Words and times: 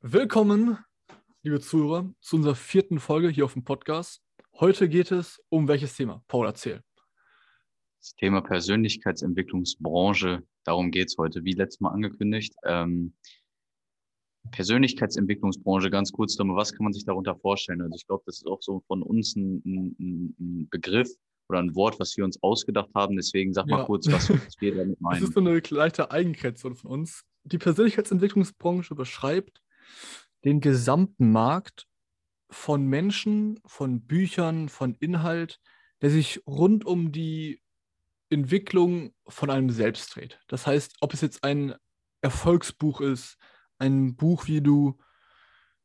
Willkommen, 0.00 0.78
liebe 1.42 1.58
Zuhörer, 1.58 2.08
zu 2.20 2.36
unserer 2.36 2.54
vierten 2.54 3.00
Folge 3.00 3.30
hier 3.30 3.44
auf 3.44 3.54
dem 3.54 3.64
Podcast. 3.64 4.22
Heute 4.60 4.88
geht 4.88 5.10
es 5.10 5.42
um 5.48 5.66
welches 5.66 5.96
Thema? 5.96 6.22
Paul, 6.28 6.46
erzähl. 6.46 6.84
Das 7.98 8.14
Thema 8.14 8.40
Persönlichkeitsentwicklungsbranche, 8.40 10.44
darum 10.62 10.92
geht 10.92 11.08
es 11.08 11.16
heute, 11.18 11.42
wie 11.42 11.50
letztes 11.50 11.80
Mal 11.80 11.90
angekündigt. 11.90 12.54
Ähm, 12.64 13.12
Persönlichkeitsentwicklungsbranche, 14.52 15.90
ganz 15.90 16.12
kurz, 16.12 16.38
was 16.38 16.72
kann 16.72 16.84
man 16.84 16.92
sich 16.92 17.04
darunter 17.04 17.34
vorstellen? 17.34 17.82
Also 17.82 17.96
ich 17.96 18.06
glaube, 18.06 18.22
das 18.24 18.36
ist 18.36 18.46
auch 18.46 18.62
so 18.62 18.84
von 18.86 19.02
uns 19.02 19.34
ein, 19.34 19.60
ein, 19.66 20.36
ein, 20.38 20.68
Begriff 20.70 21.10
oder 21.48 21.58
ein 21.58 21.74
Wort, 21.74 21.98
was 21.98 22.16
wir 22.16 22.24
uns 22.24 22.40
ausgedacht 22.40 22.90
haben. 22.94 23.16
Deswegen 23.16 23.52
sag 23.52 23.66
mal 23.66 23.84
kurz, 23.84 24.06
was 24.06 24.28
wir 24.60 24.76
damit 24.76 25.00
meinen. 25.00 25.14
Das 25.20 25.30
ist 25.30 25.34
so 25.34 25.40
eine 25.40 25.60
leichte 25.70 26.12
Eigenkreation 26.12 26.76
von 26.76 26.92
uns. 26.92 27.24
Die 27.42 27.58
Persönlichkeitsentwicklungsbranche 27.58 28.94
beschreibt 28.94 29.60
den 30.44 30.60
gesamten 30.60 31.32
Markt 31.32 31.86
von 32.50 32.86
Menschen, 32.86 33.60
von 33.66 34.06
Büchern, 34.06 34.68
von 34.68 34.94
Inhalt, 34.94 35.60
der 36.00 36.10
sich 36.10 36.42
rund 36.46 36.84
um 36.86 37.12
die 37.12 37.60
Entwicklung 38.30 39.14
von 39.26 39.50
einem 39.50 39.70
selbst 39.70 40.14
dreht. 40.14 40.40
Das 40.48 40.66
heißt, 40.66 40.96
ob 41.00 41.14
es 41.14 41.20
jetzt 41.20 41.44
ein 41.44 41.74
Erfolgsbuch 42.20 43.00
ist, 43.00 43.36
ein 43.78 44.16
Buch, 44.16 44.46
wie 44.46 44.60
du 44.60 44.98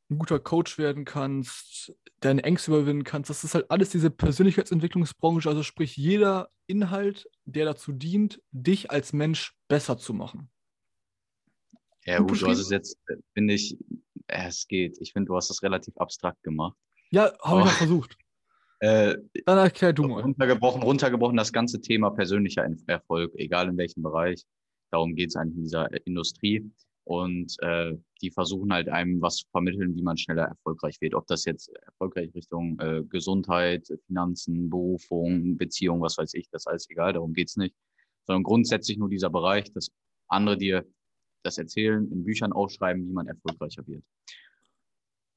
ein 0.09 0.17
guter 0.17 0.39
Coach 0.39 0.77
werden 0.77 1.05
kannst, 1.05 1.93
deine 2.19 2.43
Ängste 2.43 2.71
überwinden 2.71 3.03
kannst, 3.03 3.29
das 3.29 3.43
ist 3.43 3.55
halt 3.55 3.69
alles 3.71 3.89
diese 3.89 4.09
Persönlichkeitsentwicklungsbranche, 4.09 5.49
also 5.49 5.63
sprich 5.63 5.95
jeder 5.97 6.49
Inhalt, 6.67 7.27
der 7.45 7.65
dazu 7.65 7.91
dient, 7.91 8.41
dich 8.51 8.91
als 8.91 9.13
Mensch 9.13 9.55
besser 9.67 9.97
zu 9.97 10.13
machen. 10.13 10.49
Ja, 12.05 12.19
gut, 12.19 12.41
du 12.41 12.47
hast 12.47 12.59
es 12.59 12.69
jetzt, 12.69 12.97
äh, 13.07 13.15
finde 13.33 13.53
ich, 13.53 13.77
es 14.27 14.67
geht. 14.67 14.97
Ich 14.99 15.13
finde, 15.13 15.27
du 15.27 15.35
hast 15.35 15.49
das 15.49 15.63
relativ 15.63 15.97
abstrakt 15.97 16.41
gemacht. 16.43 16.77
Ja, 17.11 17.31
habe 17.43 17.61
ich 17.61 17.67
auch 17.67 17.71
versucht. 17.71 18.17
Äh, 18.79 19.15
Dann 19.45 19.59
erklär 19.59 19.93
du 19.93 20.03
mal. 20.03 20.21
Runtergebrochen, 20.21 20.83
runtergebrochen 20.83 21.37
das 21.37 21.53
ganze 21.53 21.79
Thema 21.79 22.09
persönlicher 22.09 22.67
Erfolg, 22.87 23.31
egal 23.35 23.69
in 23.69 23.77
welchem 23.77 24.03
Bereich. 24.03 24.43
Darum 24.91 25.15
geht 25.15 25.29
es 25.29 25.37
eigentlich 25.37 25.55
in 25.55 25.63
dieser 25.63 25.93
äh, 25.93 26.01
Industrie. 26.03 26.69
Und 27.05 27.55
äh, 27.59 27.93
die 28.21 28.29
versuchen 28.29 28.73
halt 28.73 28.89
einem 28.89 29.21
was 29.21 29.37
zu 29.37 29.47
vermitteln, 29.51 29.95
wie 29.95 30.01
man 30.01 30.17
schneller 30.17 30.43
erfolgreich 30.43 30.99
wird. 30.99 31.15
Ob 31.15 31.27
das 31.27 31.45
jetzt 31.45 31.69
erfolgreich 31.85 32.33
Richtung 32.35 32.77
äh, 32.79 33.03
Gesundheit, 33.03 33.87
Finanzen, 34.05 34.69
Berufung, 34.69 35.57
Beziehung, 35.57 36.01
was 36.01 36.17
weiß 36.17 36.33
ich, 36.33 36.49
das 36.49 36.63
ist 36.63 36.67
alles 36.67 36.89
egal, 36.89 37.13
darum 37.13 37.33
geht's 37.33 37.55
nicht. 37.55 37.75
Sondern 38.25 38.43
grundsätzlich 38.43 38.97
nur 38.97 39.07
dieser 39.07 39.29
Bereich, 39.29 39.71
dass 39.71 39.91
andere 40.27 40.57
dir 40.57 40.85
das 41.43 41.57
erzählen, 41.57 42.09
in 42.11 42.23
Büchern 42.23 42.53
aufschreiben, 42.53 43.07
wie 43.07 43.13
man 43.13 43.27
erfolgreicher 43.27 43.85
wird. 43.87 44.03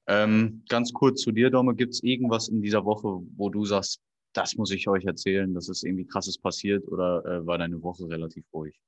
Ähm, 0.08 0.62
ganz 0.68 0.92
kurz 0.92 1.20
zu 1.22 1.32
dir, 1.32 1.50
Domme, 1.50 1.74
gibt 1.74 1.94
es 1.94 2.02
irgendwas 2.02 2.48
in 2.48 2.62
dieser 2.62 2.84
Woche, 2.84 3.20
wo 3.36 3.50
du 3.50 3.64
sagst, 3.64 4.00
das 4.32 4.54
muss 4.56 4.70
ich 4.70 4.86
euch 4.88 5.04
erzählen, 5.04 5.52
dass 5.54 5.68
es 5.68 5.82
irgendwie 5.82 6.06
krasses 6.06 6.38
passiert 6.38 6.86
oder 6.88 7.24
äh, 7.24 7.46
war 7.46 7.58
deine 7.58 7.82
Woche 7.82 8.08
relativ 8.08 8.44
ruhig? 8.52 8.78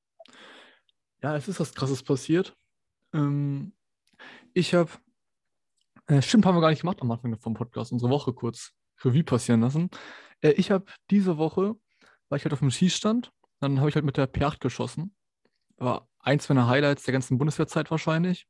Ja, 1.23 1.37
es 1.37 1.49
ist 1.49 1.59
was 1.59 1.75
krasses 1.75 2.03
passiert. 2.03 2.57
Ähm, 3.13 3.73
ich 4.53 4.75
habe, 4.75 4.91
äh, 6.07 6.23
stimmt, 6.23 6.47
haben 6.47 6.55
wir 6.55 6.61
gar 6.61 6.71
nicht 6.71 6.83
gemacht 6.83 7.01
am 7.01 7.11
Anfang 7.11 7.37
vom 7.39 7.55
Podcast, 7.55 7.93
unsere 7.93 8.11
Woche 8.11 8.33
kurz 8.33 8.73
Revue 9.03 9.25
passieren 9.25 9.61
lassen. 9.61 9.91
Äh, 10.41 10.53
ich 10.53 10.71
habe 10.71 10.85
diese 11.11 11.39
Woche, 11.39 11.75
war 12.29 12.37
ich 12.37 12.45
halt 12.45 12.53
auf 12.53 12.61
dem 12.61 12.71
Schießstand, 12.71 13.33
dann 13.61 13.79
habe 13.81 13.89
ich 13.89 13.95
halt 13.95 14.05
mit 14.05 14.17
der 14.17 14.33
P8 14.33 14.61
geschossen. 14.61 15.15
War 15.79 16.08
eins 16.21 16.49
meiner 16.49 16.69
Highlights 16.69 17.05
der 17.05 17.13
ganzen 17.13 17.39
Bundeswehrzeit 17.39 17.91
wahrscheinlich. 17.91 18.47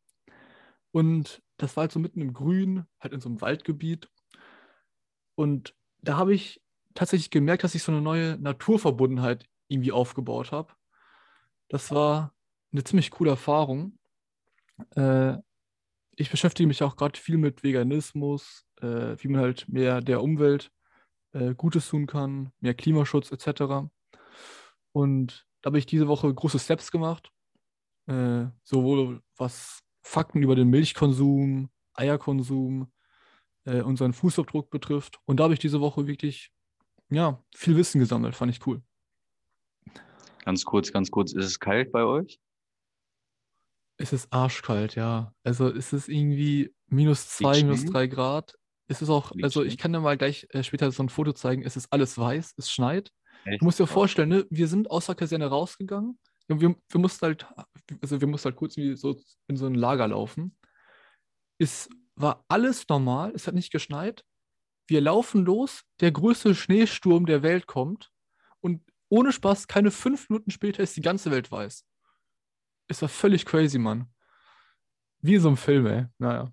Und 0.91 1.43
das 1.59 1.77
war 1.77 1.83
halt 1.83 1.93
so 1.93 1.99
mitten 1.99 2.21
im 2.21 2.33
Grün, 2.33 2.87
halt 3.01 3.13
in 3.13 3.21
so 3.21 3.29
einem 3.29 3.41
Waldgebiet. 3.41 4.09
Und 5.35 5.75
da 6.01 6.17
habe 6.17 6.35
ich 6.35 6.63
tatsächlich 6.95 7.31
gemerkt, 7.31 7.65
dass 7.65 7.75
ich 7.75 7.83
so 7.83 7.93
eine 7.93 8.01
neue 8.01 8.39
Naturverbundenheit 8.39 9.45
irgendwie 9.69 9.93
aufgebaut 9.93 10.53
habe. 10.53 10.73
Das 11.69 11.93
war 11.93 12.35
eine 12.73 12.85
ziemlich 12.85 13.11
coole 13.11 13.31
Erfahrung. 13.31 13.99
Äh, 14.97 15.37
ich 16.17 16.31
beschäftige 16.31 16.67
mich 16.67 16.83
auch 16.83 16.97
gerade 16.97 17.19
viel 17.19 17.39
mit 17.39 17.63
Veganismus, 17.63 18.65
äh, 18.81 19.17
wie 19.19 19.29
man 19.29 19.41
halt 19.41 19.69
mehr 19.69 20.01
der 20.01 20.23
Umwelt 20.23 20.73
äh, 21.33 21.55
Gutes 21.55 21.89
tun 21.89 22.07
kann, 22.07 22.53
mehr 22.61 22.75
Klimaschutz 22.75 23.31
etc. 23.31 23.89
Und 24.93 25.47
da 25.61 25.69
habe 25.69 25.79
ich 25.79 25.87
diese 25.87 26.09
Woche 26.09 26.33
große 26.33 26.59
Steps 26.59 26.91
gemacht 26.91 27.31
äh, 28.09 28.47
sowohl 28.65 29.23
was 29.37 29.83
Fakten 30.03 30.43
über 30.43 30.57
den 30.57 30.69
Milchkonsum, 30.69 31.69
Eierkonsum, 31.93 32.91
äh, 33.65 33.83
unseren 33.83 34.13
Fußabdruck 34.13 34.71
betrifft. 34.71 35.21
Und 35.27 35.39
da 35.39 35.45
habe 35.45 35.55
ich 35.55 35.61
diese 35.61 35.81
Woche 35.81 36.07
wirklich 36.07 36.51
ja, 37.11 37.43
viel 37.55 37.77
Wissen 37.77 37.99
gesammelt. 37.99 38.35
Fand 38.35 38.51
ich 38.51 38.67
cool. 38.67 38.83
Ganz 40.45 40.65
kurz, 40.65 40.93
ganz 40.93 41.11
kurz, 41.11 41.33
ist 41.33 41.45
es 41.45 41.61
kalt 41.61 41.93
bei 41.93 42.05
euch? 42.05 42.41
Es 43.99 44.13
ist 44.13 44.33
arschkalt, 44.33 44.95
ja. 44.95 45.35
Also 45.43 45.69
es 45.69 45.93
ist 45.93 46.09
irgendwie 46.09 46.75
minus 46.87 47.29
zwei, 47.29 47.63
minus 47.63 47.85
drei 47.85 48.07
Grad. 48.07 48.55
Es 48.87 49.03
ist 49.03 49.11
auch, 49.11 49.33
also 49.43 49.63
ich 49.63 49.77
kann 49.77 49.93
dir 49.93 50.01
mal 50.01 50.17
gleich 50.17 50.47
äh, 50.51 50.63
später 50.63 50.91
so 50.93 51.03
ein 51.03 51.11
Foto 51.11 51.33
zeigen. 51.35 51.63
Es 51.63 51.77
ist 51.77 51.93
alles 51.93 52.17
weiß, 52.17 52.55
es 52.57 52.71
schneit. 52.71 53.13
Echt? 53.45 53.61
Du 53.61 53.67
musst 53.67 53.79
dir 53.79 53.87
vorstellen, 53.87 54.31
ne? 54.31 54.47
wir 54.49 54.69
sind 54.69 54.91
aus 54.91 55.07
der 55.07 55.15
Kaserne 55.15 55.47
rausgegangen 55.47 56.19
wir, 56.49 56.75
wir 56.89 57.01
mussten 57.01 57.27
halt, 57.27 57.47
also 58.01 58.21
wir 58.21 58.29
mussten 58.29 58.47
halt 58.47 58.57
kurz 58.57 58.77
wie 58.77 58.97
so 58.97 59.21
in 59.47 59.57
so 59.57 59.67
ein 59.67 59.75
Lager 59.75 60.09
laufen. 60.09 60.57
Es 61.59 61.89
war 62.15 62.45
alles 62.49 62.89
normal, 62.89 63.33
es 63.35 63.47
hat 63.47 63.55
nicht 63.55 63.71
geschneit. 63.71 64.25
Wir 64.87 65.01
laufen 65.01 65.45
los, 65.45 65.85
der 66.01 66.13
größte 66.13 66.55
Schneesturm 66.55 67.27
der 67.27 67.43
Welt 67.43 67.67
kommt 67.67 68.11
und 68.61 68.83
ohne 69.11 69.33
Spaß, 69.33 69.69
keine 69.69 69.91
fünf 69.91 70.29
Minuten 70.29 70.51
später 70.51 70.83
ist 70.83 70.97
die 70.97 71.03
ganze 71.03 71.31
Welt 71.31 71.51
weiß. 71.51 71.85
Es 72.89 73.03
war 73.03 73.09
völlig 73.09 73.45
crazy, 73.45 73.79
Mann. 73.79 74.07
Wie 75.21 75.35
in 75.35 75.41
so 75.41 75.49
einem 75.49 75.57
Film, 75.57 75.87
ey. 75.87 76.07
Naja. 76.19 76.53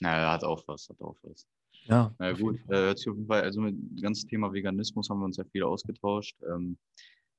Naja, 0.00 0.32
hat 0.32 0.44
auch 0.44 0.62
was, 0.66 0.88
hat 0.88 1.00
auch 1.00 1.16
was. 1.22 1.46
Ja. 1.86 2.14
Na 2.18 2.32
gut, 2.32 2.60
äh, 2.68 2.92
auf 2.92 2.98
jeden 2.98 3.26
Fall, 3.26 3.42
also 3.42 3.60
mit 3.60 3.74
dem 3.74 3.96
ganzen 4.00 4.28
Thema 4.28 4.52
Veganismus 4.52 5.08
haben 5.10 5.18
wir 5.18 5.26
uns 5.26 5.36
ja 5.36 5.44
viel 5.44 5.64
ausgetauscht. 5.64 6.36
Ähm, 6.42 6.78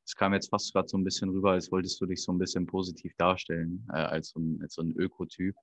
es 0.05 0.15
kam 0.15 0.33
jetzt 0.33 0.49
fast 0.49 0.71
gerade 0.73 0.87
so 0.87 0.97
ein 0.97 1.03
bisschen 1.03 1.29
rüber, 1.29 1.51
als 1.51 1.71
wolltest 1.71 1.99
du 1.99 2.05
dich 2.05 2.21
so 2.21 2.31
ein 2.31 2.37
bisschen 2.37 2.65
positiv 2.65 3.13
darstellen, 3.17 3.87
äh, 3.91 3.97
als, 3.97 4.29
so 4.29 4.39
ein, 4.39 4.59
als 4.61 4.75
so 4.75 4.83
ein 4.83 4.91
Ökotyp. 4.97 5.55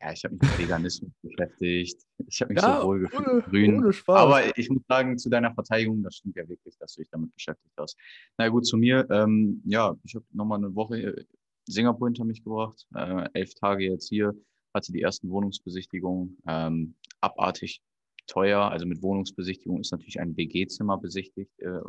Ja, 0.00 0.12
ich 0.12 0.24
habe 0.24 0.34
mich 0.34 0.42
mit 0.42 0.58
Veganismus 0.60 1.10
beschäftigt. 1.22 2.06
Ich 2.28 2.40
habe 2.40 2.54
mich 2.54 2.62
ja, 2.62 2.80
so 2.80 2.86
wohl 2.86 3.00
gefühlt 3.00 3.44
grün. 3.46 3.78
Ohne 3.78 3.92
Aber 4.06 4.56
ich 4.56 4.70
muss 4.70 4.82
sagen, 4.86 5.18
zu 5.18 5.28
deiner 5.28 5.52
Verteidigung, 5.52 6.02
das 6.04 6.16
stimmt 6.16 6.36
ja 6.36 6.48
wirklich, 6.48 6.76
dass 6.78 6.94
du 6.94 7.00
dich 7.00 7.10
damit 7.10 7.34
beschäftigt 7.34 7.74
hast. 7.76 7.96
Na 8.36 8.48
gut, 8.48 8.64
zu 8.64 8.76
mir. 8.76 9.08
Ähm, 9.10 9.60
ja, 9.64 9.96
ich 10.04 10.14
habe 10.14 10.24
nochmal 10.32 10.58
eine 10.58 10.72
Woche 10.74 11.02
äh, 11.02 11.24
Singapur 11.66 12.06
hinter 12.06 12.24
mich 12.24 12.44
gebracht. 12.44 12.86
Äh, 12.94 13.28
elf 13.32 13.54
Tage 13.54 13.84
jetzt 13.84 14.08
hier. 14.08 14.32
Hatte 14.72 14.92
die 14.92 15.02
ersten 15.02 15.28
Wohnungsbesichtigungen. 15.30 16.38
Ähm, 16.46 16.94
abartig 17.20 17.82
teuer. 18.28 18.70
Also 18.70 18.86
mit 18.86 19.02
Wohnungsbesichtigung 19.02 19.80
ist 19.80 19.90
natürlich 19.90 20.20
ein 20.20 20.36
WG-Zimmer 20.36 20.98
besichtigt 20.98 21.58
äh, 21.58 21.80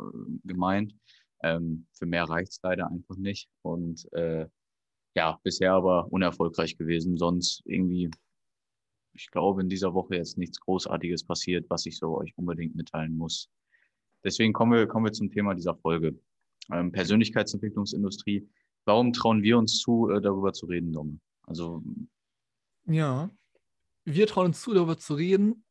gemeint. 0.44 0.94
Ähm, 1.42 1.86
für 1.92 2.06
mehr 2.06 2.24
reicht 2.24 2.52
es 2.52 2.60
leider 2.62 2.90
einfach 2.90 3.16
nicht. 3.16 3.48
Und 3.62 4.10
äh, 4.12 4.46
ja, 5.14 5.38
bisher 5.42 5.72
aber 5.72 6.12
unerfolgreich 6.12 6.76
gewesen. 6.76 7.16
Sonst 7.16 7.62
irgendwie, 7.64 8.10
ich 9.14 9.30
glaube, 9.30 9.62
in 9.62 9.68
dieser 9.68 9.94
Woche 9.94 10.16
jetzt 10.16 10.38
nichts 10.38 10.60
Großartiges 10.60 11.24
passiert, 11.24 11.68
was 11.68 11.86
ich 11.86 11.96
so 11.98 12.18
euch 12.18 12.32
unbedingt 12.36 12.74
mitteilen 12.76 13.16
muss. 13.16 13.48
Deswegen 14.22 14.52
kommen 14.52 14.72
wir, 14.72 14.86
kommen 14.86 15.06
wir 15.06 15.12
zum 15.12 15.30
Thema 15.30 15.54
dieser 15.54 15.74
Folge. 15.74 16.18
Ähm, 16.72 16.92
Persönlichkeitsentwicklungsindustrie. 16.92 18.48
Warum 18.84 19.12
trauen 19.12 19.42
wir 19.42 19.58
uns 19.58 19.78
zu, 19.78 20.10
äh, 20.10 20.20
darüber 20.20 20.52
zu 20.52 20.66
reden, 20.66 20.92
Dom? 20.92 21.20
Also. 21.42 21.82
Ja, 22.86 23.30
wir 24.04 24.26
trauen 24.26 24.46
uns 24.46 24.62
zu, 24.62 24.74
darüber 24.74 24.98
zu 24.98 25.14
reden, 25.14 25.64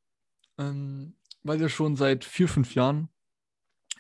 ähm, 0.57 1.15
weil 1.44 1.59
wir 1.59 1.69
schon 1.69 1.95
seit 1.95 2.25
vier, 2.25 2.47
fünf 2.47 2.75
Jahren 2.75 3.09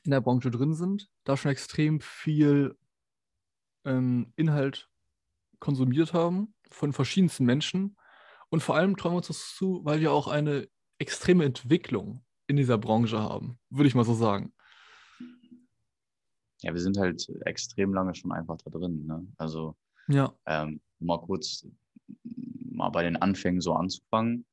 in 0.03 0.11
der 0.11 0.21
Branche 0.21 0.51
drin 0.51 0.73
sind, 0.73 1.09
da 1.23 1.37
schon 1.37 1.51
extrem 1.51 1.99
viel 1.99 2.77
ähm, 3.85 4.33
Inhalt 4.35 4.89
konsumiert 5.59 6.13
haben 6.13 6.53
von 6.69 6.93
verschiedensten 6.93 7.45
Menschen. 7.45 7.97
Und 8.49 8.63
vor 8.63 8.75
allem 8.75 8.97
trauen 8.97 9.13
wir 9.13 9.17
uns 9.17 9.27
das 9.27 9.55
zu, 9.55 9.81
weil 9.83 9.99
wir 9.99 10.11
auch 10.11 10.27
eine 10.27 10.67
extreme 10.97 11.45
Entwicklung 11.45 12.23
in 12.47 12.57
dieser 12.57 12.77
Branche 12.77 13.19
haben, 13.19 13.59
würde 13.69 13.87
ich 13.87 13.95
mal 13.95 14.05
so 14.05 14.13
sagen. 14.13 14.53
Ja, 16.61 16.73
wir 16.73 16.81
sind 16.81 16.97
halt 16.97 17.29
extrem 17.45 17.93
lange 17.93 18.15
schon 18.15 18.31
einfach 18.31 18.57
da 18.57 18.69
drin. 18.69 19.05
Ne? 19.05 19.25
Also, 19.37 19.77
ja. 20.07 20.33
ähm, 20.45 20.81
mal 20.99 21.19
kurz 21.19 21.65
mal 22.71 22.89
bei 22.89 23.03
den 23.03 23.17
Anfängen 23.17 23.61
so 23.61 23.73
anzufangen. 23.73 24.45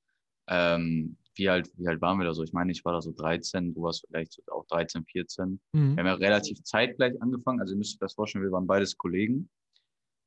Ähm, 0.49 1.17
wie 1.37 1.49
alt, 1.49 1.71
wie 1.77 1.87
alt 1.89 2.01
waren 2.01 2.19
wir 2.19 2.25
da 2.25 2.35
so? 2.35 2.43
Ich 2.43 2.53
meine, 2.53 2.73
ich 2.73 2.85
war 2.85 2.93
da 2.93 3.01
so 3.01 3.13
13, 3.13 3.75
du 3.75 3.83
warst 3.83 4.07
vielleicht 4.07 4.41
auch 4.51 4.67
13, 4.67 5.05
14. 5.05 5.61
Mhm. 5.73 5.97
Wir 5.97 5.99
haben 5.99 6.07
ja 6.07 6.15
relativ 6.15 6.63
zeitgleich 6.63 7.21
angefangen. 7.23 7.61
Also 7.61 7.75
ihr 7.75 7.79
müsst 7.79 7.95
euch 7.95 7.99
das 8.01 8.15
vorstellen, 8.15 8.45
wir 8.45 8.53
waren 8.53 8.67
beides 8.67 8.97
Kollegen. 8.97 9.49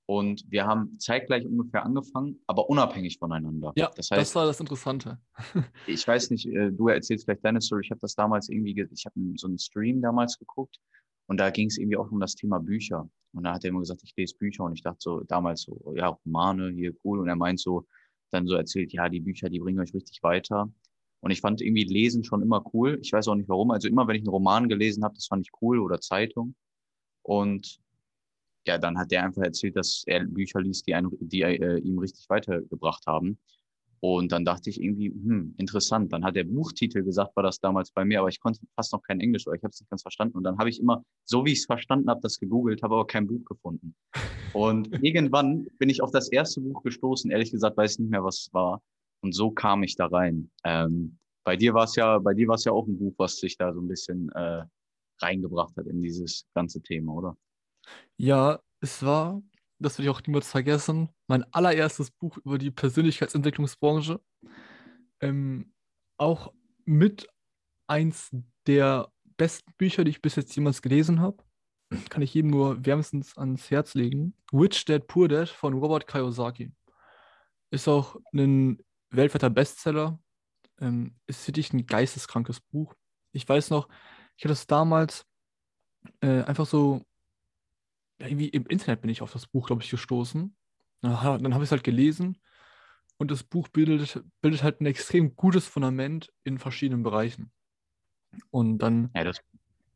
Und 0.10 0.44
wir 0.50 0.66
haben 0.66 0.98
zeitgleich 0.98 1.46
ungefähr 1.46 1.86
angefangen, 1.86 2.40
aber 2.48 2.68
unabhängig 2.68 3.20
voneinander. 3.20 3.74
Ja, 3.76 3.92
das, 3.96 4.10
heißt, 4.10 4.20
das 4.20 4.34
war 4.34 4.48
das 4.48 4.60
Interessante. 4.60 5.20
ich 5.86 6.08
weiß 6.08 6.32
nicht, 6.32 6.48
äh, 6.48 6.72
du 6.72 6.88
erzählst 6.88 7.26
vielleicht 7.26 7.46
deine 7.46 7.62
Story. 7.62 7.82
Ich 7.86 7.92
habe 7.92 8.02
das 8.02 8.16
damals 8.16 8.50
irgendwie, 8.50 8.72
ich 8.72 9.06
habe 9.06 9.16
so 9.36 9.46
einen 9.46 9.60
Stream 9.60 10.02
damals 10.02 10.40
geguckt 10.40 10.80
und 11.28 11.40
da 11.40 11.52
ging 11.52 11.68
es 11.68 11.78
irgendwie 11.78 11.98
auch 11.98 12.10
um 12.10 12.20
das 12.20 12.34
Thema 12.34 12.60
Bücher. 12.60 13.08
Und 13.34 13.44
da 13.44 13.54
hat 13.54 13.64
er 13.64 13.70
immer 13.70 13.82
gesagt, 13.82 14.02
ich 14.04 14.16
lese 14.18 14.36
Bücher 14.36 14.64
und 14.64 14.74
ich 14.74 14.82
dachte 14.82 14.98
so 15.00 15.22
damals 15.22 15.62
so, 15.62 15.94
ja, 15.96 16.08
Romane, 16.08 16.72
hier 16.72 16.92
cool. 17.04 17.20
Und 17.20 17.28
er 17.28 17.36
meint 17.36 17.60
so, 17.60 17.86
dann 18.32 18.48
so 18.48 18.56
erzählt, 18.56 18.92
ja, 18.92 19.10
die 19.10 19.20
Bücher, 19.20 19.48
die 19.48 19.60
bringen 19.60 19.80
euch 19.80 19.94
richtig 19.94 20.24
weiter. 20.24 20.72
Und 21.22 21.32
ich 21.32 21.42
fand 21.42 21.62
irgendwie 21.62 21.84
Lesen 21.84 22.24
schon 22.24 22.42
immer 22.42 22.64
cool. 22.74 22.98
Ich 23.02 23.12
weiß 23.12 23.28
auch 23.28 23.36
nicht 23.36 23.50
warum. 23.50 23.72
Also 23.72 23.88
immer, 23.88 24.08
wenn 24.08 24.16
ich 24.16 24.22
einen 24.22 24.30
Roman 24.30 24.70
gelesen 24.70 25.04
habe, 25.04 25.16
das 25.16 25.28
fand 25.28 25.46
ich 25.46 25.52
cool 25.62 25.80
oder 25.80 26.00
Zeitung. 26.00 26.56
Und 27.24 27.80
ja, 28.66 28.78
dann 28.78 28.98
hat 28.98 29.12
der 29.12 29.24
einfach 29.24 29.44
erzählt, 29.44 29.76
dass 29.76 30.04
er 30.06 30.26
Bücher 30.26 30.62
liest, 30.62 30.88
die, 30.88 30.94
einen, 30.94 31.10
die 31.20 31.42
äh, 31.42 31.80
ihm 31.80 32.00
richtig 32.00 32.30
weitergebracht 32.30 33.06
haben. 33.08 33.38
Und 34.02 34.32
dann 34.32 34.46
dachte 34.46 34.70
ich 34.70 34.82
irgendwie, 34.82 35.10
hm, 35.10 35.56
interessant. 35.58 36.14
Dann 36.14 36.24
hat 36.24 36.36
der 36.36 36.46
Buchtitel 36.46 37.04
gesagt, 37.04 37.36
war 37.36 37.44
das 37.44 37.60
damals 37.60 37.92
bei 37.92 38.06
mir, 38.06 38.20
aber 38.20 38.30
ich 38.30 38.40
konnte 38.40 38.62
fast 38.76 38.94
noch 38.94 39.02
kein 39.02 39.20
Englisch, 39.20 39.46
oder 39.46 39.58
ich 39.58 39.64
habe 39.64 39.72
es 39.72 39.80
nicht 39.82 39.90
ganz 39.90 40.04
verstanden. 40.04 40.38
Und 40.38 40.44
dann 40.44 40.58
habe 40.58 40.70
ich 40.70 40.80
immer, 40.80 41.04
so 41.26 41.46
wie 41.46 41.52
ich 41.52 41.60
es 41.60 41.66
verstanden 41.66 42.10
habe, 42.10 42.22
das 42.22 42.40
gegoogelt, 42.40 42.82
habe 42.82 42.96
aber 42.96 43.08
kein 43.08 43.28
Buch 43.28 43.44
gefunden. 43.46 43.96
Und 44.54 45.04
irgendwann 45.04 45.68
bin 45.78 45.90
ich 45.90 46.02
auf 46.02 46.12
das 46.12 46.30
erste 46.30 46.62
Buch 46.62 46.82
gestoßen. 46.82 47.30
Ehrlich 47.30 47.52
gesagt, 47.52 47.78
weiß 47.78 47.94
ich 47.94 48.00
nicht 48.00 48.10
mehr, 48.10 48.24
was 48.24 48.40
es 48.40 48.54
war. 48.54 48.82
Und 49.22 49.34
so 49.34 49.52
kam 49.52 49.84
ich 49.84 49.96
da 49.96 50.08
rein. 50.08 50.50
Ähm, 50.64 51.18
bei 51.44 51.56
dir 51.56 51.74
war 51.74 51.86
es 51.86 51.96
ja, 51.96 52.20
bei 52.20 52.34
dir 52.34 52.48
war 52.48 52.56
es 52.56 52.64
ja 52.64 52.72
auch 52.72 52.88
ein 52.88 52.98
Buch, 52.98 53.14
was 53.18 53.38
sich 53.38 53.58
da 53.58 53.74
so 53.74 53.82
ein 53.82 53.88
bisschen 53.88 54.30
äh, 54.34 54.64
reingebracht 55.22 55.76
hat 55.78 55.88
in 55.88 56.02
dieses 56.02 56.46
ganze 56.54 56.82
Thema, 56.82 57.14
oder? 57.14 57.38
Ja, 58.18 58.60
es 58.82 59.04
war, 59.04 59.42
das 59.80 59.98
will 59.98 60.06
ich 60.06 60.12
auch 60.12 60.22
niemals 60.22 60.50
vergessen, 60.50 61.10
mein 61.28 61.44
allererstes 61.54 62.12
Buch 62.12 62.38
über 62.38 62.58
die 62.58 62.72
Persönlichkeitsentwicklungsbranche. 62.72 64.22
Ähm, 65.22 65.74
auch 66.18 66.54
mit 66.86 67.28
eins 67.88 68.30
der 68.68 69.12
besten 69.38 69.74
Bücher, 69.78 70.04
die 70.04 70.12
ich 70.12 70.22
bis 70.22 70.36
jetzt 70.36 70.56
jemals 70.56 70.82
gelesen 70.82 71.20
habe. 71.20 71.44
Kann 72.10 72.22
ich 72.22 72.34
jedem 72.34 72.52
nur 72.52 72.86
wärmstens 72.86 73.36
ans 73.38 73.72
Herz 73.72 73.96
legen. 73.96 74.36
Rich 74.54 74.86
Dad 74.86 75.08
Poor 75.08 75.28
Dad 75.28 75.50
von 75.50 75.74
Robert 75.74 76.06
Kiyosaki. 76.06 76.72
Ist 77.72 77.88
auch 77.88 78.18
ein 78.34 78.84
weltweiter 79.10 79.50
Bestseller. 79.50 80.20
Ähm, 80.80 81.16
ist 81.28 81.46
wirklich 81.48 81.74
ein 81.74 81.86
geisteskrankes 81.86 82.62
Buch. 82.62 82.96
Ich 83.32 83.48
weiß 83.48 83.70
noch, 83.70 83.90
ich 84.38 84.46
hatte 84.46 84.54
es 84.54 84.68
damals 84.68 85.26
äh, 86.22 86.44
einfach 86.44 86.66
so, 86.66 87.02
ja, 88.20 88.28
irgendwie 88.28 88.50
im 88.50 88.66
Internet 88.68 89.02
bin 89.02 89.10
ich 89.10 89.22
auf 89.22 89.32
das 89.32 89.48
Buch, 89.48 89.68
glaube 89.68 89.84
ich, 89.84 89.90
gestoßen. 89.90 90.56
Aha, 91.02 91.38
dann 91.38 91.54
habe 91.54 91.64
ich 91.64 91.68
es 91.68 91.72
halt 91.72 91.84
gelesen 91.84 92.38
und 93.18 93.32
das 93.32 93.44
Buch 93.44 93.68
bildet, 93.68 94.24
bildet 94.42 94.64
halt 94.64 94.82
ein 94.82 94.86
extrem 94.86 95.36
gutes 95.36 95.68
Fundament 95.68 96.32
in 96.44 96.58
verschiedenen 96.58 97.04
Bereichen. 97.04 97.52
Und 98.50 98.80
dann 98.80 99.12
ja, 99.16 99.24
das, 99.24 99.42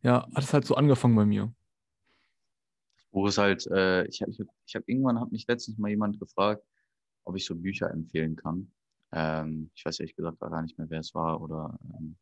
ja, 0.01 0.27
hat 0.36 0.44
es 0.44 0.54
halt 0.54 0.66
so 0.66 0.75
angefangen 0.75 1.16
bei 1.16 1.25
mir. 1.25 1.54
Das 2.95 3.06
Buch 3.12 3.27
ist 3.27 3.38
halt, 3.38 3.66
äh, 3.68 4.06
ich 4.07 4.21
habe 4.21 4.31
ich 4.31 4.42
ich 4.66 4.75
hab, 4.75 4.88
irgendwann 4.88 5.19
hat 5.19 5.31
mich 5.31 5.48
letztens 5.48 5.77
mal 5.77 5.89
jemand 5.89 6.19
gefragt, 6.19 6.66
ob 7.24 7.38
ich 7.38 7.45
so 7.45 7.56
Bücher 7.56 7.89
empfehlen 7.92 8.36
kann. 8.36 8.71
Ähm, 9.13 9.69
ich 9.75 9.86
weiß 9.86 10.00
ehrlich 10.00 10.15
gesagt 10.15 10.39
gar 10.39 10.62
nicht 10.62 10.77
mehr, 10.77 10.89
wer 10.89 11.00
es 11.00 11.13
war 11.13 11.42
oder 11.42 11.77
ähm, 11.98 12.15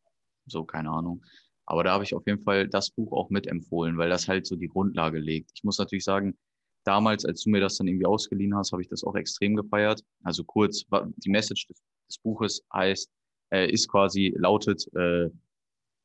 so, 0.46 0.64
keine 0.64 0.90
Ahnung. 0.90 1.24
Aber 1.64 1.84
da 1.84 1.92
habe 1.92 2.04
ich 2.04 2.14
auf 2.14 2.26
jeden 2.26 2.42
Fall 2.42 2.68
das 2.68 2.90
Buch 2.90 3.12
auch 3.12 3.30
mitempfohlen, 3.30 3.96
weil 3.96 4.10
das 4.10 4.28
halt 4.28 4.46
so 4.46 4.56
die 4.56 4.68
Grundlage 4.68 5.18
legt. 5.18 5.52
Ich 5.54 5.64
muss 5.64 5.78
natürlich 5.78 6.04
sagen, 6.04 6.36
damals, 6.84 7.24
als 7.24 7.42
du 7.42 7.50
mir 7.50 7.60
das 7.60 7.76
dann 7.76 7.86
irgendwie 7.86 8.06
ausgeliehen 8.06 8.54
hast, 8.56 8.72
habe 8.72 8.82
ich 8.82 8.88
das 8.88 9.04
auch 9.04 9.14
extrem 9.14 9.56
gefeiert. 9.56 10.02
Also 10.22 10.44
kurz, 10.44 10.84
die 11.16 11.30
Message 11.30 11.66
des, 11.68 11.82
des 12.08 12.18
Buches 12.18 12.62
heißt, 12.72 13.10
äh, 13.52 13.70
ist 13.70 13.88
quasi, 13.88 14.34
lautet, 14.36 14.86
äh, 14.94 15.30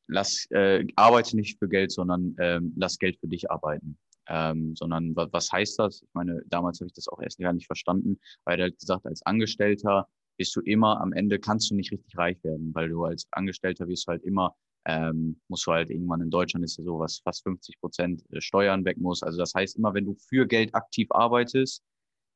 lass, 0.07 0.45
äh, 0.51 0.86
arbeite 0.95 1.36
nicht 1.36 1.57
für 1.60 1.68
Geld, 1.68 1.92
sondern 1.92 2.38
äh, 2.38 2.62
lass 2.75 3.00
Geld 3.00 3.19
für 3.19 3.28
dich 3.28 3.50
arbeiten. 3.50 3.98
Ähm, 4.30 4.75
sondern 4.75 5.16
was 5.16 5.51
heißt 5.51 5.80
das? 5.80 6.01
Ich 6.01 6.13
meine, 6.13 6.42
damals 6.48 6.80
habe 6.80 6.88
ich 6.88 6.94
das 6.94 7.07
auch 7.07 7.22
erst 7.22 7.40
gar 7.40 7.54
nicht 7.54 7.66
verstanden, 7.66 8.19
weil 8.44 8.60
er 8.60 8.63
halt 8.63 8.80
gesagt, 8.80 9.06
als 9.06 9.25
Angestellter 9.25 10.07
bist 10.38 10.56
du 10.56 10.62
immer 10.62 11.01
am 11.01 11.13
Ende 11.13 11.39
kannst 11.39 11.72
du 11.72 11.75
nicht 11.75 11.92
richtig 11.92 12.18
reich 12.18 12.44
werden, 12.44 12.74
weil 12.74 12.89
du 12.89 13.04
als 13.04 13.28
Angestellter 13.31 13.88
wirst 13.88 14.07
du 14.07 14.12
halt 14.12 14.24
immer 14.24 14.56
ähm, 14.88 15.39
musst 15.50 15.68
du 15.68 15.74
halt 15.74 15.89
irgendwann 15.89 16.22
in 16.22 16.30
Deutschland 16.30 16.63
ist 16.63 16.78
ja 16.78 16.84
so, 16.84 16.98
was 16.98 17.19
fast 17.19 17.44
50 17.44 17.80
Prozent 17.81 18.24
äh, 18.31 18.39
Steuern 18.39 18.86
weg 18.86 18.98
muss. 18.98 19.22
Also 19.22 19.38
das 19.38 19.54
heißt 19.54 19.78
immer, 19.78 19.94
wenn 19.94 20.06
du 20.06 20.16
für 20.16 20.48
Geld 20.48 20.74
aktiv 20.74 21.10
arbeitest, 21.12 21.84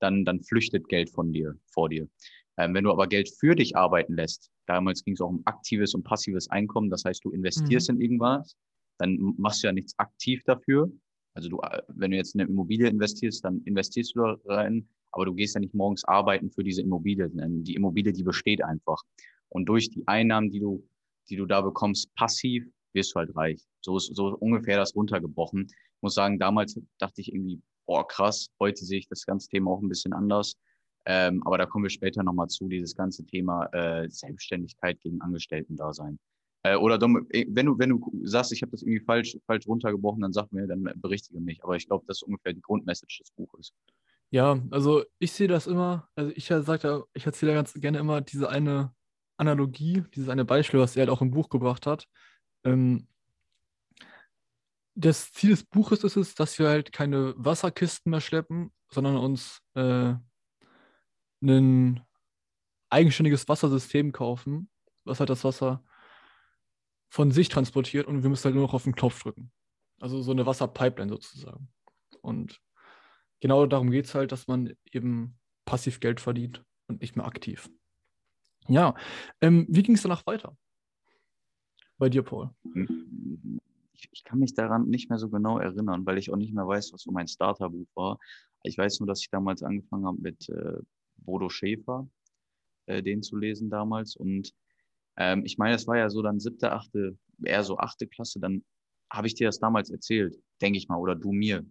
dann, 0.02 0.26
dann 0.26 0.44
flüchtet 0.44 0.90
Geld 0.90 1.10
von 1.10 1.32
dir, 1.32 1.56
vor 1.72 1.88
dir. 1.88 2.10
Ähm, 2.58 2.74
wenn 2.74 2.84
du 2.84 2.92
aber 2.92 3.08
Geld 3.08 3.30
für 3.40 3.56
dich 3.56 3.78
arbeiten 3.78 4.16
lässt, 4.16 4.52
damals 4.68 5.04
ging 5.06 5.14
es 5.14 5.22
auch 5.22 5.30
um 5.30 5.42
aktives 5.46 5.94
und 5.96 6.04
passives 6.04 6.50
Einkommen, 6.50 6.90
das 6.90 7.06
heißt, 7.06 7.24
du 7.24 7.32
investierst 7.32 7.90
mhm. 7.90 7.96
in 7.96 8.02
irgendwas, 8.02 8.58
dann 8.98 9.34
machst 9.38 9.64
du 9.64 9.68
ja 9.68 9.74
nichts 9.74 9.98
aktiv 9.98 10.44
dafür. 10.44 10.92
Also 11.34 11.48
du, 11.48 11.62
äh, 11.62 11.82
wenn 11.88 12.12
du 12.12 12.18
jetzt 12.18 12.36
in 12.36 12.42
eine 12.42 12.50
Immobilie 12.50 12.90
investierst, 12.90 13.46
dann 13.46 13.62
investierst 13.64 14.14
du 14.16 14.24
da 14.24 14.38
rein, 14.46 14.90
aber 15.12 15.26
du 15.26 15.34
gehst 15.34 15.56
ja 15.56 15.62
nicht 15.62 15.74
morgens 15.74 16.04
arbeiten 16.06 16.52
für 16.52 16.64
diese 16.64 16.82
Immobilie. 16.82 17.30
Die 17.34 17.76
Immobilie, 17.76 18.14
die 18.14 18.24
besteht 18.24 18.64
einfach. 18.64 19.02
Und 19.50 19.66
durch 19.66 19.90
die 19.90 20.08
Einnahmen, 20.08 20.50
die 20.50 20.60
du 20.60 20.84
die 21.32 21.38
du 21.38 21.46
da 21.46 21.62
bekommst, 21.62 22.14
passiv, 22.16 22.66
wirst 22.94 23.16
du 23.16 23.20
halt 23.20 23.36
reich. 23.36 23.64
So 23.82 23.98
ist 23.98 24.16
so 24.16 24.36
ungefähr 24.38 24.78
das 24.78 24.96
runtergebrochen. 24.96 25.68
Ich 25.70 26.02
muss 26.02 26.14
sagen, 26.14 26.38
damals 26.38 26.80
dachte 27.00 27.22
ich 27.22 27.34
irgendwie, 27.34 27.62
boah, 27.86 28.08
krass, 28.08 28.48
heute 28.60 28.84
sehe 28.84 29.00
ich 29.00 29.08
das 29.08 29.26
ganze 29.26 29.48
Thema 29.48 29.72
auch 29.72 29.82
ein 29.82 29.90
bisschen 29.90 30.14
anders. 30.14 30.56
Ähm, 31.06 31.42
aber 31.46 31.58
da 31.58 31.66
kommen 31.66 31.84
wir 31.84 31.90
später 31.90 32.22
nochmal 32.22 32.48
zu, 32.48 32.68
dieses 32.68 32.96
ganze 32.96 33.26
Thema 33.26 33.66
äh, 33.74 34.08
Selbstständigkeit 34.10 35.00
gegen 35.00 35.22
Angestellten-Dasein. 35.22 36.20
Äh, 36.64 36.76
oder 36.76 37.02
äh, 37.30 37.46
wenn 37.50 37.66
du, 37.66 37.80
wenn 37.80 37.90
du 37.90 38.12
sagst, 38.24 38.52
ich 38.52 38.62
habe 38.62 38.72
das 38.72 38.84
irgendwie 38.84 39.04
falsch, 39.04 39.38
falsch 39.48 39.68
runtergebrochen, 39.68 40.22
dann 40.22 40.34
sag 40.34 40.52
mir, 40.52 40.68
dann 40.68 40.84
berichtige 40.96 41.40
mich. 41.40 41.64
Aber 41.64 41.76
ich 41.76 41.88
glaube, 41.88 42.04
das 42.08 42.18
ist 42.18 42.24
ungefähr 42.24 42.54
die 42.54 42.62
Grundmessage 42.62 43.20
des 43.20 43.32
Buches. 43.32 43.74
Ja, 44.32 44.58
also 44.72 45.04
ich 45.20 45.34
sehe 45.34 45.50
das 45.50 45.68
immer, 45.68 46.10
also 46.16 46.32
ich 46.36 46.46
sage 46.48 47.04
ich 47.14 47.26
erzähle 47.26 47.54
ganz 47.54 47.74
gerne 47.74 48.00
immer 48.00 48.22
diese 48.22 48.50
eine 48.50 48.94
Analogie, 49.36 50.06
dieses 50.16 50.30
eine 50.30 50.46
Beispiel, 50.46 50.80
was 50.80 50.96
er 50.96 51.02
halt 51.02 51.10
auch 51.10 51.22
im 51.22 51.32
Buch 51.32 51.50
gebracht 51.50 51.86
hat. 51.86 52.08
Ähm, 52.64 53.08
das 54.96 55.34
Ziel 55.34 55.50
des 55.50 55.66
Buches 55.66 56.06
ist 56.06 56.16
es, 56.16 56.34
dass 56.36 56.60
wir 56.60 56.70
halt 56.70 56.94
keine 56.94 57.34
Wasserkisten 57.38 58.10
mehr 58.10 58.22
schleppen, 58.22 58.72
sondern 58.90 59.18
uns 59.18 59.60
äh, 59.74 60.14
ein 61.42 62.02
eigenständiges 62.90 63.50
Wassersystem 63.50 64.14
kaufen, 64.14 64.70
was 65.04 65.20
halt 65.20 65.30
das 65.30 65.44
Wasser 65.44 65.84
von 67.10 67.32
sich 67.32 67.50
transportiert 67.50 68.08
und 68.08 68.24
wir 68.24 68.30
müssen 68.30 68.46
halt 68.46 68.56
nur 68.56 68.64
noch 68.64 68.74
auf 68.74 68.84
den 68.84 68.96
Knopf 68.96 69.24
drücken. 69.24 69.52
Also 70.00 70.22
so 70.22 70.32
eine 70.32 70.46
Wasserpipeline 70.46 71.12
sozusagen. 71.12 71.68
Und 72.22 72.62
genau 73.42 73.66
darum 73.66 73.92
geht 73.92 74.06
es 74.06 74.16
halt, 74.16 74.32
dass 74.32 74.48
man 74.48 74.74
eben 74.92 75.38
passiv 75.66 76.00
Geld 76.00 76.22
verdient 76.22 76.64
und 76.88 77.02
nicht 77.02 77.18
mehr 77.18 77.26
aktiv. 77.26 77.70
Ja, 78.68 78.96
ähm, 79.42 79.66
wie 79.70 79.84
ging 79.84 79.96
es 79.96 80.04
danach 80.04 80.26
weiter? 80.26 80.56
Bei 81.98 82.10
dir, 82.10 82.24
Paul? 82.24 82.50
Ich, 83.94 84.10
ich, 84.12 84.24
kann 84.24 84.40
mich 84.40 84.54
daran 84.54 84.88
nicht 84.88 85.10
mehr 85.10 85.20
so 85.20 85.30
genau 85.30 85.60
erinnern, 85.60 86.06
weil 86.06 86.18
ich 86.18 86.32
auch 86.32 86.38
nicht 86.38 86.54
mehr 86.54 86.68
weiß, 86.68 86.94
was 86.94 87.02
so 87.02 87.12
mein 87.12 87.28
Starterbuch 87.28 87.88
war. 87.96 88.18
Ich 88.64 88.78
weiß 88.78 89.00
nur, 89.00 89.08
dass 89.08 89.22
ich 89.22 89.30
damals 89.30 89.62
angefangen 89.62 90.06
habe 90.06 90.18
mit 90.20 90.50
äh, 90.50 90.80
Bodo 91.18 91.50
Schäfer, 91.50 92.08
äh, 92.86 93.04
den 93.04 93.22
zu 93.22 93.38
lesen 93.38 93.70
damals. 93.70 94.16
Und 94.16 94.54
ähm, 95.18 95.44
ich 95.46 95.58
meine, 95.58 95.76
es 95.76 95.88
war 95.88 95.98
ja 95.98 96.10
so 96.10 96.22
dann 96.22 96.40
siebte, 96.40 96.72
achte, 96.72 97.18
eher 97.44 97.64
so 97.64 97.78
achte 97.78 98.08
Klasse, 98.08 98.40
dann 98.40 98.64
habe 99.12 99.28
ich 99.28 99.36
dir 99.36 99.48
das 99.48 99.60
damals 99.60 99.90
erzählt, 99.90 100.36
denke 100.62 100.78
ich 100.78 100.88
mal, 100.88 100.98
oder 100.98 101.16
du 101.16 101.32
mir. 101.32 101.66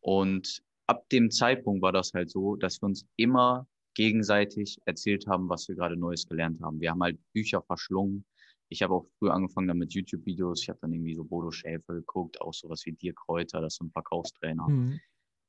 Und 0.00 0.62
ab 0.86 1.08
dem 1.10 1.30
Zeitpunkt 1.30 1.82
war 1.82 1.92
das 1.92 2.12
halt 2.14 2.30
so, 2.30 2.56
dass 2.56 2.80
wir 2.80 2.86
uns 2.86 3.06
immer 3.16 3.66
gegenseitig 3.94 4.78
erzählt 4.84 5.26
haben, 5.26 5.48
was 5.48 5.68
wir 5.68 5.74
gerade 5.74 5.96
Neues 5.96 6.28
gelernt 6.28 6.60
haben. 6.60 6.80
Wir 6.80 6.90
haben 6.90 7.02
halt 7.02 7.18
Bücher 7.32 7.62
verschlungen. 7.62 8.24
Ich 8.68 8.82
habe 8.82 8.94
auch 8.94 9.06
früher 9.18 9.32
angefangen 9.32 9.68
dann 9.68 9.78
mit 9.78 9.94
YouTube-Videos. 9.94 10.62
Ich 10.62 10.68
habe 10.68 10.78
dann 10.82 10.92
irgendwie 10.92 11.14
so 11.14 11.24
Bodo 11.24 11.50
Schäfer 11.50 11.94
geguckt, 11.94 12.40
auch 12.40 12.52
sowas 12.52 12.84
wie 12.84 12.92
Dirk 12.92 13.16
Kräuter, 13.16 13.60
das 13.60 13.74
ist 13.74 13.78
so 13.78 13.84
ein 13.84 13.90
Verkaufstrainer. 13.90 14.68
Mhm. 14.68 15.00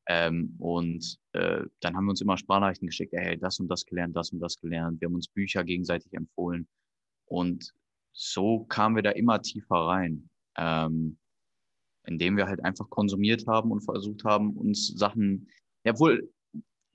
Ähm, 0.10 0.56
und 0.60 1.20
äh, 1.34 1.65
dann 1.82 1.96
haben 1.96 2.06
wir 2.06 2.12
uns 2.12 2.22
immer 2.22 2.38
Sprachnachrichten 2.38 2.88
geschickt, 2.88 3.13
hey, 3.13 3.38
das 3.38 3.60
und 3.60 3.67
das 3.67 3.86
gelernt, 3.86 4.15
das 4.15 4.32
und 4.32 4.39
das 4.39 4.58
gelernt. 4.58 5.01
Wir 5.01 5.08
haben 5.08 5.15
uns 5.15 5.27
Bücher 5.27 5.63
gegenseitig 5.65 6.13
empfohlen. 6.13 6.67
Und 7.25 7.74
so 8.13 8.63
kamen 8.65 8.96
wir 8.96 9.03
da 9.03 9.12
immer 9.12 9.41
tiefer 9.41 9.75
rein, 9.75 10.29
ähm, 10.58 11.17
indem 12.07 12.37
wir 12.37 12.47
halt 12.47 12.63
einfach 12.63 12.89
konsumiert 12.89 13.45
haben 13.47 13.71
und 13.71 13.81
versucht 13.81 14.23
haben, 14.23 14.57
uns 14.57 14.87
Sachen, 14.87 15.47
ja 15.83 15.97
wohl, 15.99 16.29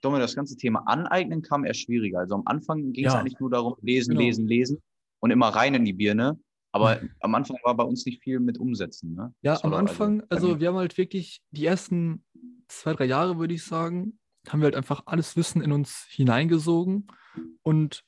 Dominik, 0.00 0.25
das 0.25 0.35
ganze 0.35 0.57
Thema 0.57 0.81
Aneignen 0.87 1.42
kam 1.42 1.64
eher 1.64 1.75
schwieriger. 1.75 2.21
Also 2.21 2.35
am 2.35 2.42
Anfang 2.47 2.92
ging 2.92 3.07
es 3.07 3.12
ja. 3.12 3.21
eigentlich 3.21 3.38
nur 3.38 3.50
darum, 3.50 3.76
lesen, 3.83 4.11
genau. 4.11 4.23
lesen, 4.23 4.47
lesen 4.49 4.83
und 5.21 5.31
immer 5.31 5.49
rein 5.49 5.75
in 5.75 5.85
die 5.85 5.92
Birne. 5.92 6.38
Aber 6.75 7.00
am 7.21 7.35
Anfang 7.35 7.59
war 7.62 7.76
bei 7.76 7.85
uns 7.85 8.07
nicht 8.07 8.23
viel 8.23 8.40
mit 8.40 8.59
Umsetzen. 8.59 9.14
Ne? 9.14 9.35
Ja, 9.42 9.62
am 9.62 9.75
Anfang, 9.75 10.23
also, 10.31 10.49
also 10.49 10.61
wir 10.61 10.69
haben 10.69 10.76
halt 10.76 10.97
wirklich 10.97 11.42
die 11.50 11.66
ersten 11.66 12.25
zwei, 12.69 12.95
drei 12.95 13.04
Jahre, 13.04 13.38
würde 13.38 13.54
ich 13.54 13.62
sagen, 13.62 14.19
haben 14.49 14.61
wir 14.61 14.64
halt 14.64 14.76
einfach 14.76 15.02
alles 15.07 15.37
Wissen 15.37 15.62
in 15.62 15.71
uns 15.71 16.07
hineingesogen 16.09 17.07
und 17.62 18.04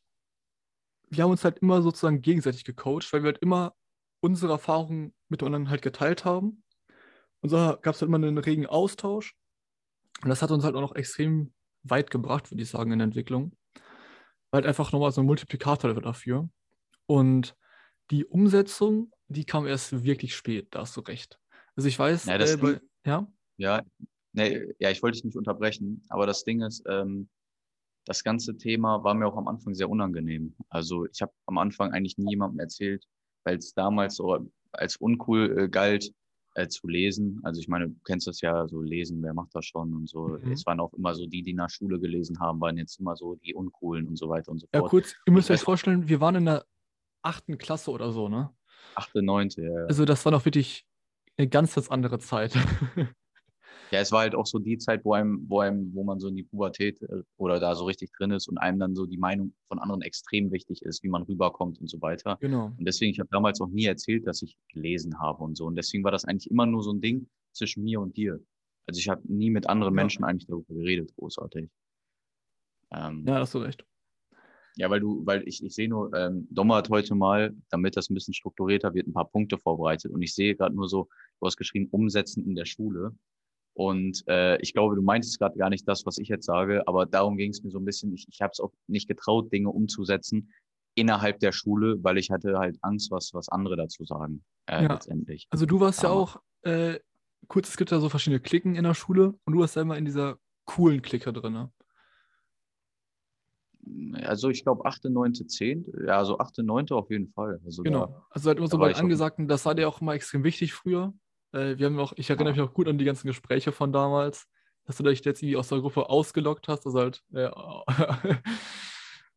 wir 1.10 1.24
haben 1.24 1.30
uns 1.30 1.44
halt 1.44 1.58
immer 1.58 1.82
sozusagen 1.82 2.22
gegenseitig 2.22 2.64
gecoacht, 2.64 3.12
weil 3.12 3.22
wir 3.22 3.32
halt 3.32 3.42
immer 3.42 3.74
unsere 4.20 4.52
Erfahrungen 4.52 5.12
mit 5.28 5.42
anderen 5.42 5.68
halt 5.68 5.82
geteilt 5.82 6.24
haben. 6.24 6.63
Und 7.44 7.50
so 7.50 7.56
gab 7.58 7.88
es 7.94 8.00
halt 8.00 8.08
immer 8.08 8.16
einen 8.16 8.38
regen 8.38 8.64
Austausch. 8.64 9.36
Und 10.22 10.30
das 10.30 10.40
hat 10.40 10.50
uns 10.50 10.64
halt 10.64 10.74
auch 10.76 10.80
noch 10.80 10.94
extrem 10.94 11.52
weit 11.82 12.10
gebracht, 12.10 12.50
würde 12.50 12.62
ich 12.62 12.70
sagen, 12.70 12.90
in 12.90 13.00
der 13.00 13.04
Entwicklung. 13.04 13.54
Weil 14.50 14.62
halt 14.62 14.66
einfach 14.66 14.92
nochmal 14.92 15.12
so 15.12 15.20
ein 15.20 15.26
Multiplikator 15.26 15.92
dafür. 16.00 16.48
Und 17.04 17.54
die 18.10 18.24
Umsetzung, 18.24 19.12
die 19.28 19.44
kam 19.44 19.66
erst 19.66 20.04
wirklich 20.04 20.34
spät, 20.34 20.68
da 20.70 20.80
hast 20.80 20.96
du 20.96 21.02
recht. 21.02 21.38
Also 21.76 21.86
ich 21.86 21.98
weiß, 21.98 22.28
Ja, 22.28 22.38
das 22.38 22.54
äh, 22.54 22.56
bei, 22.56 22.72
Ding- 22.72 22.80
ja, 23.04 23.28
Ja, 23.58 23.82
nee, 24.32 24.72
ja, 24.78 24.90
ich 24.90 25.02
wollte 25.02 25.16
dich 25.16 25.24
nicht 25.24 25.36
unterbrechen, 25.36 26.02
aber 26.08 26.24
das 26.24 26.44
Ding 26.44 26.62
ist, 26.62 26.82
ähm, 26.88 27.28
das 28.06 28.24
ganze 28.24 28.56
Thema 28.56 29.04
war 29.04 29.12
mir 29.12 29.26
auch 29.26 29.36
am 29.36 29.48
Anfang 29.48 29.74
sehr 29.74 29.90
unangenehm. 29.90 30.56
Also 30.70 31.04
ich 31.04 31.20
habe 31.20 31.32
am 31.44 31.58
Anfang 31.58 31.92
eigentlich 31.92 32.16
nie 32.16 32.30
jemandem 32.30 32.60
erzählt, 32.60 33.04
weil 33.44 33.58
es 33.58 33.74
damals 33.74 34.14
so 34.16 34.50
als 34.72 34.96
uncool 34.96 35.58
äh, 35.58 35.68
galt, 35.68 36.10
äh, 36.54 36.68
zu 36.68 36.86
lesen. 36.88 37.40
Also 37.42 37.60
ich 37.60 37.68
meine, 37.68 37.88
du 37.88 37.96
kennst 38.04 38.26
das 38.26 38.40
ja, 38.40 38.66
so 38.68 38.80
lesen, 38.80 39.22
wer 39.22 39.34
macht 39.34 39.54
das 39.54 39.66
schon 39.66 39.94
und 39.94 40.08
so. 40.08 40.28
Mhm. 40.28 40.52
Es 40.52 40.64
waren 40.66 40.80
auch 40.80 40.92
immer 40.94 41.14
so 41.14 41.26
die, 41.26 41.42
die 41.42 41.54
nach 41.54 41.70
Schule 41.70 41.98
gelesen 42.00 42.38
haben, 42.40 42.60
waren 42.60 42.78
jetzt 42.78 42.98
immer 43.00 43.16
so 43.16 43.34
die 43.36 43.54
uncoolen 43.54 44.06
und 44.06 44.16
so 44.16 44.28
weiter 44.28 44.50
und 44.50 44.58
so 44.58 44.66
ja, 44.72 44.80
fort. 44.80 44.90
kurz, 44.90 45.14
ihr 45.26 45.32
müsst 45.32 45.50
euch 45.50 45.60
vorstellen, 45.60 46.08
wir 46.08 46.20
waren 46.20 46.36
in 46.36 46.44
der 46.46 46.64
achten 47.22 47.58
Klasse 47.58 47.90
oder 47.90 48.12
so, 48.12 48.28
ne? 48.28 48.50
Achte, 48.94 49.22
neunte, 49.22 49.62
ja. 49.62 49.72
ja. 49.72 49.84
Also 49.86 50.04
das 50.04 50.24
war 50.24 50.32
noch 50.32 50.44
wirklich 50.44 50.86
eine 51.36 51.48
ganz, 51.48 51.74
ganz 51.74 51.88
andere 51.90 52.18
Zeit. 52.18 52.54
Ja, 53.94 54.00
es 54.00 54.10
war 54.10 54.22
halt 54.22 54.34
auch 54.34 54.44
so 54.46 54.58
die 54.58 54.76
Zeit, 54.78 55.04
wo 55.04 55.12
einem, 55.12 55.44
wo 55.48 55.60
einem, 55.60 55.94
wo 55.94 56.02
man 56.02 56.18
so 56.18 56.26
in 56.26 56.34
die 56.34 56.42
Pubertät 56.42 57.00
äh, 57.02 57.22
oder 57.36 57.60
da 57.60 57.76
so 57.76 57.84
richtig 57.84 58.10
drin 58.10 58.32
ist 58.32 58.48
und 58.48 58.58
einem 58.58 58.80
dann 58.80 58.96
so 58.96 59.06
die 59.06 59.18
Meinung 59.18 59.54
von 59.68 59.78
anderen 59.78 60.02
extrem 60.02 60.50
wichtig 60.50 60.82
ist, 60.82 61.04
wie 61.04 61.08
man 61.08 61.22
rüberkommt 61.22 61.80
und 61.80 61.88
so 61.88 62.02
weiter. 62.02 62.36
genau. 62.40 62.66
Und 62.76 62.84
deswegen, 62.84 63.12
ich 63.12 63.20
habe 63.20 63.28
damals 63.30 63.60
auch 63.60 63.68
nie 63.68 63.84
erzählt, 63.84 64.26
dass 64.26 64.42
ich 64.42 64.58
gelesen 64.72 65.20
habe 65.20 65.44
und 65.44 65.56
so. 65.56 65.66
Und 65.66 65.76
deswegen 65.76 66.02
war 66.02 66.10
das 66.10 66.24
eigentlich 66.24 66.50
immer 66.50 66.66
nur 66.66 66.82
so 66.82 66.92
ein 66.92 67.00
Ding 67.00 67.28
zwischen 67.52 67.84
mir 67.84 68.00
und 68.00 68.16
dir. 68.16 68.40
Also 68.86 68.98
ich 68.98 69.08
habe 69.08 69.22
nie 69.32 69.50
mit 69.50 69.68
anderen 69.68 69.94
Ja. 69.94 70.02
Menschen 70.02 70.24
eigentlich 70.24 70.48
darüber 70.48 70.74
geredet, 70.74 71.14
großartig. 71.16 71.70
Ähm, 72.90 73.24
Ja, 73.28 73.36
hast 73.38 73.54
du 73.54 73.58
recht. 73.58 73.84
ja, 74.76 74.90
weil 74.90 74.98
du, 74.98 75.24
weil 75.24 75.46
ich, 75.46 75.62
ich 75.62 75.72
sehe 75.72 75.88
nur, 75.88 76.12
ähm, 76.14 76.48
Dommer 76.50 76.76
hat 76.76 76.90
heute 76.90 77.14
mal, 77.14 77.54
damit 77.70 77.96
das 77.96 78.10
ein 78.10 78.14
bisschen 78.14 78.34
strukturierter 78.34 78.92
wird, 78.92 79.06
ein 79.06 79.12
paar 79.12 79.30
Punkte 79.30 79.56
vorbereitet. 79.56 80.10
Und 80.10 80.20
ich 80.22 80.34
sehe 80.34 80.56
gerade 80.56 80.74
nur 80.74 80.88
so, 80.88 81.08
du 81.38 81.46
hast 81.46 81.56
geschrieben, 81.56 81.88
umsetzen 81.92 82.44
in 82.44 82.56
der 82.56 82.64
Schule. 82.64 83.14
Und 83.74 84.22
äh, 84.28 84.56
ich 84.62 84.72
glaube, 84.72 84.94
du 84.94 85.02
meintest 85.02 85.38
gerade 85.38 85.58
gar 85.58 85.68
nicht 85.68 85.86
das, 85.88 86.06
was 86.06 86.18
ich 86.18 86.28
jetzt 86.28 86.46
sage, 86.46 86.86
aber 86.86 87.06
darum 87.06 87.36
ging 87.36 87.50
es 87.50 87.62
mir 87.64 87.70
so 87.70 87.78
ein 87.78 87.84
bisschen. 87.84 88.14
Ich, 88.14 88.26
ich 88.30 88.40
habe 88.40 88.52
es 88.52 88.60
auch 88.60 88.72
nicht 88.86 89.08
getraut, 89.08 89.52
Dinge 89.52 89.68
umzusetzen 89.70 90.52
innerhalb 90.94 91.40
der 91.40 91.50
Schule, 91.50 91.96
weil 92.04 92.16
ich 92.18 92.30
hatte 92.30 92.56
halt 92.56 92.78
Angst, 92.82 93.10
was, 93.10 93.34
was 93.34 93.48
andere 93.48 93.76
dazu 93.76 94.04
sagen, 94.04 94.44
äh, 94.66 94.84
Ja. 94.84 94.92
letztendlich. 94.92 95.48
Also 95.50 95.66
du 95.66 95.80
warst 95.80 96.04
ja 96.04 96.10
Aber- 96.10 96.20
auch, 96.20 96.40
äh, 96.62 97.00
kurz, 97.48 97.68
es 97.68 97.76
gibt 97.76 97.90
ja 97.90 97.98
so 97.98 98.08
verschiedene 98.08 98.38
Klicken 98.40 98.76
in 98.76 98.84
der 98.84 98.94
Schule 98.94 99.34
und 99.44 99.52
du 99.54 99.58
warst 99.58 99.74
ja 99.74 99.82
immer 99.82 99.98
in 99.98 100.04
dieser 100.04 100.38
coolen 100.66 101.02
Clique 101.02 101.32
drin. 101.32 101.52
Ne? 101.52 101.72
Also 104.24 104.48
ich 104.48 104.62
glaube, 104.62 104.84
achte, 104.86 105.10
neunte, 105.10 105.46
zehnte, 105.46 105.92
ja, 106.06 106.24
so 106.24 106.38
achte, 106.38 106.62
neunte 106.62 106.94
auf 106.94 107.10
jeden 107.10 107.28
Fall. 107.28 107.60
Also 107.64 107.82
Genau. 107.82 108.24
Also 108.30 108.48
halt 108.48 108.58
immer 108.58 108.68
so 108.68 108.78
bei 108.78 108.94
Angesagten, 108.94 109.46
das 109.46 109.66
war 109.66 109.74
dir 109.74 109.88
auch 109.88 110.00
immer 110.00 110.14
extrem 110.14 110.42
wichtig 110.44 110.72
früher. 110.72 111.12
Äh, 111.54 111.78
wir 111.78 111.86
haben 111.86 111.98
auch, 111.98 112.12
ich 112.16 112.28
erinnere 112.30 112.52
mich 112.52 112.60
auch 112.62 112.74
gut 112.74 112.88
an 112.88 112.98
die 112.98 113.04
ganzen 113.04 113.26
Gespräche 113.28 113.72
von 113.72 113.92
damals, 113.92 114.46
dass 114.84 114.96
du 114.96 115.04
dich 115.04 115.24
jetzt 115.24 115.42
irgendwie 115.42 115.56
aus 115.56 115.68
der 115.68 115.80
Gruppe 115.80 116.08
ausgelockt 116.10 116.68
hast, 116.68 116.84
also 116.86 116.98
halt 116.98 117.22
äh, 117.32 117.48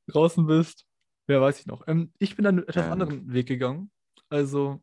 draußen 0.08 0.46
bist. 0.46 0.86
Ja, 1.28 1.42
weiß 1.42 1.60
ich 1.60 1.68
noch. 1.68 1.88
Ähm, 1.88 2.12
ich 2.20 2.36
bin 2.36 2.44
dann 2.46 2.60
einen 2.60 2.68
etwas 2.68 2.86
Ja. 2.86 2.92
anderen 2.92 3.32
Weg 3.34 3.48
gegangen. 3.48 3.92
Also 4.30 4.82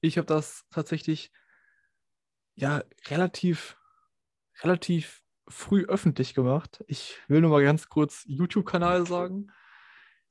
ich 0.00 0.18
habe 0.18 0.26
das 0.26 0.64
tatsächlich 0.70 1.30
ja 2.54 2.82
relativ, 3.08 3.76
relativ 4.62 5.22
früh 5.48 5.84
öffentlich 5.86 6.34
gemacht. 6.34 6.84
Ich 6.86 7.18
will 7.28 7.40
nur 7.40 7.50
mal 7.50 7.62
ganz 7.62 7.88
kurz 7.88 8.24
YouTube-Kanal 8.26 9.06
sagen. 9.06 9.48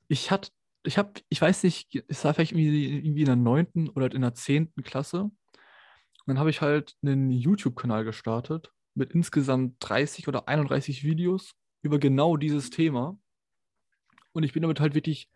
Ich 0.08 0.30
hatte, 0.30 0.50
ich 0.84 0.98
habe, 0.98 1.12
ich 1.28 1.40
weiß 1.40 1.62
nicht, 1.64 2.02
es 2.08 2.24
war 2.24 2.34
vielleicht 2.34 2.52
irgendwie, 2.52 2.98
irgendwie 2.98 3.20
in 3.20 3.26
der 3.26 3.36
neunten 3.36 3.88
oder 3.90 4.10
in 4.12 4.22
der 4.22 4.34
zehnten 4.34 4.82
Klasse. 4.82 5.30
Und 6.24 6.34
dann 6.34 6.38
habe 6.38 6.50
ich 6.50 6.60
halt 6.60 6.96
einen 7.02 7.30
YouTube-Kanal 7.30 8.04
gestartet 8.04 8.72
mit 8.94 9.12
insgesamt 9.12 9.76
30 9.80 10.28
oder 10.28 10.48
31 10.48 11.02
Videos 11.04 11.54
über 11.82 11.98
genau 11.98 12.36
dieses 12.36 12.70
Thema. 12.70 13.18
Und 14.32 14.44
ich 14.44 14.52
bin 14.52 14.62
damit 14.62 14.80
halt 14.80 14.94
wirklich 14.94 15.28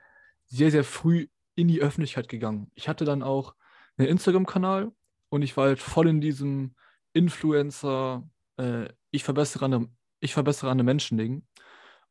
sehr, 0.46 0.70
sehr 0.70 0.84
früh 0.84 1.28
in 1.56 1.68
die 1.68 1.80
Öffentlichkeit 1.80 2.28
gegangen. 2.28 2.70
Ich 2.74 2.88
hatte 2.88 3.04
dann 3.04 3.22
auch 3.22 3.54
einen 3.96 4.08
Instagram-Kanal 4.08 4.92
und 5.28 5.42
ich 5.42 5.56
war 5.56 5.66
halt 5.66 5.80
voll 5.80 6.08
in 6.08 6.20
diesem 6.20 6.76
Influencer, 7.12 8.28
äh, 8.58 8.88
ich 9.10 9.24
verbessere 9.24 9.64
andere, 9.64 9.88
ich 10.20 10.34
verbessere 10.34 10.70
andere 10.70 10.84
Menschen 10.84 11.18
Ding. 11.18 11.46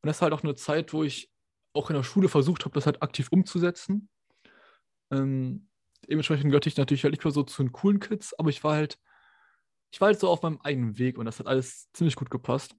Und 0.02 0.08
das 0.08 0.20
war 0.20 0.30
halt 0.30 0.40
auch 0.40 0.44
eine 0.44 0.56
Zeit, 0.56 0.94
wo 0.94 1.04
ich 1.04 1.32
auch 1.74 1.90
in 1.90 1.96
der 1.96 2.04
Schule 2.04 2.28
versucht 2.28 2.66
habe, 2.66 2.74
das 2.74 2.86
halt 2.86 3.02
aktiv 3.02 3.30
umzusetzen. 3.32 4.10
Ähm, 5.12 5.70
dementsprechend 6.10 6.46
gehörte 6.46 6.70
ich 6.70 6.78
natürlich 6.78 7.04
halt 7.04 7.12
nicht 7.14 7.24
mehr 7.24 7.32
so 7.32 7.44
zu 7.44 7.64
den 7.64 7.72
coolen 7.72 8.00
Kids, 8.00 8.34
aber 8.38 8.50
ich 8.50 8.64
war 8.64 8.76
halt, 8.76 9.00
ich 9.92 10.02
war 10.02 10.08
halt 10.08 10.20
so 10.20 10.30
auf 10.30 10.42
meinem 10.42 10.60
eigenen 10.62 10.98
Weg 10.98 11.18
und 11.18 11.26
das 11.26 11.40
hat 11.40 11.48
alles 11.48 11.92
ziemlich 11.94 12.16
gut 12.16 12.30
gepasst. 12.30 12.76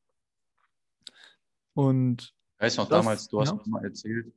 Und 1.75 2.35
Ich 2.56 2.61
weiß 2.62 2.76
noch 2.78 2.88
Das- 2.88 2.99
damals, 2.99 3.28
du 3.28 3.40
hast 3.40 3.50
ja. 3.50 3.54
mir 3.56 3.64
immer 3.66 3.83
erzählt, 3.85 4.33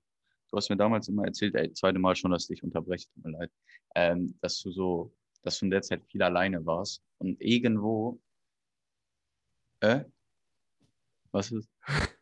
du 0.49 0.57
hast 0.57 0.69
mir 0.69 0.77
damals 0.77 1.07
immer 1.07 1.25
erzählt, 1.25 1.55
ey, 1.55 1.71
zweite 1.73 1.99
Mal 1.99 2.15
schon, 2.15 2.31
dass 2.31 2.43
ich 2.43 2.47
dich 2.57 2.63
unterbreche, 2.63 3.07
tut 3.13 3.23
mir 3.23 3.31
leid, 3.31 3.51
ähm, 3.95 4.37
dass 4.41 4.59
du 4.61 4.71
so, 4.71 5.13
dass 5.43 5.59
du 5.59 5.65
in 5.65 5.71
der 5.71 5.81
Zeit 5.81 6.03
viel 6.05 6.21
alleine 6.21 6.65
warst 6.65 7.01
und 7.19 7.39
irgendwo, 7.41 8.19
äh, 9.81 10.03
was 11.31 11.51
ist, 11.51 11.69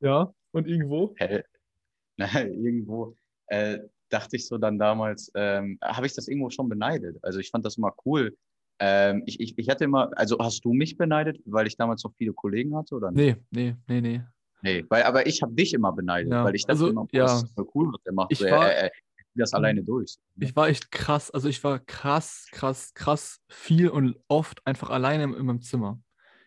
ja, 0.00 0.34
und 0.52 0.66
irgendwo. 0.66 1.14
hä, 1.18 1.42
na, 2.18 2.42
irgendwo, 2.44 3.16
äh, 3.46 3.78
dachte 4.08 4.36
ich 4.36 4.46
so 4.46 4.58
dann 4.58 4.78
damals, 4.78 5.30
ähm, 5.34 5.78
habe 5.82 6.06
ich 6.06 6.14
das 6.14 6.28
irgendwo 6.28 6.50
schon 6.50 6.68
beneidet. 6.68 7.18
Also 7.22 7.38
ich 7.38 7.50
fand 7.50 7.64
das 7.64 7.76
immer 7.76 7.94
cool. 8.04 8.36
Ähm, 8.78 9.22
ich, 9.26 9.40
ich, 9.40 9.56
ich 9.58 9.68
hatte 9.68 9.84
immer, 9.84 10.10
also 10.16 10.38
hast 10.38 10.64
du 10.64 10.72
mich 10.72 10.96
beneidet, 10.96 11.38
weil 11.46 11.66
ich 11.66 11.76
damals 11.76 12.04
noch 12.04 12.12
viele 12.16 12.32
Kollegen 12.32 12.76
hatte 12.76 12.94
oder 12.94 13.10
nicht? 13.10 13.38
Nee, 13.52 13.72
nee, 13.72 13.76
nee, 13.88 14.00
nee. 14.00 14.22
Nee, 14.62 14.84
weil, 14.88 15.02
aber 15.04 15.26
ich 15.26 15.42
habe 15.42 15.54
dich 15.54 15.74
immer 15.74 15.92
beneidet, 15.92 16.32
Ja, 16.32 16.44
weil 16.44 16.54
ich 16.54 16.62
dachte 16.62 16.72
also, 16.72 16.90
immer, 16.90 17.06
ja. 17.12 17.22
das 17.24 17.44
ist 17.44 17.54
voll 17.54 17.68
cool, 17.74 17.92
was 17.92 18.02
der 18.02 18.12
macht. 18.12 18.32
Ich 18.32 18.38
so, 18.38 18.46
war- 18.46 18.72
er, 18.72 18.84
er, 18.84 18.90
das 19.34 19.52
alleine 19.52 19.82
durch. 19.82 20.16
Ich 20.38 20.56
war 20.56 20.68
echt 20.68 20.90
krass, 20.90 21.30
also 21.30 21.48
ich 21.48 21.62
war 21.62 21.78
krass, 21.78 22.48
krass, 22.52 22.94
krass 22.94 23.40
viel 23.48 23.88
und 23.88 24.16
oft 24.28 24.66
einfach 24.66 24.90
alleine 24.90 25.24
in, 25.24 25.34
in 25.34 25.46
meinem 25.46 25.60
Zimmer. 25.60 26.00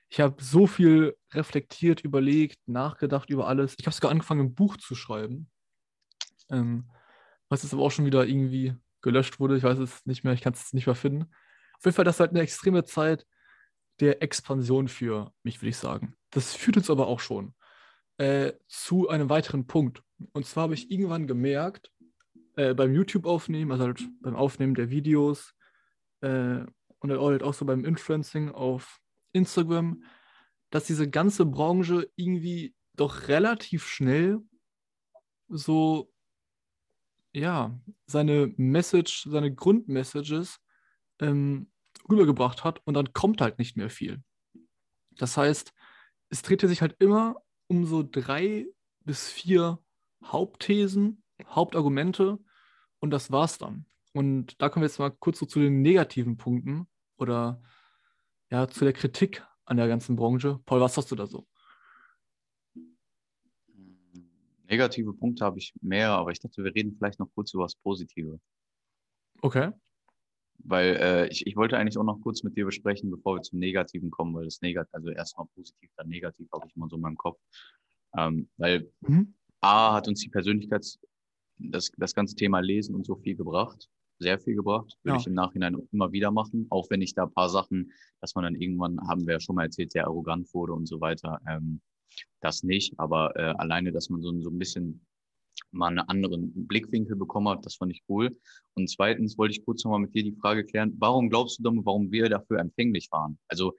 Ich 0.10 0.20
habe 0.20 0.44
so 0.44 0.66
viel 0.66 1.16
reflektiert, 1.34 2.01
überlegt, 2.01 2.58
nachgedacht 2.66 3.30
über 3.30 3.48
alles. 3.48 3.75
Ich 3.80 3.86
habe 3.86 3.94
sogar 3.94 4.10
angefangen, 4.12 4.42
ein 4.48 4.56
Buch 4.56 4.78
zu 4.78 4.96
schreiben. 4.96 5.50
Ähm, 6.50 6.89
was 7.50 7.63
jetzt 7.63 7.74
aber 7.74 7.84
auch 7.84 7.91
schon 7.91 8.06
wieder 8.06 8.25
irgendwie 8.25 8.75
gelöscht 9.01 9.39
wurde. 9.39 9.58
Ich 9.58 9.63
weiß 9.63 9.79
es 9.79 10.06
nicht 10.06 10.24
mehr, 10.24 10.34
ich 10.34 10.41
kann 10.41 10.53
es 10.53 10.74
nicht 10.74 10.86
mehr 10.86 10.96
finden. 10.96 11.24
Auf 11.77 11.86
jeden 11.86 11.96
Fall, 11.96 12.06
das 12.06 12.15
ist 12.15 12.20
halt 12.20 12.32
eine 12.32 12.41
extreme 12.41 12.84
Zeit 12.84 13.25
der 14.00 14.22
Expansion 14.22 14.88
für 14.88 15.34
mich, 15.44 15.62
würde 15.62 15.70
ich 15.70 15.77
sagen. 15.77 16.15
Das 16.29 16.56
führt 16.56 16.77
uns 16.77 16.89
aber 16.89 17.08
auch 17.08 17.20
schon 17.20 17.53
äh, 18.18 18.53
zu 18.68 19.10
einem 19.10 19.29
weiteren 19.29 19.68
Punkt. 19.68 20.03
Und 20.34 20.46
zwar 20.46 20.63
habe 20.63 20.74
ich 20.74 20.91
irgendwann 20.91 21.27
gemerkt, 21.27 21.91
äh, 22.56 22.74
beim 22.74 22.94
YouTube-Aufnehmen, 22.94 23.72
also 23.72 23.86
halt 23.86 24.01
beim 24.22 24.36
Aufnehmen 24.36 24.75
der 24.75 24.89
Videos 24.89 25.53
äh, 26.22 26.60
und 27.00 27.12
halt 27.12 27.44
auch 27.44 27.53
so 27.53 27.65
beim 27.65 27.86
Influencing 27.86 28.51
auf 28.51 29.00
Instagram, 29.32 30.03
dass 30.70 30.86
diese 30.86 31.10
ganze 31.10 31.46
Branche 31.46 32.10
irgendwie 32.15 32.75
doch 32.96 33.29
relativ 33.29 33.88
schnell 33.88 34.39
so, 35.48 36.12
ja, 37.33 37.79
seine 38.05 38.53
Message, 38.57 39.27
seine 39.29 39.53
Grundmessages 39.53 40.59
ähm, 41.19 41.71
rübergebracht 42.09 42.63
hat 42.63 42.81
und 42.86 42.93
dann 42.93 43.13
kommt 43.13 43.41
halt 43.41 43.59
nicht 43.59 43.77
mehr 43.77 43.89
viel. 43.89 44.24
Das 45.12 45.38
heißt, 45.38 45.74
es 46.29 46.41
drehte 46.41 46.67
sich 46.67 46.81
halt 46.81 46.95
immer 47.00 47.36
um 47.67 47.86
so 47.86 48.03
drei 48.09 48.67
bis 49.01 49.29
vier 49.29 49.79
Hauptthesen, 50.24 51.24
Hauptargumente 51.45 52.39
und 53.00 53.12
das 53.12 53.31
war's 53.31 53.57
dann. 53.57 53.86
Und 54.13 54.62
da 54.62 54.69
kommen 54.69 54.83
wir 54.83 54.88
jetzt 54.88 55.00
mal 55.00 55.12
kurz 55.12 55.39
so 55.39 55.45
zu 55.45 55.59
den 55.59 55.81
negativen 55.81 56.38
Punkten 56.38 56.88
oder 57.17 57.62
ja, 58.50 58.67
zu 58.67 58.83
der 58.83 58.93
Kritik 58.93 59.45
an 59.65 59.77
der 59.77 59.88
ganzen 59.88 60.15
Branche. 60.15 60.59
Paul, 60.65 60.81
was 60.81 60.98
hast 60.98 61.12
du 61.12 61.15
da 61.15 61.27
so? 61.27 61.48
Negative 64.70 65.14
Punkte 65.14 65.44
habe 65.46 65.58
ich 65.58 65.74
mehr, 65.82 66.12
aber 66.12 66.32
ich 66.32 66.40
dachte, 66.40 66.64
wir 66.64 66.74
reden 66.74 66.96
vielleicht 66.96 67.20
noch 67.20 67.30
kurz 67.34 67.54
über 67.54 67.64
das 67.64 67.76
Positive. 67.76 68.40
Okay. 69.42 69.72
weil 70.66 70.98
äh, 70.98 71.28
ich, 71.30 71.48
ich 71.48 71.56
wollte 71.56 71.78
eigentlich 71.78 71.98
auch 71.98 72.04
noch 72.04 72.20
kurz 72.22 72.44
mit 72.44 72.58
dir 72.58 72.66
besprechen, 72.66 73.10
bevor 73.10 73.38
wir 73.38 73.42
zum 73.42 73.60
Negativen 73.60 74.12
kommen, 74.12 74.36
weil 74.36 74.46
das 74.46 74.62
Negativ, 74.62 74.94
also 74.94 75.10
erstmal 75.10 75.48
positiv, 75.56 75.90
dann 75.96 76.10
negativ 76.10 76.48
habe 76.52 76.68
ich 76.68 76.76
immer 76.76 76.90
so 76.90 76.98
in 76.98 77.02
meinem 77.02 77.18
Kopf. 77.18 77.40
Ähm, 78.18 78.50
weil 78.58 78.92
mhm. 79.02 79.34
A 79.62 79.94
hat 79.94 80.08
uns 80.08 80.22
die 80.22 80.30
Persönlichkeits, 80.30 81.00
das, 81.58 81.92
das 81.98 82.14
ganze 82.14 82.36
Thema 82.36 82.60
Lesen 82.60 82.96
und 82.96 83.06
so 83.06 83.16
viel 83.16 83.36
gebracht, 83.36 83.90
sehr 84.20 84.40
viel 84.40 84.56
gebracht, 84.56 84.98
würde 85.04 85.16
ja. 85.16 85.22
ich 85.22 85.28
im 85.28 85.34
Nachhinein 85.34 85.76
auch 85.76 85.88
immer 85.92 86.12
wieder 86.12 86.32
machen, 86.32 86.68
auch 86.70 86.90
wenn 86.90 87.02
ich 87.02 87.14
da 87.14 87.24
ein 87.24 87.34
paar 87.34 87.50
Sachen, 87.50 87.92
dass 88.20 88.36
man 88.36 88.44
dann 88.44 88.56
irgendwann, 88.56 89.00
haben 89.08 89.26
wir 89.26 89.36
ja 89.36 89.40
schon 89.40 89.56
mal 89.56 89.64
erzählt, 89.64 89.92
sehr 89.92 90.06
arrogant 90.06 90.54
wurde 90.54 90.74
und 90.74 90.88
so 90.88 91.00
weiter, 91.00 91.40
ähm, 91.48 91.82
das 92.42 92.63
nicht, 92.63 93.00
aber 93.00 93.36
äh, 93.36 93.54
alleine, 93.58 93.92
dass 93.92 94.10
man 94.10 94.22
so, 94.22 94.42
so 94.42 94.50
ein 94.50 94.60
bisschen 94.60 95.06
mal 95.72 95.88
einen 95.88 96.00
anderen 96.00 96.68
Blickwinkel 96.68 97.16
bekommen 97.16 97.50
hat. 97.50 97.66
Das 97.66 97.75
fand 97.75 97.92
ich 97.92 98.04
cool. 98.10 98.36
Und 98.75 98.89
zweitens 98.89 99.38
wollte 99.38 99.54
ich 99.54 99.66
kurz 99.66 99.84
nochmal 99.84 100.00
mit 100.00 100.16
dir 100.16 100.24
die 100.24 100.36
Frage 100.36 100.66
klären, 100.66 100.96
warum 101.00 101.30
glaubst 101.30 101.60
du, 101.60 101.63
Dom, 101.63 101.86
warum 101.86 102.12
wir 102.12 102.30
dafür 102.30 102.60
empfänglich 102.60 103.10
waren? 103.12 103.38
Also 103.48 103.74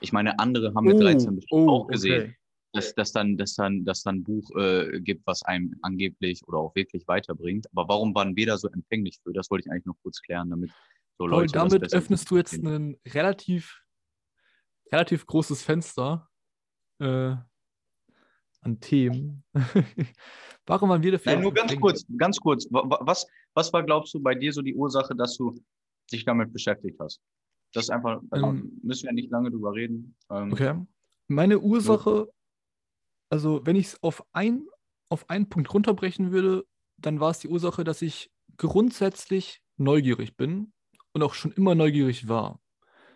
ich 0.00 0.12
meine, 0.12 0.38
andere 0.38 0.74
haben 0.74 0.86
wir 0.86 0.96
oh, 0.96 1.00
13 1.00 1.36
bestimmt 1.36 1.68
oh, 1.68 1.70
auch 1.70 1.86
gesehen. 1.86 2.22
Okay. 2.22 2.36
Dass, 2.72 2.92
dass 2.94 3.12
dann, 3.12 3.36
dass 3.36 3.54
dann, 3.54 3.84
dass 3.84 4.02
dann 4.02 4.16
ein 4.16 4.24
Buch 4.24 4.50
äh, 4.56 5.00
gibt, 5.00 5.24
was 5.26 5.44
einem 5.44 5.76
angeblich 5.82 6.42
oder 6.48 6.58
auch 6.58 6.74
wirklich 6.74 7.06
weiterbringt. 7.06 7.68
Aber 7.70 7.88
warum 7.88 8.12
waren 8.16 8.34
wir 8.34 8.46
da 8.46 8.58
so 8.58 8.68
empfänglich 8.68 9.20
für? 9.22 9.32
Das 9.32 9.48
wollte 9.48 9.66
ich 9.66 9.70
eigentlich 9.70 9.86
noch 9.86 9.96
kurz 10.02 10.20
klären, 10.20 10.50
damit 10.50 10.72
so 11.16 11.26
Leute. 11.26 11.52
Paul, 11.52 11.68
damit 11.70 11.94
öffnest 11.94 12.28
du 12.28 12.36
jetzt 12.36 12.54
ein 12.54 12.96
relativ, 13.06 13.80
relativ 14.90 15.24
großes 15.24 15.62
Fenster 15.62 16.28
äh, 16.98 17.36
an 18.64 18.80
Themen. 18.80 19.44
Warum 20.66 20.88
waren 20.88 21.02
wir 21.02 21.12
dafür? 21.12 21.32
Nein, 21.32 21.42
nur 21.42 21.52
ganz 21.52 21.76
kurz, 21.76 22.06
ganz 22.16 22.38
kurz. 22.38 22.66
Was, 22.70 23.26
was 23.54 23.72
war, 23.72 23.82
glaubst 23.82 24.14
du, 24.14 24.20
bei 24.20 24.34
dir 24.34 24.52
so 24.52 24.62
die 24.62 24.74
Ursache, 24.74 25.14
dass 25.14 25.36
du 25.36 25.54
dich 26.10 26.24
damit 26.24 26.52
beschäftigt 26.52 26.98
hast? 27.00 27.20
Das 27.72 27.84
ist 27.84 27.90
einfach, 27.90 28.20
also 28.30 28.46
ähm, 28.46 28.80
müssen 28.82 29.06
wir 29.06 29.12
nicht 29.12 29.30
lange 29.30 29.50
drüber 29.50 29.74
reden. 29.74 30.16
Ähm, 30.30 30.52
okay. 30.52 30.74
Meine 31.28 31.58
Ursache, 31.58 32.10
so. 32.10 32.32
also 33.28 33.66
wenn 33.66 33.76
ich 33.76 33.86
es 33.86 34.02
auf, 34.02 34.24
ein, 34.32 34.66
auf 35.08 35.28
einen 35.28 35.48
Punkt 35.48 35.72
runterbrechen 35.74 36.32
würde, 36.32 36.64
dann 36.96 37.20
war 37.20 37.30
es 37.30 37.40
die 37.40 37.48
Ursache, 37.48 37.84
dass 37.84 38.00
ich 38.00 38.30
grundsätzlich 38.56 39.60
neugierig 39.76 40.36
bin 40.36 40.72
und 41.12 41.22
auch 41.22 41.34
schon 41.34 41.52
immer 41.52 41.74
neugierig 41.74 42.28
war. 42.28 42.60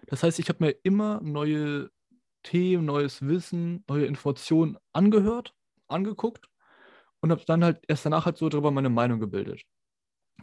Das 0.07 0.23
heißt, 0.23 0.39
ich 0.39 0.49
habe 0.49 0.65
mir 0.65 0.71
immer 0.83 1.21
neue 1.23 1.91
Themen, 2.43 2.85
neues 2.85 3.23
Wissen, 3.23 3.85
neue 3.89 4.07
Informationen 4.07 4.79
angehört, 4.93 5.55
angeguckt 5.89 6.49
und 7.21 7.31
habe 7.31 7.45
dann 7.47 7.65
halt 7.65 7.83
erst 7.89 8.07
danach 8.07 8.27
halt 8.27 8.39
so 8.39 8.49
darüber 8.49 8.71
meine 8.71 8.91
Meinung 8.91 9.21
gebildet. 9.21 9.63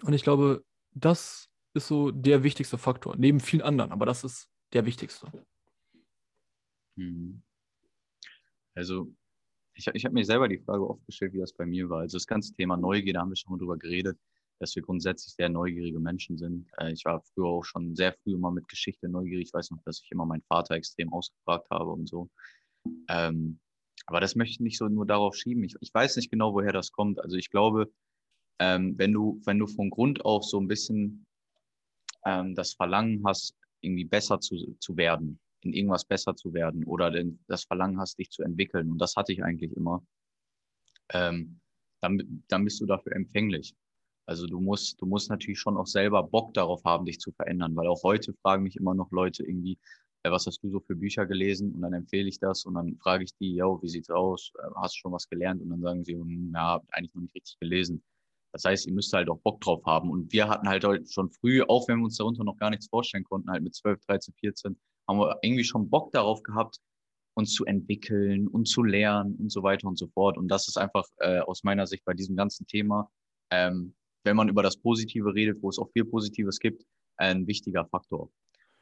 Und 0.02 0.14
ich 0.14 0.24
glaube, 0.24 0.64
das 0.92 1.50
ist 1.74 1.88
so 1.88 2.12
der 2.12 2.44
wichtigste 2.44 2.78
Faktor, 2.78 3.16
neben 3.18 3.40
vielen 3.40 3.62
anderen, 3.62 3.92
aber 3.92 4.06
das 4.06 4.24
ist 4.24 4.50
der 4.74 4.86
wichtigste. 4.86 5.32
Mhm. 6.96 7.42
Also, 8.74 9.14
ich, 9.74 9.88
ich 9.88 10.06
habe 10.06 10.14
mir 10.14 10.26
selber 10.26 10.48
die 10.48 10.60
Frage 10.60 10.88
oft 10.88 11.06
gestellt, 11.06 11.34
wie 11.34 11.40
das 11.40 11.54
bei 11.54 11.66
mir 11.66 11.90
war. 11.90 12.02
Also, 12.02 12.18
das 12.18 12.28
ganze 12.28 12.54
Thema 12.54 12.78
Neugier, 12.78 13.14
da 13.14 13.22
haben 13.22 13.30
wir 13.30 13.36
schon 13.36 13.52
mal 13.52 13.58
drüber 13.58 13.78
geredet, 13.78 14.18
dass 14.60 14.76
wir 14.76 14.84
grundsätzlich 14.84 15.34
sehr 15.34 15.50
neugierige 15.50 16.00
Menschen 16.00 16.38
sind. 16.38 16.68
Äh, 16.78 16.94
ich 16.94 17.06
war 17.06 17.22
früher 17.34 17.48
auch 17.48 17.64
schon 17.64 17.96
sehr 17.96 18.14
früh 18.14 18.34
immer 18.34 18.52
mit 18.52 18.68
Geschichte 18.68 19.10
neugierig. 19.10 19.48
Ich 19.48 19.54
weiß 19.54 19.72
noch, 19.72 19.82
dass 19.84 20.02
ich 20.02 20.12
immer 20.12 20.26
meinen 20.26 20.44
Vater 20.44 20.76
extrem 20.76 21.12
ausgefragt 21.12 21.68
habe 21.70 21.92
und 21.92 22.08
so. 22.08 22.30
Ähm, 23.10 23.60
aber 24.08 24.20
das 24.20 24.36
möchte 24.36 24.52
ich 24.52 24.60
nicht 24.60 24.78
so 24.78 24.88
nur 24.88 25.06
darauf 25.06 25.36
schieben. 25.36 25.64
Ich, 25.64 25.76
ich 25.80 25.94
weiß 25.94 26.16
nicht 26.16 26.30
genau, 26.30 26.54
woher 26.54 26.72
das 26.72 26.92
kommt. 26.92 27.20
Also 27.20 27.38
ich 27.38 27.50
glaube, 27.50 27.92
ähm, 28.60 28.98
wenn 28.98 29.12
du, 29.12 29.42
wenn 29.46 29.60
du 29.60 29.68
von 29.68 29.90
Grund 29.90 30.24
auf 30.24 30.44
so 30.44 30.60
ein 30.60 30.68
bisschen 30.68 31.26
ähm, 32.26 32.56
das 32.56 32.74
Verlangen 32.74 33.24
hast, 33.26 33.56
irgendwie 33.82 34.06
besser 34.06 34.40
zu, 34.40 34.76
zu 34.80 34.96
werden, 34.98 35.40
in 35.62 35.74
irgendwas 35.74 36.06
besser 36.06 36.36
zu 36.36 36.54
werden 36.54 36.84
oder 36.86 37.12
den, 37.12 37.40
das 37.48 37.66
Verlangen 37.66 38.00
hast, 38.00 38.18
dich 38.20 38.30
zu 38.30 38.44
entwickeln, 38.44 38.92
und 38.92 39.00
das 39.00 39.16
hatte 39.16 39.34
ich 39.34 39.44
eigentlich 39.44 39.76
immer, 39.76 40.06
ähm, 41.10 41.60
dann, 42.02 42.44
dann 42.48 42.64
bist 42.64 42.80
du 42.82 42.86
dafür 42.86 43.14
empfänglich. 43.14 43.76
Also 44.28 44.48
du 44.48 44.60
musst, 44.60 45.02
du 45.02 45.06
musst 45.06 45.30
natürlich 45.30 45.60
schon 45.60 45.78
auch 45.78 45.88
selber 45.88 46.24
Bock 46.24 46.54
darauf 46.54 46.84
haben, 46.84 47.06
dich 47.06 47.20
zu 47.20 47.32
verändern, 47.32 47.76
weil 47.76 47.88
auch 47.88 48.04
heute 48.04 48.34
fragen 48.42 48.64
mich 48.64 48.76
immer 48.76 48.96
noch 48.96 49.12
Leute 49.12 49.44
irgendwie, 49.44 49.78
äh, 50.24 50.32
was 50.32 50.48
hast 50.48 50.64
du 50.64 50.70
so 50.70 50.80
für 50.80 50.96
Bücher 50.96 51.26
gelesen? 51.26 51.74
Und 51.74 51.82
dann 51.82 51.94
empfehle 51.94 52.28
ich 52.28 52.40
das 52.40 52.66
und 52.66 52.74
dann 52.76 52.98
frage 52.98 53.24
ich 53.24 53.36
die, 53.38 53.56
ja, 53.56 53.66
wie 53.82 53.90
sieht's 53.90 54.10
aus? 54.10 54.52
Äh, 54.60 54.68
hast 54.76 54.96
du 54.96 55.00
schon 55.00 55.12
was 55.12 55.30
gelernt? 55.30 55.62
Und 55.62 55.70
dann 55.70 55.82
sagen 55.82 56.04
sie, 56.04 56.14
hm, 56.14 56.52
ja, 56.54 56.82
eigentlich 56.90 57.14
noch 57.14 57.22
nicht 57.22 57.36
richtig 57.36 57.60
gelesen. 57.60 58.04
Das 58.52 58.64
heißt, 58.64 58.88
ihr 58.88 58.94
müsst 58.94 59.14
halt 59.14 59.30
auch 59.30 59.40
Bock 59.40 59.62
drauf 59.62 59.84
haben. 59.86 60.10
Und 60.10 60.32
wir 60.32 60.48
hatten 60.48 60.68
halt 60.68 60.86
schon 61.12 61.30
früh, 61.30 61.62
auch 61.62 61.88
wenn 61.88 62.00
wir 62.00 62.06
uns 62.06 62.18
darunter 62.18 62.44
noch 62.44 62.58
gar 62.58 62.70
nichts 62.70 62.88
vorstellen 62.88 63.26
konnten, 63.26 63.52
halt 63.52 63.64
mit 63.64 63.76
12, 63.76 64.00
13, 64.06 64.34
14, 64.40 64.80
haben 65.08 65.20
wir 65.20 65.38
irgendwie 65.42 65.64
schon 65.64 65.90
Bock 65.90 66.12
darauf 66.14 66.42
gehabt, 66.42 66.80
uns 67.36 67.54
zu 67.54 67.66
entwickeln 67.66 68.48
und 68.48 68.68
zu 68.68 68.82
lernen 68.82 69.36
und 69.36 69.52
so 69.52 69.62
weiter 69.62 69.88
und 69.88 69.98
so 69.98 70.08
fort. 70.08 70.38
Und 70.38 70.48
das 70.48 70.68
ist 70.70 70.78
einfach 70.78 71.06
äh, 71.18 71.40
aus 71.40 71.64
meiner 71.64 71.86
Sicht 71.86 72.06
bei 72.06 72.14
diesem 72.14 72.36
ganzen 72.38 72.66
Thema, 72.66 73.10
ähm, 73.52 73.94
wenn 74.26 74.36
man 74.36 74.50
über 74.50 74.64
das 74.64 74.78
Positive 74.78 75.34
redet, 75.34 75.62
wo 75.62 75.70
es 75.70 75.80
auch 75.80 75.90
viel 75.92 76.06
Positives 76.06 76.60
gibt, 76.60 76.84
ein 77.18 77.48
wichtiger 77.48 77.86
Faktor. 77.86 78.30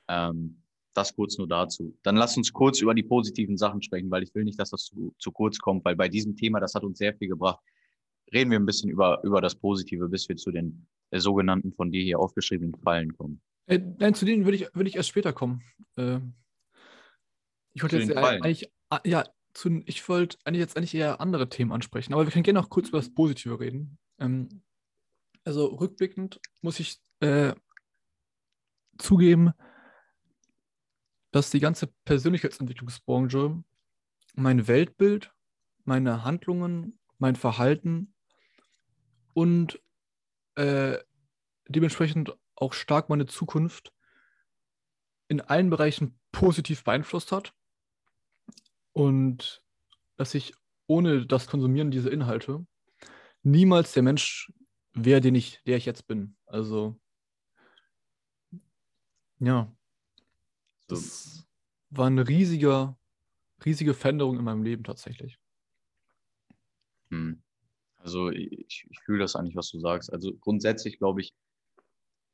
Ähm, 0.08 0.64
das 0.94 1.16
kurz 1.16 1.38
nur 1.38 1.48
dazu. 1.48 1.98
Dann 2.04 2.16
lass 2.16 2.38
uns 2.38 2.54
kurz 2.54 2.82
über 2.82 2.94
die 2.94 3.04
positiven 3.04 3.58
Sachen 3.58 3.82
sprechen, 3.82 4.12
weil 4.12 4.24
ich 4.24 4.34
will 4.36 4.44
nicht, 4.44 4.60
dass 4.60 4.70
das 4.70 4.86
zu, 4.86 5.14
zu 5.18 5.32
kurz 5.32 5.58
kommt, 5.60 5.84
weil 5.86 5.96
bei 5.96 6.08
diesem 6.08 6.36
Thema, 6.36 6.60
das 6.60 6.76
hat 6.76 6.84
uns 6.84 6.98
sehr 6.98 7.16
viel 7.16 7.28
gebracht. 7.28 7.60
Reden 8.32 8.52
wir 8.52 8.60
ein 8.60 8.66
bisschen 8.66 8.90
über, 8.90 9.22
über 9.24 9.42
das 9.42 9.56
Positive, 9.56 10.08
bis 10.08 10.30
wir 10.30 10.36
zu 10.36 10.52
den 10.52 10.88
äh, 11.12 11.20
sogenannten 11.20 11.74
von 11.74 11.92
dir 11.92 12.04
hier 12.04 12.20
aufgeschriebenen 12.20 12.76
Fallen 12.76 13.16
kommen. 13.16 13.42
Äh, 13.68 13.80
nein, 13.98 14.14
zu 14.14 14.26
denen 14.26 14.46
würde 14.46 14.58
ich, 14.58 14.68
würde 14.74 14.90
ich 14.90 14.96
erst 14.96 15.10
später 15.10 15.34
kommen. 15.34 15.62
Äh, 15.96 16.20
ich 17.74 17.82
wollte 17.82 17.98
jetzt 17.98 18.16
eigentlich, 18.16 18.72
ah, 18.90 19.00
ja, 19.04 19.26
zu, 19.54 19.82
ich 19.86 20.08
wollte 20.08 20.38
eigentlich 20.46 20.62
jetzt 20.62 20.78
eigentlich 20.78 20.96
eher 20.96 21.22
andere 21.22 21.50
Themen 21.50 21.72
ansprechen, 21.72 22.14
aber 22.14 22.26
wir 22.26 22.32
können 22.32 22.44
gerne 22.44 22.60
noch 22.60 22.70
kurz 22.70 22.90
über 22.90 23.00
das 23.00 23.14
Positive 23.14 23.60
reden. 23.60 23.98
Ähm, 24.20 24.62
also 25.44 25.66
rückblickend 25.68 26.40
muss 26.62 26.80
ich 26.80 27.00
äh, 27.20 27.54
zugeben, 28.98 29.54
dass 31.32 31.50
die 31.50 31.60
ganze 31.60 31.88
Persönlichkeitsentwicklungsbranche 32.06 33.64
mein 34.36 34.68
Weltbild, 34.68 35.34
meine 35.84 36.24
Handlungen, 36.24 37.00
mein 37.18 37.36
Verhalten 37.36 38.14
und 39.34 39.82
äh, 40.56 40.98
dementsprechend 41.68 42.38
auch 42.56 42.74
stark 42.74 43.10
meine 43.10 43.26
Zukunft 43.26 43.94
in 45.28 45.42
allen 45.42 45.70
Bereichen 45.70 46.20
positiv 46.32 46.84
beeinflusst 46.84 47.32
hat 47.32 47.54
und 48.92 49.64
dass 50.18 50.36
ich 50.36 50.54
ohne 50.88 51.26
das 51.26 51.48
Konsumieren 51.48 51.92
dieser 51.92 52.12
Inhalte 52.12 52.66
niemals 53.42 53.94
der 53.94 54.04
Mensch 54.04 54.52
wäre, 54.94 55.22
den 55.22 55.36
ich, 55.36 55.62
der 55.66 55.78
ich 55.78 55.86
jetzt 55.86 56.08
bin. 56.08 56.36
Also 56.46 57.00
ja, 59.40 59.72
das 60.88 61.46
war 61.90 62.08
eine 62.08 62.28
riesige, 62.28 62.96
riesige 63.66 63.94
Veränderung 63.94 64.38
in 64.38 64.46
meinem 64.46 64.64
Leben 64.64 64.84
tatsächlich. 64.84 65.38
Hm. 67.10 67.42
Also 67.98 68.30
ich, 68.30 68.86
ich 68.90 69.00
fühle 69.06 69.20
das 69.20 69.36
eigentlich, 69.36 69.56
was 69.56 69.70
du 69.72 69.80
sagst. 69.80 70.12
Also 70.12 70.34
grundsätzlich 70.38 70.98
glaube 70.98 71.22
ich, 71.22 71.34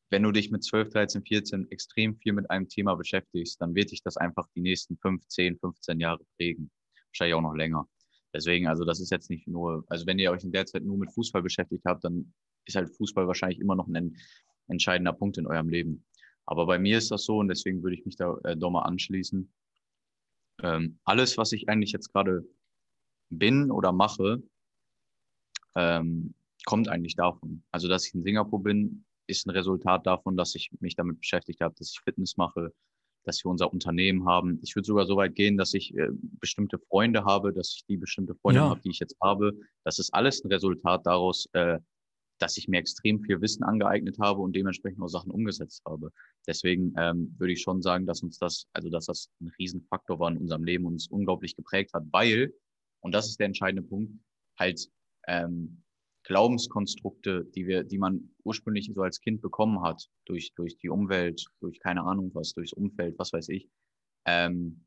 wenn 0.09 0.23
du 0.23 0.31
dich 0.31 0.49
mit 0.49 0.63
12, 0.63 0.89
13, 0.89 1.23
14 1.23 1.71
extrem 1.71 2.17
viel 2.17 2.33
mit 2.33 2.49
einem 2.49 2.67
Thema 2.67 2.95
beschäftigst, 2.95 3.61
dann 3.61 3.75
wird 3.75 3.91
dich 3.91 4.01
das 4.01 4.17
einfach 4.17 4.47
die 4.55 4.61
nächsten 4.61 4.97
15, 4.97 5.59
15 5.59 5.99
Jahre 5.99 6.23
prägen. 6.37 6.71
Wahrscheinlich 7.09 7.35
auch 7.35 7.41
noch 7.41 7.53
länger. 7.53 7.87
Deswegen, 8.33 8.67
also 8.67 8.85
das 8.85 8.99
ist 8.99 9.11
jetzt 9.11 9.29
nicht 9.29 9.47
nur, 9.47 9.83
also 9.87 10.05
wenn 10.05 10.19
ihr 10.19 10.31
euch 10.31 10.43
in 10.43 10.51
der 10.51 10.65
Zeit 10.65 10.83
nur 10.83 10.97
mit 10.97 11.11
Fußball 11.11 11.41
beschäftigt 11.41 11.83
habt, 11.85 12.03
dann 12.03 12.33
ist 12.69 12.75
halt 12.75 12.95
Fußball 12.95 13.27
wahrscheinlich 13.27 13.59
immer 13.59 13.75
noch 13.75 13.87
ein 13.87 14.17
entscheidender 14.67 15.13
Punkt 15.13 15.37
in 15.37 15.47
eurem 15.47 15.69
Leben. 15.69 16.05
Aber 16.45 16.65
bei 16.65 16.79
mir 16.79 16.97
ist 16.97 17.11
das 17.11 17.25
so 17.25 17.37
und 17.37 17.47
deswegen 17.47 17.83
würde 17.83 17.95
ich 17.95 18.05
mich 18.05 18.15
da 18.15 18.37
äh, 18.43 18.57
doch 18.57 18.71
mal 18.71 18.83
anschließen. 18.83 19.51
Ähm, 20.63 20.99
alles, 21.03 21.37
was 21.37 21.51
ich 21.51 21.69
eigentlich 21.69 21.91
jetzt 21.91 22.11
gerade 22.11 22.43
bin 23.29 23.71
oder 23.71 23.91
mache, 23.91 24.41
ähm, 25.75 26.33
kommt 26.65 26.89
eigentlich 26.89 27.15
davon. 27.15 27.63
Also, 27.71 27.87
dass 27.87 28.07
ich 28.07 28.13
in 28.15 28.23
Singapur 28.23 28.63
bin, 28.63 29.05
ist 29.27 29.45
ein 29.45 29.51
Resultat 29.51 30.05
davon, 30.07 30.35
dass 30.35 30.55
ich 30.55 30.71
mich 30.79 30.95
damit 30.95 31.19
beschäftigt 31.19 31.61
habe, 31.61 31.75
dass 31.77 31.91
ich 31.91 31.99
Fitness 32.01 32.35
mache, 32.37 32.73
dass 33.25 33.43
wir 33.43 33.51
unser 33.51 33.71
Unternehmen 33.71 34.27
haben. 34.27 34.59
Ich 34.63 34.75
würde 34.75 34.87
sogar 34.87 35.05
so 35.05 35.17
weit 35.17 35.35
gehen, 35.35 35.57
dass 35.57 35.73
ich 35.73 35.95
äh, 35.95 36.09
bestimmte 36.11 36.79
Freunde 36.79 37.25
habe, 37.25 37.53
dass 37.53 37.75
ich 37.75 37.85
die 37.85 37.97
bestimmte 37.97 38.35
Freunde 38.35 38.61
ja. 38.61 38.69
habe, 38.69 38.81
die 38.81 38.89
ich 38.89 38.99
jetzt 38.99 39.17
habe. 39.21 39.53
Das 39.83 39.99
ist 39.99 40.13
alles 40.13 40.43
ein 40.43 40.51
Resultat 40.51 41.05
daraus, 41.05 41.47
äh, 41.53 41.79
dass 42.39 42.57
ich 42.57 42.67
mir 42.67 42.79
extrem 42.79 43.21
viel 43.21 43.41
Wissen 43.41 43.63
angeeignet 43.63 44.17
habe 44.19 44.41
und 44.41 44.55
dementsprechend 44.55 45.01
auch 45.01 45.07
Sachen 45.07 45.31
umgesetzt 45.31 45.83
habe. 45.85 46.11
Deswegen 46.47 46.93
ähm, 46.97 47.35
würde 47.37 47.53
ich 47.53 47.61
schon 47.61 47.81
sagen, 47.81 48.05
dass 48.05 48.23
uns 48.23 48.39
das, 48.39 48.67
also 48.73 48.89
dass 48.89 49.05
das 49.05 49.29
ein 49.41 49.51
Riesenfaktor 49.59 50.19
war 50.19 50.31
in 50.31 50.37
unserem 50.37 50.63
Leben 50.63 50.85
und 50.85 50.93
uns 50.93 51.07
unglaublich 51.07 51.55
geprägt 51.55 51.93
hat, 51.93 52.03
weil, 52.11 52.53
und 53.01 53.13
das 53.13 53.27
ist 53.27 53.39
der 53.39 53.47
entscheidende 53.47 53.87
Punkt, 53.87 54.13
halt 54.57 54.89
ähm, 55.27 55.83
Glaubenskonstrukte, 56.23 57.45
die 57.55 57.65
wir, 57.65 57.83
die 57.83 57.97
man 57.97 58.29
ursprünglich 58.43 58.91
so 58.93 59.01
als 59.01 59.19
Kind 59.19 59.41
bekommen 59.41 59.81
hat, 59.81 60.09
durch, 60.25 60.53
durch 60.55 60.77
die 60.77 60.89
Umwelt, 60.89 61.45
durch 61.59 61.79
keine 61.79 62.03
Ahnung 62.03 62.31
was, 62.33 62.53
durchs 62.53 62.73
Umfeld, 62.73 63.17
was 63.17 63.33
weiß 63.33 63.49
ich, 63.49 63.69
ähm, 64.25 64.85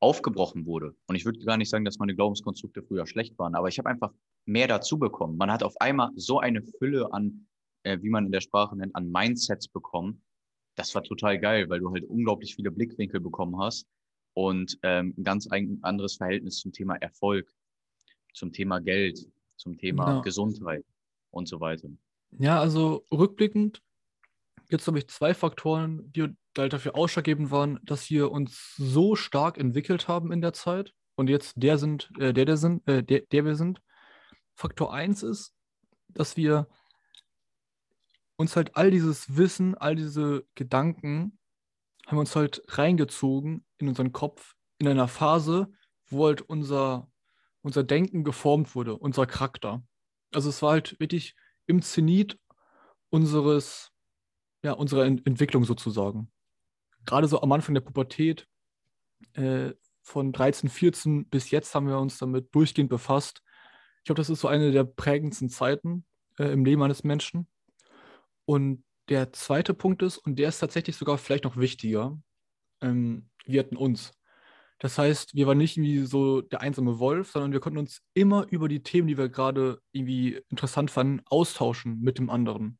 aufgebrochen 0.00 0.66
wurde. 0.66 0.94
Und 1.06 1.16
ich 1.16 1.24
würde 1.24 1.38
gar 1.40 1.56
nicht 1.56 1.70
sagen, 1.70 1.84
dass 1.84 1.98
meine 1.98 2.14
Glaubenskonstrukte 2.14 2.82
früher 2.82 3.06
schlecht 3.06 3.38
waren, 3.38 3.54
aber 3.54 3.68
ich 3.68 3.78
habe 3.78 3.88
einfach 3.88 4.12
mehr 4.46 4.68
dazu 4.68 4.98
bekommen. 4.98 5.36
Man 5.36 5.50
hat 5.50 5.62
auf 5.62 5.80
einmal 5.80 6.10
so 6.16 6.38
eine 6.40 6.62
Fülle 6.62 7.12
an, 7.12 7.46
äh, 7.82 7.98
wie 8.00 8.10
man 8.10 8.26
in 8.26 8.32
der 8.32 8.40
Sprache 8.40 8.76
nennt, 8.76 8.94
an 8.94 9.10
Mindsets 9.10 9.68
bekommen. 9.68 10.22
Das 10.76 10.94
war 10.94 11.02
total 11.02 11.38
geil, 11.38 11.68
weil 11.68 11.80
du 11.80 11.90
halt 11.90 12.04
unglaublich 12.04 12.54
viele 12.54 12.70
Blickwinkel 12.70 13.20
bekommen 13.20 13.58
hast 13.58 13.86
und 14.34 14.78
ähm, 14.82 15.14
ein 15.16 15.24
ganz 15.24 15.46
ein, 15.48 15.78
anderes 15.82 16.16
Verhältnis 16.16 16.58
zum 16.58 16.72
Thema 16.72 16.96
Erfolg, 16.96 17.50
zum 18.34 18.52
Thema 18.52 18.80
Geld, 18.80 19.26
zum 19.56 19.78
Thema 19.78 20.16
ja. 20.16 20.20
Gesundheit 20.20 20.84
und 21.30 21.48
so 21.48 21.60
weiter. 21.60 21.88
Ja, 22.38 22.60
also 22.60 23.04
rückblickend, 23.10 23.82
jetzt 24.68 24.86
habe 24.86 24.98
ich 24.98 25.08
zwei 25.08 25.32
Faktoren, 25.32 26.12
die 26.12 26.28
halt 26.58 26.72
dafür 26.72 26.96
ausschlaggebend 26.96 27.50
waren, 27.50 27.78
dass 27.82 28.10
wir 28.10 28.30
uns 28.30 28.74
so 28.76 29.16
stark 29.16 29.58
entwickelt 29.58 30.08
haben 30.08 30.32
in 30.32 30.42
der 30.42 30.52
Zeit 30.52 30.92
und 31.14 31.30
jetzt 31.30 31.54
der 31.56 31.78
sind, 31.78 32.10
äh, 32.18 32.34
der, 32.34 32.44
der 32.44 32.56
sind, 32.56 32.86
äh, 32.86 33.02
der, 33.02 33.20
der 33.20 33.44
wir 33.44 33.56
sind. 33.56 33.80
Faktor 34.56 34.92
1 34.92 35.22
ist, 35.22 35.54
dass 36.08 36.36
wir 36.36 36.66
uns 38.36 38.56
halt 38.56 38.76
all 38.76 38.90
dieses 38.90 39.36
Wissen, 39.36 39.74
all 39.74 39.94
diese 39.94 40.44
Gedanken 40.54 41.38
haben 42.06 42.16
wir 42.16 42.20
uns 42.20 42.34
halt 42.34 42.62
reingezogen 42.68 43.64
in 43.78 43.88
unseren 43.88 44.12
Kopf 44.12 44.54
in 44.78 44.88
einer 44.88 45.08
Phase, 45.08 45.68
wo 46.08 46.26
halt 46.26 46.42
unser, 46.42 47.10
unser 47.62 47.84
Denken 47.84 48.24
geformt 48.24 48.74
wurde, 48.74 48.96
unser 48.96 49.26
Charakter. 49.26 49.82
Also 50.32 50.48
es 50.48 50.62
war 50.62 50.72
halt 50.72 50.98
wirklich 51.00 51.34
im 51.66 51.82
Zenit 51.82 52.38
unseres, 53.10 53.92
ja, 54.62 54.72
unserer 54.72 55.04
Ent 55.04 55.26
Entwicklung 55.26 55.64
sozusagen. 55.64 56.30
Gerade 57.04 57.28
so 57.28 57.40
am 57.40 57.52
Anfang 57.52 57.74
der 57.74 57.82
Pubertät, 57.82 58.48
äh, 59.34 59.72
von 60.02 60.32
13, 60.32 60.70
14 60.70 61.28
bis 61.28 61.50
jetzt 61.50 61.74
haben 61.74 61.88
wir 61.88 61.98
uns 61.98 62.18
damit 62.18 62.54
durchgehend 62.54 62.88
befasst. 62.88 63.42
Ich 64.06 64.08
glaube, 64.08 64.20
das 64.20 64.30
ist 64.30 64.40
so 64.40 64.46
eine 64.46 64.70
der 64.70 64.84
prägendsten 64.84 65.48
Zeiten 65.48 66.04
äh, 66.38 66.44
im 66.52 66.64
Leben 66.64 66.80
eines 66.80 67.02
Menschen. 67.02 67.48
Und 68.44 68.84
der 69.08 69.32
zweite 69.32 69.74
Punkt 69.74 70.00
ist, 70.00 70.16
und 70.16 70.38
der 70.38 70.50
ist 70.50 70.60
tatsächlich 70.60 70.94
sogar 70.94 71.18
vielleicht 71.18 71.42
noch 71.42 71.56
wichtiger, 71.56 72.16
ähm, 72.80 73.28
wir 73.46 73.58
hatten 73.58 73.76
uns. 73.76 74.12
Das 74.78 74.96
heißt, 74.96 75.34
wir 75.34 75.48
waren 75.48 75.58
nicht 75.58 75.76
irgendwie 75.76 76.06
so 76.06 76.40
der 76.40 76.60
einsame 76.60 77.00
Wolf, 77.00 77.32
sondern 77.32 77.50
wir 77.50 77.58
konnten 77.58 77.80
uns 77.80 78.00
immer 78.14 78.46
über 78.48 78.68
die 78.68 78.84
Themen, 78.84 79.08
die 79.08 79.18
wir 79.18 79.28
gerade 79.28 79.82
irgendwie 79.90 80.40
interessant 80.50 80.92
fanden, 80.92 81.22
austauschen 81.26 81.98
mit 81.98 82.18
dem 82.18 82.30
anderen. 82.30 82.78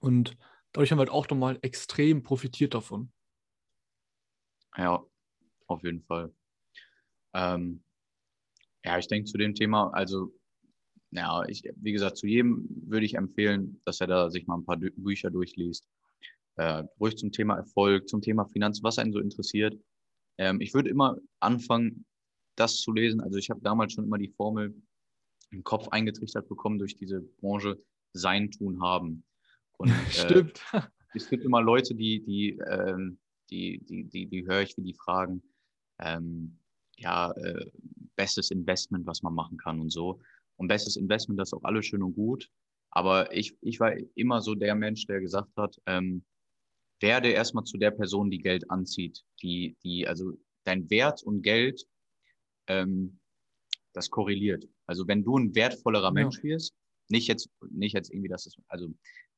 Und 0.00 0.36
dadurch 0.72 0.90
haben 0.90 0.98
wir 0.98 1.02
halt 1.02 1.10
auch 1.10 1.28
nochmal 1.28 1.60
extrem 1.62 2.24
profitiert 2.24 2.74
davon. 2.74 3.12
Ja, 4.76 5.04
auf 5.68 5.84
jeden 5.84 6.02
Fall. 6.02 6.34
Ähm, 7.32 7.84
ja, 8.84 8.98
ich 8.98 9.06
denke 9.06 9.30
zu 9.30 9.38
dem 9.38 9.54
Thema, 9.54 9.90
also, 9.92 10.32
ja, 11.10 11.44
ich, 11.46 11.62
wie 11.76 11.92
gesagt, 11.92 12.16
zu 12.16 12.26
jedem 12.26 12.66
würde 12.86 13.06
ich 13.06 13.14
empfehlen, 13.14 13.80
dass 13.84 14.00
er 14.00 14.06
da 14.06 14.30
sich 14.30 14.46
mal 14.46 14.56
ein 14.56 14.64
paar 14.64 14.78
Bücher 14.78 15.30
durchliest. 15.30 15.86
Äh, 16.56 16.84
ruhig 17.00 17.16
zum 17.16 17.32
Thema 17.32 17.56
Erfolg, 17.56 18.08
zum 18.08 18.20
Thema 18.20 18.46
Finanzen, 18.46 18.82
was 18.82 18.98
einen 18.98 19.12
so 19.12 19.20
interessiert. 19.20 19.78
Ähm, 20.38 20.60
ich 20.60 20.74
würde 20.74 20.90
immer 20.90 21.16
anfangen, 21.40 22.04
das 22.56 22.80
zu 22.80 22.92
lesen. 22.92 23.20
Also 23.20 23.38
ich 23.38 23.50
habe 23.50 23.60
damals 23.62 23.92
schon 23.92 24.04
immer 24.04 24.18
die 24.18 24.28
Formel 24.28 24.74
im 25.50 25.64
Kopf 25.64 25.88
eingetrichtert 25.88 26.48
bekommen 26.48 26.78
durch 26.78 26.96
diese 26.96 27.20
Branche 27.20 27.78
Sein, 28.14 28.50
Tun, 28.50 28.82
Haben. 28.82 29.24
Und, 29.78 29.88
äh, 30.08 30.10
Stimmt. 30.10 30.60
es 31.14 31.28
gibt 31.28 31.44
immer 31.44 31.62
Leute, 31.62 31.94
die, 31.94 32.22
die, 32.22 32.58
ähm, 32.66 33.18
die, 33.50 33.78
die, 33.84 34.04
die, 34.04 34.26
die 34.26 34.46
höre 34.46 34.62
ich, 34.62 34.76
wie 34.76 34.82
die 34.82 34.94
fragen, 34.94 35.42
ähm, 35.98 36.58
ja, 36.96 37.32
äh, 37.32 37.70
bestes 38.16 38.50
Investment, 38.50 39.06
was 39.06 39.22
man 39.22 39.34
machen 39.34 39.56
kann 39.56 39.80
und 39.80 39.90
so. 39.90 40.20
Und 40.56 40.68
bestes 40.68 40.96
Investment, 40.96 41.40
das 41.40 41.48
ist 41.48 41.54
auch 41.54 41.64
alles 41.64 41.86
schön 41.86 42.02
und 42.02 42.14
gut. 42.14 42.48
Aber 42.90 43.34
ich, 43.34 43.56
ich 43.62 43.80
war 43.80 43.94
immer 44.14 44.42
so 44.42 44.54
der 44.54 44.74
Mensch, 44.74 45.06
der 45.06 45.20
gesagt 45.20 45.50
hat, 45.56 45.80
ähm, 45.86 46.24
werde 47.00 47.30
erstmal 47.30 47.64
zu 47.64 47.78
der 47.78 47.90
Person, 47.90 48.30
die 48.30 48.38
Geld 48.38 48.70
anzieht, 48.70 49.24
die, 49.42 49.76
die, 49.82 50.06
also 50.06 50.32
dein 50.64 50.88
Wert 50.90 51.22
und 51.22 51.42
Geld, 51.42 51.84
ähm, 52.68 53.18
das 53.92 54.10
korreliert. 54.10 54.68
Also 54.86 55.08
wenn 55.08 55.24
du 55.24 55.38
ein 55.38 55.54
wertvollerer 55.54 56.06
ja. 56.06 56.12
Mensch 56.12 56.42
wirst, 56.42 56.74
nicht 57.08 57.28
jetzt, 57.28 57.50
nicht 57.70 57.94
jetzt 57.94 58.10
irgendwie, 58.12 58.28
dass 58.28 58.46
es, 58.46 58.56
also 58.68 58.88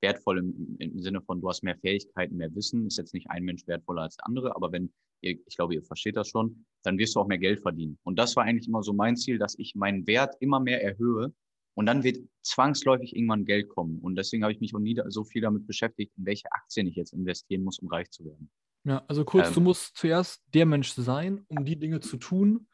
wertvoll 0.00 0.38
im, 0.38 0.76
im 0.78 1.00
Sinne 1.00 1.22
von, 1.22 1.40
du 1.40 1.48
hast 1.48 1.62
mehr 1.62 1.78
Fähigkeiten, 1.78 2.37
mehr 2.37 2.54
Wissen, 2.54 2.87
ist 2.87 2.98
jetzt 2.98 3.14
nicht 3.14 3.30
ein 3.30 3.44
Mensch 3.44 3.66
wertvoller 3.66 4.02
als 4.02 4.16
der 4.16 4.26
andere, 4.26 4.54
aber 4.54 4.70
wenn 4.70 4.92
ihr, 5.24 5.38
ich 5.46 5.56
glaube, 5.56 5.74
ihr 5.74 5.82
versteht 5.82 6.16
das 6.16 6.28
schon, 6.28 6.64
dann 6.82 6.98
wirst 6.98 7.16
du 7.16 7.20
auch 7.20 7.26
mehr 7.26 7.38
Geld 7.38 7.60
verdienen. 7.60 7.98
Und 8.02 8.18
das 8.18 8.37
war 8.37 8.44
eigentlich 8.44 8.68
immer 8.68 8.82
so 8.82 8.92
mein 8.92 9.16
Ziel, 9.16 9.38
dass 9.38 9.58
ich 9.58 9.74
meinen 9.74 10.06
Wert 10.06 10.34
immer 10.40 10.60
mehr 10.60 10.82
erhöhe 10.82 11.32
und 11.74 11.87
dann 11.87 12.04
wird 12.04 12.18
zwangsläufig 12.42 13.16
irgendwann 13.16 13.44
Geld 13.44 13.68
kommen. 13.68 13.98
Und 14.00 14.16
deswegen 14.16 14.42
habe 14.42 14.52
ich 14.52 14.60
mich 14.60 14.72
noch 14.72 14.80
nie 14.80 14.98
so 15.08 15.24
viel 15.24 15.42
damit 15.42 15.66
beschäftigt, 15.66 16.12
in 16.16 16.26
welche 16.26 16.50
Aktien 16.52 16.87
ich 16.87 16.96
jetzt 16.96 17.12
investieren 17.12 17.64
muss, 17.64 17.78
um 17.78 17.88
reich 17.88 18.10
zu 18.10 18.24
werden. 18.24 18.50
Ja, 18.84 19.02
also 19.08 19.24
kurz, 19.24 19.48
ähm, 19.48 19.54
du 19.54 19.60
musst 19.62 19.96
zuerst 19.96 20.42
der 20.52 20.66
Mensch 20.66 20.92
sein, 20.92 21.44
um 21.48 21.64
die 21.64 21.78
Dinge 21.78 22.00
zu 22.00 22.16
tun, 22.16 22.68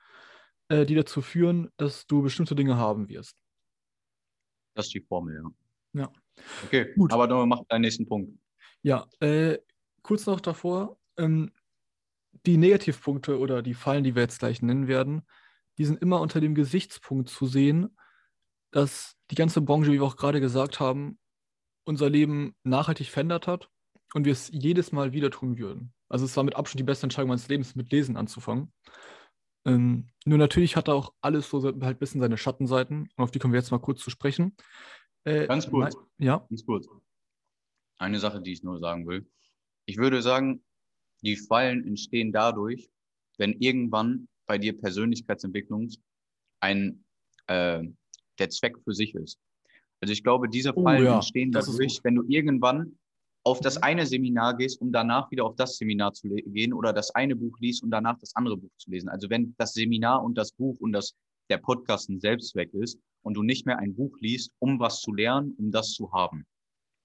äh, 0.68 0.84
die 0.84 0.96
dazu 0.96 1.22
führen, 1.22 1.70
dass 1.76 2.06
du 2.06 2.22
bestimmte 2.22 2.54
Dinge 2.54 2.76
haben 2.76 3.08
wirst. 3.08 3.36
Das 4.74 4.86
ist 4.86 4.94
die 4.94 5.00
Formel, 5.00 5.36
ja. 5.36 5.50
Ja. 5.92 6.12
Okay, 6.64 6.92
gut. 6.94 7.12
Aber 7.12 7.26
dann 7.26 7.48
mach 7.48 7.64
deinen 7.68 7.82
nächsten 7.82 8.06
Punkt. 8.06 8.38
Ja, 8.82 9.06
äh, 9.20 9.58
kurz 10.02 10.26
noch 10.26 10.40
davor, 10.40 10.98
ähm, 11.16 11.52
die 12.46 12.57
Negativpunkte 12.57 13.38
oder 13.38 13.62
die 13.62 13.74
Fallen, 13.74 14.05
die 14.05 14.14
wir 14.14 14.22
jetzt 14.22 14.38
gleich 14.38 14.62
nennen 14.62 14.88
werden, 14.88 15.22
die 15.79 15.85
sind 15.85 16.00
immer 16.00 16.20
unter 16.20 16.40
dem 16.40 16.55
Gesichtspunkt 16.55 17.29
zu 17.29 17.46
sehen, 17.46 17.96
dass 18.70 19.16
die 19.31 19.35
ganze 19.35 19.61
Branche, 19.61 19.92
wie 19.92 20.00
wir 20.00 20.05
auch 20.05 20.16
gerade 20.16 20.40
gesagt 20.40 20.81
haben, 20.81 21.18
unser 21.85 22.09
Leben 22.11 22.55
nachhaltig 22.62 23.09
verändert 23.09 23.46
hat 23.46 23.68
und 24.14 24.24
wir 24.24 24.33
es 24.33 24.50
jedes 24.53 24.92
Mal 24.92 25.12
wieder 25.12 25.31
tun 25.31 25.59
würden. 25.59 25.92
Also 26.09 26.24
es 26.24 26.37
war 26.37 26.44
mit 26.44 26.57
Abstand 26.57 26.81
die 26.81 26.85
beste 26.85 27.07
Entscheidung 27.07 27.29
meines 27.29 27.48
Lebens, 27.48 27.74
mit 27.74 27.90
Lesen 27.92 28.16
anzufangen. 28.16 28.72
Ähm, 29.64 30.09
nur 30.24 30.38
natürlich 30.38 30.76
hat 30.76 30.88
er 30.88 30.94
auch 30.94 31.12
alles 31.20 31.48
so 31.48 31.62
halt 31.62 31.83
ein 31.83 31.98
bisschen 31.98 32.20
seine 32.20 32.37
Schattenseiten 32.37 33.09
und 33.16 33.22
auf 33.22 33.31
die 33.31 33.38
kommen 33.38 33.53
wir 33.53 33.61
jetzt 33.61 33.70
mal 33.70 33.79
kurz 33.79 34.00
zu 34.00 34.11
sprechen. 34.11 34.57
Äh, 35.24 35.46
Ganz 35.46 35.68
kurz. 35.68 35.96
Ja. 36.18 36.46
Ganz 36.48 36.64
kurz. 36.64 36.88
Eine 37.98 38.18
Sache, 38.18 38.40
die 38.40 38.53
ich 38.53 38.62
nur 38.62 38.79
sagen 38.79 39.07
will. 39.07 39.31
Ich 39.85 39.98
würde 39.98 40.22
sagen, 40.22 40.62
die 41.22 41.37
Fallen 41.37 41.87
entstehen 41.87 42.33
dadurch, 42.33 42.88
wenn 43.38 43.52
irgendwann 43.54 44.28
bei 44.46 44.59
dir 44.59 44.76
Persönlichkeitsentwicklung 44.76 45.90
ein 46.61 47.04
äh, 47.46 47.83
der 48.38 48.50
Zweck 48.50 48.76
für 48.85 48.94
sich 48.94 49.14
ist. 49.14 49.38
Also 50.00 50.12
ich 50.12 50.22
glaube, 50.22 50.48
diese 50.48 50.74
oh 50.76 50.83
Fallen 50.83 51.02
oh, 51.02 51.06
ja. 51.06 51.14
entstehen 51.16 51.52
dadurch, 51.52 52.00
wenn 52.02 52.14
du 52.14 52.24
irgendwann 52.26 52.98
auf 53.44 53.61
das 53.61 53.76
mhm. 53.76 53.83
eine 53.83 54.06
Seminar 54.06 54.56
gehst, 54.56 54.80
um 54.80 54.92
danach 54.92 55.30
wieder 55.30 55.44
auf 55.44 55.56
das 55.56 55.76
Seminar 55.76 56.12
zu 56.12 56.28
gehen 56.28 56.72
oder 56.72 56.92
das 56.92 57.14
eine 57.14 57.37
Buch 57.37 57.56
liest 57.61 57.83
und 57.83 57.90
danach 57.90 58.18
das 58.18 58.35
andere 58.37 58.56
Buch 58.56 58.70
zu 58.76 58.90
lesen. 58.90 59.09
Also 59.09 59.30
wenn 59.30 59.54
das 59.59 59.72
Seminar 59.72 60.22
und 60.22 60.37
das 60.37 60.52
Buch 60.52 60.76
und 60.80 60.92
das, 60.92 61.14
der 61.48 61.59
Podcast 61.59 62.09
ein 62.09 62.20
Selbstzweck 62.20 62.72
ist 62.74 62.98
und 63.22 63.35
du 63.35 63.42
nicht 63.42 63.66
mehr 63.66 63.78
ein 63.78 63.94
Buch 63.94 64.16
liest, 64.20 64.52
um 64.59 64.78
was 64.78 65.00
zu 65.00 65.12
lernen, 65.12 65.54
um 65.59 65.70
das 65.70 65.92
zu 65.92 66.12
haben. 66.12 66.46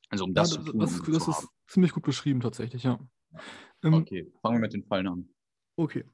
Also 0.09 0.25
um 0.25 0.33
das, 0.33 0.51
ja, 0.51 0.57
das 0.57 0.65
zu 0.65 0.71
tun. 0.71 0.79
Das, 0.79 0.99
um 0.99 1.13
das 1.13 1.27
ist 1.27 1.37
haben. 1.37 1.47
ziemlich 1.67 1.91
gut 1.93 2.03
beschrieben 2.03 2.39
tatsächlich, 2.41 2.83
ja. 2.83 2.99
Ähm, 3.83 3.93
okay, 3.93 4.31
fangen 4.41 4.57
wir 4.57 4.61
mit 4.61 4.73
den 4.73 4.83
Fallen 4.83 5.07
an. 5.07 5.29
Okay. 5.75 6.05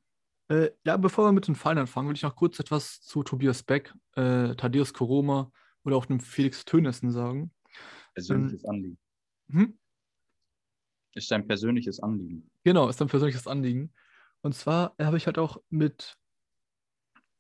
Äh, 0.50 0.72
ja, 0.86 0.98
bevor 0.98 1.26
wir 1.26 1.32
mit 1.32 1.48
den 1.48 1.56
Fallen 1.56 1.78
anfangen, 1.78 2.10
will 2.10 2.16
ich 2.16 2.24
noch 2.24 2.36
kurz 2.36 2.60
etwas 2.60 3.02
zu 3.02 3.24
Tobias 3.24 3.64
Beck, 3.64 3.94
äh, 4.16 4.56
Thaddeus 4.56 4.94
Koroma 4.94 5.52
oder 5.84 5.96
auch 5.96 6.06
dem 6.06 6.20
Felix 6.20 6.66
Tönissen 6.66 7.12
sagen. 7.12 7.54
Persönliches 8.14 8.64
ähm, 8.66 8.70
Anliegen. 8.70 8.98
Hm? 9.50 9.80
Ist 11.16 11.32
dein 11.32 11.48
persönliches 11.48 12.02
Anliegen. 12.02 12.50
Genau, 12.64 12.90
ist 12.90 13.02
ein 13.02 13.08
persönliches 13.08 13.48
Anliegen. 13.48 13.94
Und 14.42 14.56
zwar 14.56 14.96
habe 15.00 15.18
ich 15.18 15.26
halt 15.26 15.38
auch 15.38 15.62
mit 15.70 16.18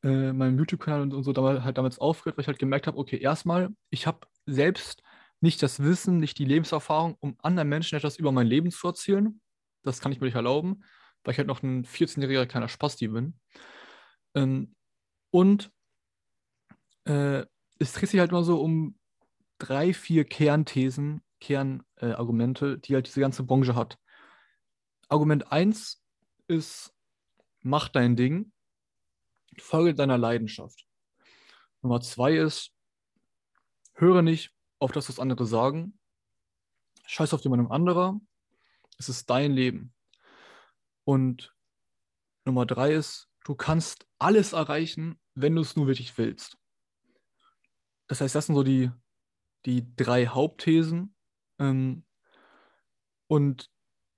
äh, 0.03 0.33
meinem 0.33 0.57
YouTube-Kanal 0.57 1.01
und, 1.01 1.13
und, 1.13 1.23
so 1.23 1.33
damals, 1.33 1.63
halt 1.63 1.77
damals 1.77 1.99
aufgehört, 1.99 2.37
weil 2.37 2.43
ich 2.43 2.47
halt 2.47 2.59
gemerkt 2.59 2.87
habe, 2.87 2.97
okay, 2.97 3.17
erstmal, 3.17 3.69
ich 3.89 4.07
habe 4.07 4.27
selbst 4.45 5.03
nicht 5.41 5.61
das 5.63 5.81
Wissen, 5.81 6.17
nicht 6.17 6.37
die 6.37 6.45
Lebenserfahrung, 6.45 7.17
um 7.19 7.35
anderen 7.41 7.69
Menschen 7.69 7.95
etwas 7.95 8.17
über 8.17 8.31
mein 8.31 8.47
Leben 8.47 8.71
zu 8.71 8.87
erzählen. 8.87 9.41
Das 9.83 9.99
kann 9.99 10.11
ich 10.11 10.19
mir 10.19 10.27
nicht 10.27 10.35
erlauben 10.35 10.83
weil 11.23 11.33
ich 11.33 11.37
halt 11.37 11.47
noch 11.47 11.63
ein 11.63 11.85
14-jähriger 11.85 12.45
kleiner 12.45 12.69
Spasti 12.69 13.07
bin. 13.07 13.39
Ähm, 14.33 14.75
und 15.29 15.71
äh, 17.05 17.45
es 17.79 17.93
dreht 17.93 18.09
sich 18.09 18.19
halt 18.19 18.31
immer 18.31 18.43
so 18.43 18.61
um 18.61 18.97
drei, 19.57 19.93
vier 19.93 20.25
Kernthesen, 20.25 21.21
Kernargumente, 21.39 22.73
äh, 22.73 22.77
die 22.79 22.95
halt 22.95 23.07
diese 23.07 23.19
ganze 23.19 23.43
Branche 23.43 23.75
hat. 23.75 23.97
Argument 25.09 25.51
1 25.51 26.01
ist, 26.47 26.93
mach 27.61 27.89
dein 27.89 28.15
Ding, 28.15 28.51
folge 29.57 29.93
deiner 29.93 30.17
Leidenschaft. 30.17 30.85
Nummer 31.81 32.01
2 32.01 32.37
ist, 32.37 32.71
höre 33.93 34.21
nicht 34.21 34.53
auf 34.79 34.91
das, 34.91 35.09
was 35.09 35.19
andere 35.19 35.45
sagen. 35.45 35.99
Scheiß 37.05 37.33
auf 37.33 37.41
die 37.41 37.49
Meinung 37.49 37.71
anderer. 37.71 38.19
Es 39.01 39.09
ist 39.09 39.31
dein 39.31 39.51
Leben. 39.51 39.95
Und 41.05 41.55
Nummer 42.45 42.67
drei 42.67 42.93
ist, 42.93 43.29
du 43.43 43.55
kannst 43.55 44.05
alles 44.19 44.53
erreichen, 44.53 45.19
wenn 45.33 45.55
du 45.55 45.63
es 45.63 45.75
nur 45.75 45.87
wirklich 45.87 46.15
willst. 46.19 46.59
Das 48.05 48.21
heißt, 48.21 48.35
das 48.35 48.45
sind 48.45 48.53
so 48.53 48.61
die, 48.61 48.91
die 49.65 49.95
drei 49.95 50.27
Hauptthesen. 50.27 51.15
Ähm, 51.57 52.05
und 53.25 53.71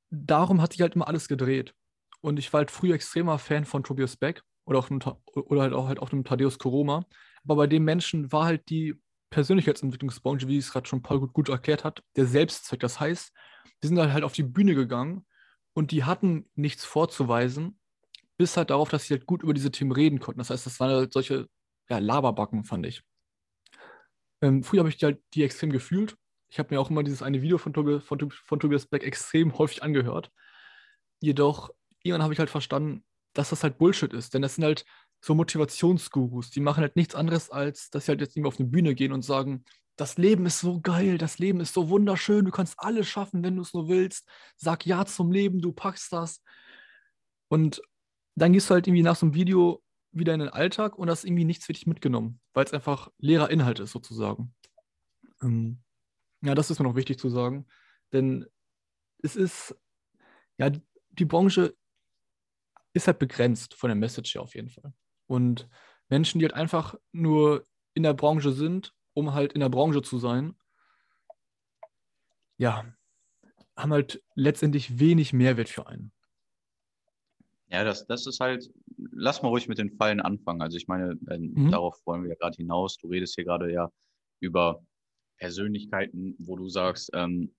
darum 0.10 0.62
hat 0.62 0.74
sich 0.74 0.82
halt 0.82 0.96
immer 0.96 1.08
alles 1.08 1.30
gedreht. 1.30 1.74
Und 2.19 2.38
ich 2.38 2.52
war 2.52 2.58
halt 2.58 2.72
früher 2.72 2.96
extremer 2.96 3.39
Fan 3.39 3.63
von 3.63 3.86
Tobias 3.86 4.17
Beck 4.17 4.43
oder, 4.65 4.80
auch, 4.80 4.89
oder 5.34 5.62
halt 5.62 5.74
auch, 5.74 5.88
halt 5.88 6.00
auch 6.00 6.10
dem 6.10 6.26
Thaddeus 6.26 6.60
Koroma. 6.60 7.06
Aber 7.46 7.56
bei 7.56 7.67
dem 7.67 7.86
Menschen 7.86 8.34
war 8.34 8.43
halt 8.43 8.69
die 8.69 9.02
Persönlichkeitsentwicklungsbranche, 9.34 10.48
wie 10.48 10.58
es 10.58 10.72
gerade 10.72 10.88
schon 10.88 11.02
Paul 11.02 11.19
gut, 11.19 11.34
gut 11.34 11.50
erklärt 11.50 11.84
hat, 11.84 12.04
der 12.15 12.28
Selbstzweck. 12.28 12.80
Das 12.80 13.00
heißt, 13.00 13.34
die 13.82 13.88
sind 13.88 13.98
halt, 13.98 14.13
halt 14.13 14.24
auf 14.24 14.34
die 14.34 14.43
Bühne 14.43 14.76
gegangen 14.76 15.26
und 15.74 15.91
die 15.91 16.04
hatten 16.04 16.50
nichts 16.54 16.86
vorzuweisen, 16.86 17.80
bis 18.38 18.58
halt 18.58 18.69
darauf, 18.69 18.89
dass 18.89 19.06
sie 19.06 19.15
halt 19.15 19.26
gut 19.26 19.41
über 19.41 19.54
diese 19.54 19.72
Themen 19.72 19.91
reden 19.91 20.19
konnten. 20.19 20.38
Das 20.38 20.52
heißt, 20.52 20.65
das 20.65 20.80
waren 20.80 20.91
halt 20.91 21.13
solche 21.13 21.48
ja, 21.89 21.98
Laberbacken, 21.98 22.63
fand 22.63 22.86
ich. 22.86 23.02
Ähm, 24.41 24.63
früher 24.63 24.82
habe 24.82 24.89
ich 24.89 24.98
die 24.98 25.06
halt 25.06 25.22
die 25.34 25.43
extrem 25.43 25.72
gefühlt. 25.72 26.15
Ich 26.50 26.60
habe 26.60 26.74
mir 26.74 26.80
auch 26.80 26.91
immer 26.91 27.02
dieses 27.02 27.24
eine 27.24 27.41
Video 27.41 27.58
von, 27.58 27.74
Tobias, 27.74 28.04
von, 28.04 28.30
von 28.30 28.60
Tobias 28.60 28.86
Beck 28.86 29.04
extrem 29.04 29.58
häufig 29.58 29.82
angehört. 29.82 30.32
Jedoch, 31.19 31.72
irgendwann 32.04 32.24
habe 32.24 32.34
ich 32.34 32.39
halt 32.39 32.52
verstanden, 32.52 33.04
dass 33.34 33.50
das 33.50 33.63
halt 33.63 33.80
Bullshit 33.80 34.13
ist. 34.13 34.34
Denn 34.36 34.43
das 34.43 34.56
sind 34.56 34.63
halt 34.63 34.86
so 35.23 35.36
Motivationsgurus. 35.36 36.49
Die 36.49 36.59
machen 36.59 36.81
halt 36.81 36.97
nichts 36.97 37.15
anderes, 37.15 37.49
als 37.49 37.89
dass 37.89 38.05
sie 38.05 38.12
halt 38.12 38.19
jetzt 38.19 38.36
irgendwie 38.36 38.49
auf 38.49 38.59
eine 38.59 38.67
Bühne 38.67 38.93
gehen 38.93 39.13
und 39.13 39.21
sagen, 39.21 39.63
das 39.95 40.17
Leben 40.17 40.45
ist 40.45 40.59
so 40.59 40.81
geil, 40.81 41.17
das 41.17 41.39
Leben 41.39 41.62
ist 41.62 41.73
so 41.73 41.88
wunderschön, 41.88 42.43
du 42.43 42.51
kannst 42.51 42.75
alles 42.77 43.07
schaffen, 43.07 43.41
wenn 43.41 43.55
du 43.55 43.62
es 43.62 43.73
nur 43.73 43.88
willst. 43.88 44.27
Sag 44.57 44.86
ja 44.86 45.05
zum 45.05 45.31
Leben, 45.31 45.62
du 45.62 45.71
packst 45.71 46.12
das. 46.12 46.43
Und 47.47 47.81
dann 48.36 48.51
gehst 48.51 48.69
du 48.69 48.73
halt 48.73 48.86
irgendwie 48.86 49.03
nach 49.03 49.15
so 49.15 49.25
einem 49.25 49.33
Video 49.33 49.81
wieder 50.12 50.33
in 50.33 50.41
den 50.41 50.49
Alltag 50.49 50.97
und 50.97 51.09
hast 51.09 51.23
irgendwie 51.23 51.45
nichts 51.45 51.65
für 51.65 51.73
dich 51.73 51.88
mitgenommen, 51.88 52.41
weil 52.53 52.65
es 52.65 52.73
einfach 52.73 53.09
leerer 53.17 53.49
Inhalt 53.49 53.79
ist, 53.79 53.91
sozusagen. 53.91 54.53
Ähm, 55.41 55.81
ja, 56.41 56.53
das 56.53 56.69
ist 56.69 56.79
mir 56.79 56.86
noch 56.86 56.95
wichtig 56.95 57.17
zu 57.17 57.29
sagen, 57.29 57.65
denn 58.12 58.45
es 59.19 59.38
ist, 59.38 59.73
ja, 60.57 60.69
die 61.12 61.25
Branche 61.25 61.75
ist 62.91 63.07
halt 63.07 63.19
begrenzt 63.19 63.73
von 63.75 63.88
der 63.88 63.95
Message 63.95 64.36
her 64.36 64.41
auf 64.41 64.53
jeden 64.53 64.69
Fall. 64.69 64.93
Und 65.27 65.69
Menschen, 66.09 66.39
die 66.39 66.45
halt 66.45 66.53
einfach 66.53 66.95
nur 67.12 67.65
in 67.93 68.03
der 68.03 68.13
Branche 68.13 68.51
sind, 68.51 68.93
um 69.13 69.33
halt 69.33 69.53
in 69.53 69.59
der 69.59 69.69
Branche 69.69 70.01
zu 70.01 70.17
sein, 70.17 70.55
ja, 72.57 72.86
haben 73.75 73.93
halt 73.93 74.23
letztendlich 74.36 74.99
wenig 74.99 75.33
Mehrwert 75.33 75.69
für 75.69 75.88
einen. 75.88 76.12
Ja, 77.67 77.83
das, 77.83 78.05
das 78.05 78.27
ist 78.27 78.39
halt, 78.39 78.71
lass 79.12 79.41
mal 79.41 79.49
ruhig 79.49 79.67
mit 79.67 79.79
den 79.79 79.89
Fallen 79.97 80.21
anfangen. 80.21 80.62
Also 80.62 80.77
ich 80.77 80.88
meine, 80.88 81.17
äh, 81.27 81.39
mhm. 81.39 81.71
darauf 81.71 81.99
wollen 82.05 82.21
wir 82.21 82.29
ja 82.29 82.36
gerade 82.36 82.55
hinaus. 82.55 82.97
Du 82.97 83.07
redest 83.07 83.33
hier 83.36 83.45
gerade 83.45 83.71
ja 83.71 83.91
über 84.39 84.86
Persönlichkeiten, 85.38 86.36
wo 86.38 86.55
du 86.55 86.69
sagst, 86.69 87.09
ähm, 87.13 87.53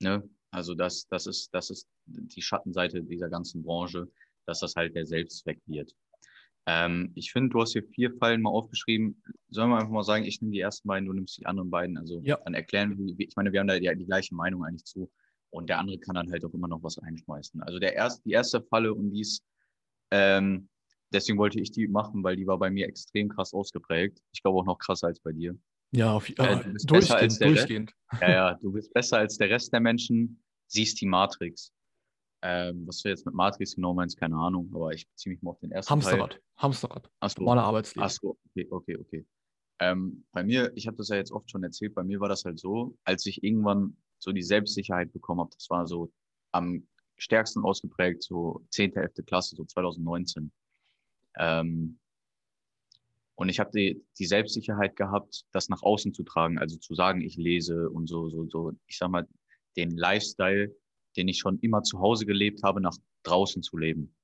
ne, 0.00 0.28
also 0.50 0.74
das, 0.74 1.08
das 1.08 1.26
ist, 1.26 1.54
das 1.54 1.70
ist 1.70 1.88
die 2.04 2.42
Schattenseite 2.42 3.02
dieser 3.02 3.30
ganzen 3.30 3.62
Branche, 3.62 4.08
dass 4.46 4.60
das 4.60 4.74
halt 4.76 4.94
der 4.94 5.06
Selbstzweck 5.06 5.60
wird. 5.66 5.94
Ähm, 6.66 7.12
ich 7.14 7.32
finde, 7.32 7.50
du 7.50 7.60
hast 7.60 7.72
hier 7.72 7.82
vier 7.82 8.12
Fallen 8.18 8.42
mal 8.42 8.50
aufgeschrieben. 8.50 9.22
Sollen 9.48 9.70
wir 9.70 9.78
einfach 9.78 9.90
mal 9.90 10.04
sagen, 10.04 10.24
ich 10.24 10.40
nehme 10.40 10.52
die 10.52 10.60
ersten 10.60 10.86
beiden, 10.86 11.06
du 11.06 11.12
nimmst 11.12 11.38
die 11.38 11.46
anderen 11.46 11.70
beiden. 11.70 11.98
Also 11.98 12.20
ja. 12.22 12.38
dann 12.44 12.54
erklären 12.54 12.96
wir, 12.96 13.14
ich 13.18 13.36
meine, 13.36 13.52
wir 13.52 13.60
haben 13.60 13.66
da 13.66 13.78
die, 13.78 13.90
die 13.96 14.06
gleiche 14.06 14.34
Meinung 14.34 14.64
eigentlich 14.64 14.84
zu. 14.84 15.10
Und 15.50 15.68
der 15.68 15.78
andere 15.78 15.98
kann 15.98 16.14
dann 16.14 16.30
halt 16.30 16.44
auch 16.44 16.54
immer 16.54 16.68
noch 16.68 16.82
was 16.82 16.98
einschmeißen. 16.98 17.62
Also 17.62 17.78
der 17.78 17.94
erste, 17.94 18.22
die 18.24 18.32
erste 18.32 18.62
Falle 18.62 18.94
und 18.94 19.10
dies, 19.10 19.44
ähm, 20.10 20.68
deswegen 21.12 21.38
wollte 21.38 21.60
ich 21.60 21.72
die 21.72 21.88
machen, 21.88 22.22
weil 22.22 22.36
die 22.36 22.46
war 22.46 22.58
bei 22.58 22.70
mir 22.70 22.86
extrem 22.86 23.28
krass 23.28 23.52
ausgeprägt. 23.52 24.22
Ich 24.32 24.42
glaube 24.42 24.60
auch 24.60 24.64
noch 24.64 24.78
krasser 24.78 25.08
als 25.08 25.20
bei 25.20 25.32
dir. 25.32 25.58
Ja, 25.90 26.14
auf, 26.14 26.30
äh, 26.30 26.32
äh, 26.32 26.74
durchgehend, 26.86 27.40
durchgehend. 27.40 27.92
Ja, 28.20 28.30
ja, 28.30 28.54
du 28.54 28.72
bist 28.72 28.94
besser 28.94 29.18
als 29.18 29.36
der 29.36 29.50
Rest 29.50 29.72
der 29.74 29.80
Menschen, 29.80 30.42
siehst 30.68 31.00
die 31.02 31.06
Matrix. 31.06 31.70
Ähm, 32.44 32.86
was 32.86 33.00
du 33.02 33.08
jetzt 33.08 33.24
mit 33.24 33.34
Matrix 33.34 33.76
genau 33.76 33.94
meinst, 33.94 34.18
keine 34.18 34.36
Ahnung, 34.36 34.70
aber 34.74 34.92
ich 34.92 35.08
beziehe 35.08 35.32
mich 35.32 35.42
mal 35.42 35.52
auf 35.52 35.60
den 35.60 35.70
ersten 35.70 35.90
Hamsterrad. 35.90 36.32
Teil. 36.32 36.40
Hamsterrad. 36.56 37.10
Achso. 37.20 37.40
Normale 37.40 37.62
Arbeitsleben. 37.62 38.02
Achso, 38.02 38.36
okay, 38.50 38.66
okay, 38.70 38.96
okay. 38.96 39.26
Ähm, 39.78 40.24
bei 40.32 40.42
mir, 40.42 40.72
ich 40.74 40.86
habe 40.86 40.96
das 40.96 41.08
ja 41.08 41.16
jetzt 41.16 41.32
oft 41.32 41.50
schon 41.50 41.62
erzählt, 41.62 41.94
bei 41.94 42.02
mir 42.02 42.20
war 42.20 42.28
das 42.28 42.44
halt 42.44 42.58
so, 42.58 42.96
als 43.04 43.26
ich 43.26 43.42
irgendwann 43.44 43.96
so 44.18 44.32
die 44.32 44.42
Selbstsicherheit 44.42 45.12
bekommen 45.12 45.40
habe. 45.40 45.50
Das 45.54 45.70
war 45.70 45.86
so 45.86 46.12
am 46.52 46.86
stärksten 47.16 47.64
ausgeprägt, 47.64 48.22
so 48.22 48.64
10., 48.70 48.96
11. 48.96 49.24
Klasse, 49.26 49.56
so 49.56 49.64
2019. 49.64 50.52
Ähm, 51.38 51.98
und 53.34 53.48
ich 53.48 53.60
habe 53.60 53.70
die, 53.72 54.04
die 54.18 54.26
Selbstsicherheit 54.26 54.96
gehabt, 54.96 55.44
das 55.52 55.68
nach 55.68 55.82
außen 55.82 56.12
zu 56.12 56.22
tragen, 56.22 56.58
also 56.58 56.76
zu 56.76 56.94
sagen, 56.94 57.20
ich 57.22 57.36
lese 57.36 57.88
und 57.90 58.08
so, 58.08 58.28
so, 58.28 58.48
so, 58.48 58.72
ich 58.86 58.98
sag 58.98 59.10
mal, 59.10 59.26
den 59.76 59.96
Lifestyle, 59.96 60.74
den 61.16 61.28
ich 61.28 61.38
schon 61.38 61.58
immer 61.60 61.82
zu 61.82 62.00
Hause 62.00 62.26
gelebt 62.26 62.62
habe, 62.62 62.80
nach 62.80 62.96
draußen 63.22 63.62
zu 63.62 63.76
leben. 63.76 64.14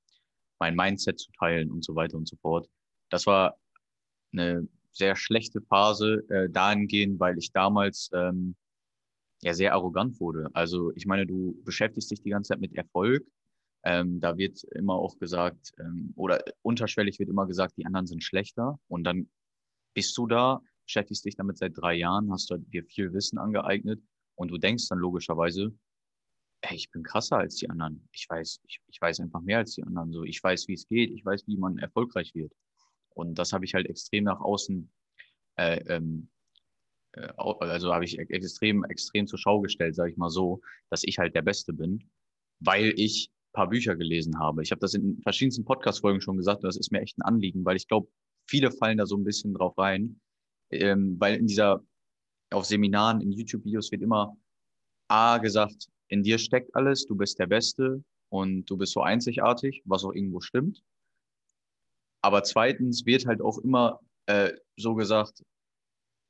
Mein 0.59 0.75
Mindset 0.75 1.19
zu 1.19 1.31
teilen 1.39 1.71
und 1.71 1.83
so 1.83 1.95
weiter 1.95 2.17
und 2.17 2.27
so 2.27 2.35
fort. 2.37 2.69
Das 3.09 3.25
war 3.25 3.57
eine 4.33 4.67
sehr 4.91 5.15
schlechte 5.15 5.61
Phase 5.61 6.23
äh, 6.29 6.49
dahingehend, 6.49 7.19
weil 7.19 7.37
ich 7.37 7.51
damals 7.51 8.09
ähm, 8.13 8.55
ja 9.41 9.53
sehr 9.53 9.73
arrogant 9.73 10.19
wurde. 10.19 10.49
Also 10.53 10.91
ich 10.95 11.05
meine, 11.05 11.25
du 11.25 11.59
beschäftigst 11.63 12.11
dich 12.11 12.21
die 12.21 12.29
ganze 12.29 12.49
Zeit 12.49 12.59
mit 12.59 12.75
Erfolg. 12.75 13.25
Ähm, 13.83 14.19
da 14.19 14.37
wird 14.37 14.63
immer 14.75 14.95
auch 14.95 15.17
gesagt, 15.19 15.71
ähm, 15.79 16.11
oder 16.15 16.43
unterschwellig 16.61 17.17
wird 17.19 17.29
immer 17.29 17.47
gesagt, 17.47 17.77
die 17.77 17.85
anderen 17.85 18.07
sind 18.07 18.23
schlechter. 18.23 18.77
Und 18.87 19.05
dann 19.05 19.29
bist 19.93 20.17
du 20.17 20.27
da, 20.27 20.61
beschäftigst 20.85 21.23
dich 21.23 21.35
damit 21.35 21.57
seit 21.57 21.77
drei 21.77 21.93
Jahren, 21.93 22.31
hast 22.31 22.53
dir 22.73 22.83
viel 22.83 23.13
Wissen 23.13 23.37
angeeignet 23.37 24.01
und 24.35 24.49
du 24.49 24.57
denkst 24.57 24.87
dann 24.89 24.99
logischerweise, 24.99 25.73
ey, 26.61 26.75
ich 26.75 26.91
bin 26.91 27.03
krasser 27.03 27.37
als 27.37 27.55
die 27.55 27.69
anderen. 27.69 28.07
Ich 28.11 28.29
weiß, 28.29 28.61
ich, 28.67 28.79
ich 28.87 29.01
weiß 29.01 29.19
einfach 29.19 29.41
mehr 29.41 29.59
als 29.59 29.75
die 29.75 29.83
anderen. 29.83 30.11
So, 30.11 30.23
ich 30.23 30.43
weiß, 30.43 30.67
wie 30.67 30.73
es 30.73 30.87
geht, 30.87 31.11
ich 31.11 31.25
weiß, 31.25 31.47
wie 31.47 31.57
man 31.57 31.77
erfolgreich 31.77 32.33
wird. 32.35 32.53
Und 33.09 33.39
das 33.39 33.53
habe 33.53 33.65
ich 33.65 33.73
halt 33.73 33.87
extrem 33.87 34.25
nach 34.25 34.39
außen 34.39 34.89
äh, 35.57 35.83
ähm, 35.87 36.29
äh, 37.13 37.27
also 37.37 37.93
habe 37.93 38.05
ich 38.05 38.17
extrem, 38.17 38.83
extrem 38.85 39.27
zur 39.27 39.39
Schau 39.39 39.61
gestellt, 39.61 39.95
sage 39.95 40.11
ich 40.11 40.17
mal 40.17 40.29
so, 40.29 40.61
dass 40.89 41.03
ich 41.03 41.17
halt 41.19 41.35
der 41.35 41.41
Beste 41.41 41.73
bin, 41.73 42.09
weil 42.59 42.93
ich 42.95 43.31
paar 43.51 43.67
Bücher 43.67 43.95
gelesen 43.95 44.37
habe. 44.39 44.61
Ich 44.61 44.71
habe 44.71 44.79
das 44.79 44.93
in 44.93 45.21
verschiedensten 45.23 45.65
Podcast-Folgen 45.65 46.21
schon 46.21 46.37
gesagt 46.37 46.63
und 46.63 46.67
das 46.67 46.77
ist 46.77 46.91
mir 46.91 47.01
echt 47.01 47.17
ein 47.17 47.23
Anliegen, 47.23 47.65
weil 47.65 47.77
ich 47.77 47.87
glaube, 47.87 48.07
viele 48.47 48.71
fallen 48.71 48.97
da 48.97 49.05
so 49.05 49.17
ein 49.17 49.23
bisschen 49.23 49.53
drauf 49.53 49.77
rein, 49.77 50.19
ähm, 50.71 51.19
weil 51.19 51.35
in 51.35 51.47
dieser, 51.47 51.83
auf 52.51 52.65
Seminaren, 52.65 53.21
in 53.21 53.31
YouTube-Videos 53.31 53.91
wird 53.91 54.03
immer 54.03 54.37
A 55.07 55.39
gesagt, 55.39 55.87
in 56.09 56.23
dir 56.23 56.37
steckt 56.37 56.75
alles, 56.75 57.05
du 57.05 57.15
bist 57.15 57.39
der 57.39 57.47
Beste 57.47 58.03
und 58.29 58.65
du 58.65 58.77
bist 58.77 58.93
so 58.93 59.01
einzigartig, 59.01 59.81
was 59.85 60.03
auch 60.03 60.13
irgendwo 60.13 60.41
stimmt. 60.41 60.83
Aber 62.21 62.43
zweitens 62.43 63.05
wird 63.05 63.25
halt 63.25 63.41
auch 63.41 63.59
immer 63.59 63.99
äh, 64.25 64.51
so 64.77 64.95
gesagt, 64.95 65.43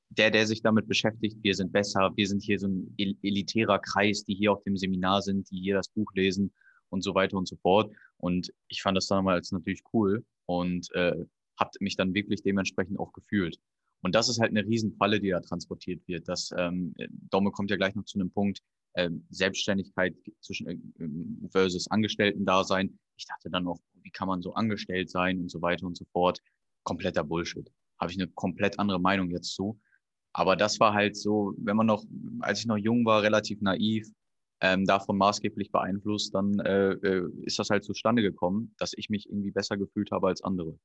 der, 0.10 0.32
der 0.32 0.48
sich 0.48 0.62
damit 0.62 0.88
beschäftigt, 0.88 1.38
wir 1.42 1.56
sind 1.56 1.72
besser, 1.72 2.12
wir 2.15 2.28
sind 2.28 2.42
hier 2.42 2.60
so 2.60 2.68
ein 2.68 2.96
elitärer 2.98 3.80
Kreis, 3.80 4.24
die 4.24 4.36
hier 4.36 4.52
auf 4.52 4.63
dem 4.63 4.78
Seminar 4.78 5.22
sind, 5.22 5.50
die 5.52 5.60
hier 5.60 5.76
das 5.76 5.89
Buch 5.89 6.12
lesen 6.13 6.52
und 6.89 7.04
so 7.04 7.15
weiter 7.15 7.38
und 7.38 7.48
so 7.48 7.56
fort. 7.58 7.92
Und 8.18 8.52
ich 8.68 8.82
fand 8.82 8.98
das 8.98 9.08
damals 9.08 9.52
natürlich 9.52 9.82
cool 9.94 10.26
und 10.46 10.94
äh, 10.96 11.26
habe 11.60 11.72
mich 11.80 11.96
dann 11.96 12.13
wirklich 12.13 12.42
dementsprechend 12.42 13.00
auch 13.00 13.13
gefühlt. 13.13 13.60
Und 14.02 14.15
das 14.15 14.30
ist 14.30 14.39
halt 14.39 14.52
eine 14.52 14.65
Riesenfalle, 14.65 15.20
die 15.20 15.30
da 15.30 15.42
transportiert 15.42 16.02
wird. 16.08 16.28
Das 16.28 16.52
ähm, 16.58 16.96
Domme 17.30 17.52
kommt 17.52 17.70
ja 17.70 17.78
gleich 17.78 17.96
noch 17.96 18.06
zu 18.06 18.18
einem 18.18 18.32
Punkt, 18.32 18.62
äh, 18.93 19.10
Selbstständigkeit 19.30 20.15
zwischen 20.41 20.67
äh, 20.67 21.49
versus 21.49 21.89
Angestellten-Dasein. 21.89 22.97
Ich 23.17 23.25
dachte 23.25 23.49
dann 23.49 23.67
auch, 23.67 23.80
wie 24.02 24.12
kann 24.12 24.28
man 24.28 24.41
so 24.41 24.54
angestellt 24.54 25.10
sein 25.10 25.39
und 25.39 25.52
so 25.52 25.62
weiter 25.62 25.86
und 25.86 25.97
so 25.97 26.06
fort. 26.12 26.39
Kompletter 26.84 27.23
Bullshit. 27.23 27.69
Habe 27.99 28.12
ich 28.12 28.17
eine 28.17 28.28
komplett 28.30 28.80
andere 28.80 28.99
Meinung 28.99 29.30
jetzt 29.30 29.54
zu. 29.54 29.80
Aber 30.34 30.56
das 30.56 30.80
war 30.80 30.93
halt 30.93 31.17
so, 31.17 31.54
wenn 31.58 31.75
man 31.75 31.88
noch, 31.88 32.04
als 32.39 32.60
ich 32.60 32.65
noch 32.65 32.78
jung 32.78 33.06
war, 33.06 33.23
relativ 33.23 33.62
naiv, 33.62 34.08
ähm, 34.62 34.86
davon 34.86 35.17
maßgeblich 35.17 35.71
beeinflusst, 35.71 36.34
dann 36.36 36.60
äh, 36.60 36.91
äh, 36.91 37.30
ist 37.43 37.60
das 37.60 37.69
halt 37.69 37.84
zustande 37.84 38.21
gekommen, 38.21 38.73
dass 38.78 38.93
ich 38.95 39.10
mich 39.10 39.28
irgendwie 39.30 39.52
besser 39.52 39.78
gefühlt 39.78 40.12
habe 40.12 40.28
als 40.28 40.43
andere. 40.43 40.78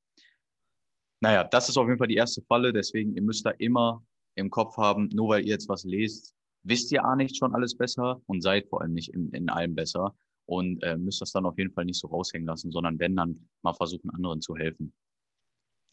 Naja, 1.21 1.43
das 1.43 1.69
ist 1.69 1.77
auf 1.77 1.87
jeden 1.87 1.97
Fall 1.97 2.07
die 2.07 2.15
erste 2.15 2.41
Falle, 2.43 2.71
deswegen, 2.71 3.15
ihr 3.15 3.21
müsst 3.21 3.45
da 3.45 3.51
immer 3.51 4.03
im 4.35 4.49
Kopf 4.49 4.77
haben, 4.77 5.09
nur 5.13 5.29
weil 5.29 5.43
ihr 5.43 5.49
jetzt 5.49 5.69
was 5.69 5.83
lest, 5.83 6.33
wisst 6.65 6.91
ihr 6.91 7.05
A 7.05 7.15
nicht 7.15 7.37
schon 7.37 7.53
alles 7.55 7.77
besser 7.77 8.21
und 8.25 8.41
seid 8.41 8.67
vor 8.67 8.81
allem 8.81 8.93
nicht 8.93 9.13
in, 9.13 9.31
in 9.31 9.49
allem 9.49 9.75
besser 9.75 10.15
und 10.45 10.83
äh, 10.83 10.97
müsst 10.97 11.21
das 11.21 11.31
dann 11.31 11.45
auf 11.45 11.57
jeden 11.57 11.71
Fall 11.71 11.85
nicht 11.85 11.99
so 11.99 12.07
raushängen 12.07 12.47
lassen, 12.47 12.71
sondern 12.71 12.99
wenn, 12.99 13.15
dann 13.15 13.47
mal 13.61 13.73
versuchen, 13.73 14.09
anderen 14.09 14.41
zu 14.41 14.55
helfen. 14.55 14.93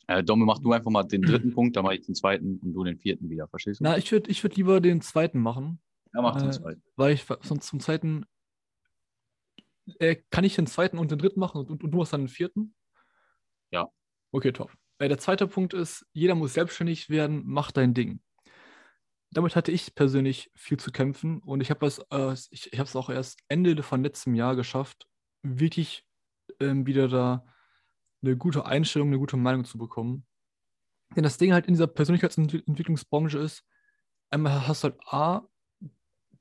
Äh, 0.09 0.25
Domme, 0.25 0.45
mach 0.45 0.59
du 0.59 0.73
einfach 0.73 0.91
mal 0.91 1.05
den 1.05 1.23
dritten 1.23 1.53
Punkt, 1.55 1.77
dann 1.77 1.85
mache 1.85 1.95
ich 1.95 2.07
den 2.07 2.15
zweiten 2.15 2.59
und 2.59 2.73
du 2.73 2.85
den 2.85 2.99
vierten 2.99 3.31
wieder. 3.31 3.49
Verstehst 3.49 3.81
du? 3.81 3.85
Na, 3.85 3.97
ich 3.97 4.11
würde 4.11 4.31
ich 4.31 4.43
würd 4.43 4.57
lieber 4.57 4.81
den 4.81 5.01
zweiten 5.01 5.39
machen. 5.41 5.81
Ja, 6.15 6.23
mach 6.23 6.37
den 6.37 6.49
Äh, 6.49 6.53
zweiten. 6.53 6.83
Weil 6.97 7.15
ich 7.15 7.25
sonst 7.43 7.67
zum 7.67 7.81
zweiten. 7.81 8.27
Äh, 9.99 10.17
kann 10.31 10.45
ich 10.45 10.55
den 10.55 10.67
zweiten 10.67 10.99
und 10.99 11.11
den 11.11 11.19
dritten 11.19 11.41
machen 11.41 11.59
und, 11.67 11.83
und 11.83 11.91
du 11.91 11.99
machst 11.99 12.13
dann 12.13 12.23
den 12.23 12.29
vierten? 12.29 12.75
Ja. 13.71 13.89
Okay, 14.33 14.53
top. 14.53 14.73
Der 15.01 15.19
zweite 15.19 15.47
Punkt 15.47 15.75
ist: 15.75 16.07
jeder 16.13 16.35
muss 16.35 16.55
selbstständig 16.55 17.09
werden, 17.11 17.43
mach 17.45 17.73
dein 17.73 17.95
Ding. 17.95 18.21
Damit 19.33 19.57
hatte 19.57 19.73
ich 19.73 19.95
persönlich 19.95 20.51
viel 20.55 20.79
zu 20.79 20.93
kämpfen 20.93 21.41
und 21.41 21.63
ich 21.63 21.71
habe 21.71 21.87
es 21.87 21.99
äh, 22.11 22.35
ich, 22.51 22.73
ich 22.73 22.81
auch 22.95 23.09
erst 23.09 23.41
Ende 23.49 23.83
von 23.83 24.03
letztem 24.03 24.35
Jahr 24.35 24.55
geschafft, 24.55 25.09
wirklich 25.43 26.07
ähm, 26.61 26.87
wieder 26.87 27.09
da 27.09 27.45
eine 28.23 28.37
gute 28.37 28.67
Einstellung, 28.67 29.09
eine 29.09 29.19
gute 29.19 29.39
Meinung 29.39 29.65
zu 29.65 29.79
bekommen. 29.79 30.27
Denn 31.17 31.25
das 31.25 31.39
Ding 31.39 31.53
halt 31.53 31.67
in 31.67 31.75
dieser 31.75 31.87
Persönlichkeitsentwicklungsbranche 31.87 33.39
ist, 33.39 33.65
einmal 34.31 34.67
hast 34.67 34.85
du 34.85 34.89
halt 34.89 35.01
A, 35.07 35.49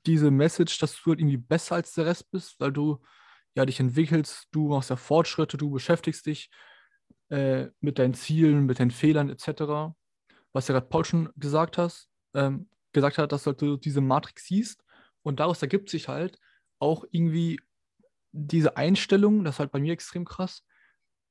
diese 0.06 0.30
Message, 0.30 0.78
dass 0.78 1.00
du 1.02 1.10
halt 1.10 1.20
irgendwie 1.20 1.36
besser 1.36 1.76
als 1.76 1.94
der 1.94 2.06
Rest 2.06 2.30
bist, 2.30 2.60
weil 2.60 2.72
du 2.72 3.00
ja 3.54 3.64
dich 3.64 3.80
entwickelst, 3.80 4.48
du 4.50 4.68
machst 4.68 4.90
ja 4.90 4.96
Fortschritte, 4.96 5.56
du 5.56 5.70
beschäftigst 5.70 6.26
dich 6.26 6.50
äh, 7.28 7.68
mit 7.80 7.98
deinen 7.98 8.14
Zielen, 8.14 8.66
mit 8.66 8.80
deinen 8.80 8.90
Fehlern 8.90 9.30
etc. 9.30 9.94
Was 10.52 10.68
ja 10.68 10.74
gerade 10.74 10.88
Paul 10.88 11.04
schon 11.04 11.30
gesagt 11.36 11.78
hast, 11.78 12.10
ähm, 12.34 12.68
gesagt 12.92 13.18
hat, 13.18 13.32
dass 13.32 13.44
du 13.44 13.50
halt 13.52 13.84
diese 13.84 14.00
Matrix 14.00 14.46
siehst 14.46 14.84
und 15.22 15.40
daraus 15.40 15.62
ergibt 15.62 15.90
sich 15.90 16.08
halt 16.08 16.38
auch 16.78 17.04
irgendwie 17.10 17.60
diese 18.32 18.76
Einstellung, 18.76 19.44
das 19.44 19.56
ist 19.56 19.58
halt 19.60 19.72
bei 19.72 19.80
mir 19.80 19.92
extrem 19.92 20.24
krass, 20.24 20.64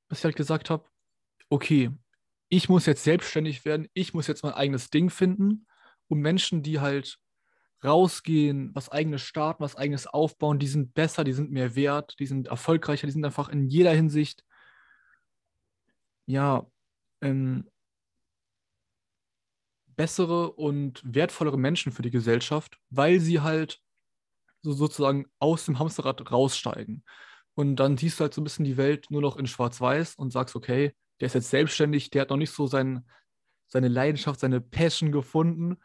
dass 0.07 0.19
ich 0.19 0.25
halt 0.25 0.35
gesagt 0.35 0.69
habe, 0.69 0.85
okay, 1.49 1.91
ich 2.49 2.69
muss 2.69 2.85
jetzt 2.85 3.03
selbstständig 3.03 3.65
werden, 3.65 3.87
ich 3.93 4.13
muss 4.13 4.27
jetzt 4.27 4.43
mein 4.43 4.53
eigenes 4.53 4.89
Ding 4.89 5.09
finden, 5.09 5.67
um 6.07 6.19
Menschen, 6.19 6.63
die 6.63 6.79
halt 6.79 7.17
rausgehen, 7.83 8.75
was 8.75 8.89
eigenes 8.89 9.21
starten, 9.21 9.63
was 9.63 9.75
eigenes 9.75 10.05
aufbauen, 10.05 10.59
die 10.59 10.67
sind 10.67 10.93
besser, 10.93 11.23
die 11.23 11.33
sind 11.33 11.51
mehr 11.51 11.75
wert, 11.75 12.15
die 12.19 12.27
sind 12.27 12.47
erfolgreicher, 12.47 13.07
die 13.07 13.13
sind 13.13 13.25
einfach 13.25 13.49
in 13.49 13.67
jeder 13.67 13.91
Hinsicht, 13.91 14.43
ja, 16.27 16.67
ähm, 17.21 17.70
bessere 20.01 20.53
und 20.53 20.99
wertvollere 21.05 21.59
Menschen 21.59 21.91
für 21.91 22.01
die 22.01 22.09
Gesellschaft, 22.09 22.79
weil 22.89 23.19
sie 23.19 23.41
halt 23.41 23.79
so 24.63 24.71
sozusagen 24.71 25.27
aus 25.37 25.65
dem 25.65 25.77
Hamsterrad 25.77 26.31
raussteigen. 26.31 27.03
Und 27.53 27.75
dann 27.75 27.97
siehst 27.97 28.19
du 28.19 28.23
halt 28.23 28.33
so 28.33 28.41
ein 28.41 28.43
bisschen 28.43 28.65
die 28.65 28.77
Welt 28.77 29.11
nur 29.11 29.21
noch 29.21 29.37
in 29.37 29.45
Schwarz-Weiß 29.45 30.15
und 30.15 30.33
sagst, 30.33 30.55
okay, 30.55 30.95
der 31.19 31.27
ist 31.27 31.35
jetzt 31.35 31.51
selbstständig, 31.51 32.09
der 32.09 32.23
hat 32.23 32.31
noch 32.31 32.37
nicht 32.37 32.49
so 32.49 32.65
sein, 32.65 33.07
seine 33.67 33.89
Leidenschaft, 33.89 34.39
seine 34.39 34.59
Passion 34.59 35.11
gefunden. 35.11 35.77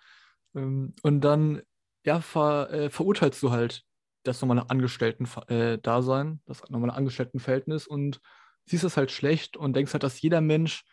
Ähm, 0.55 0.95
Und 1.03 1.21
dann, 1.21 1.61
ja, 2.07 2.23
ver, 2.23 2.71
äh, 2.73 2.89
verurteilst 2.89 3.43
du 3.43 3.51
halt 3.51 3.83
das 4.23 4.41
normale 4.41 4.71
Angestellten-Dasein, 4.71 6.41
das 6.47 6.63
normale 6.71 6.95
Angestelltenverhältnis 6.95 7.87
und 7.87 8.23
siehst 8.65 8.85
das 8.85 8.97
halt 8.97 9.11
schlecht 9.11 9.59
und 9.59 9.77
denkst 9.77 9.93
halt, 9.93 10.05
dass 10.05 10.23
jeder 10.23 10.41
Mensch, 10.41 10.85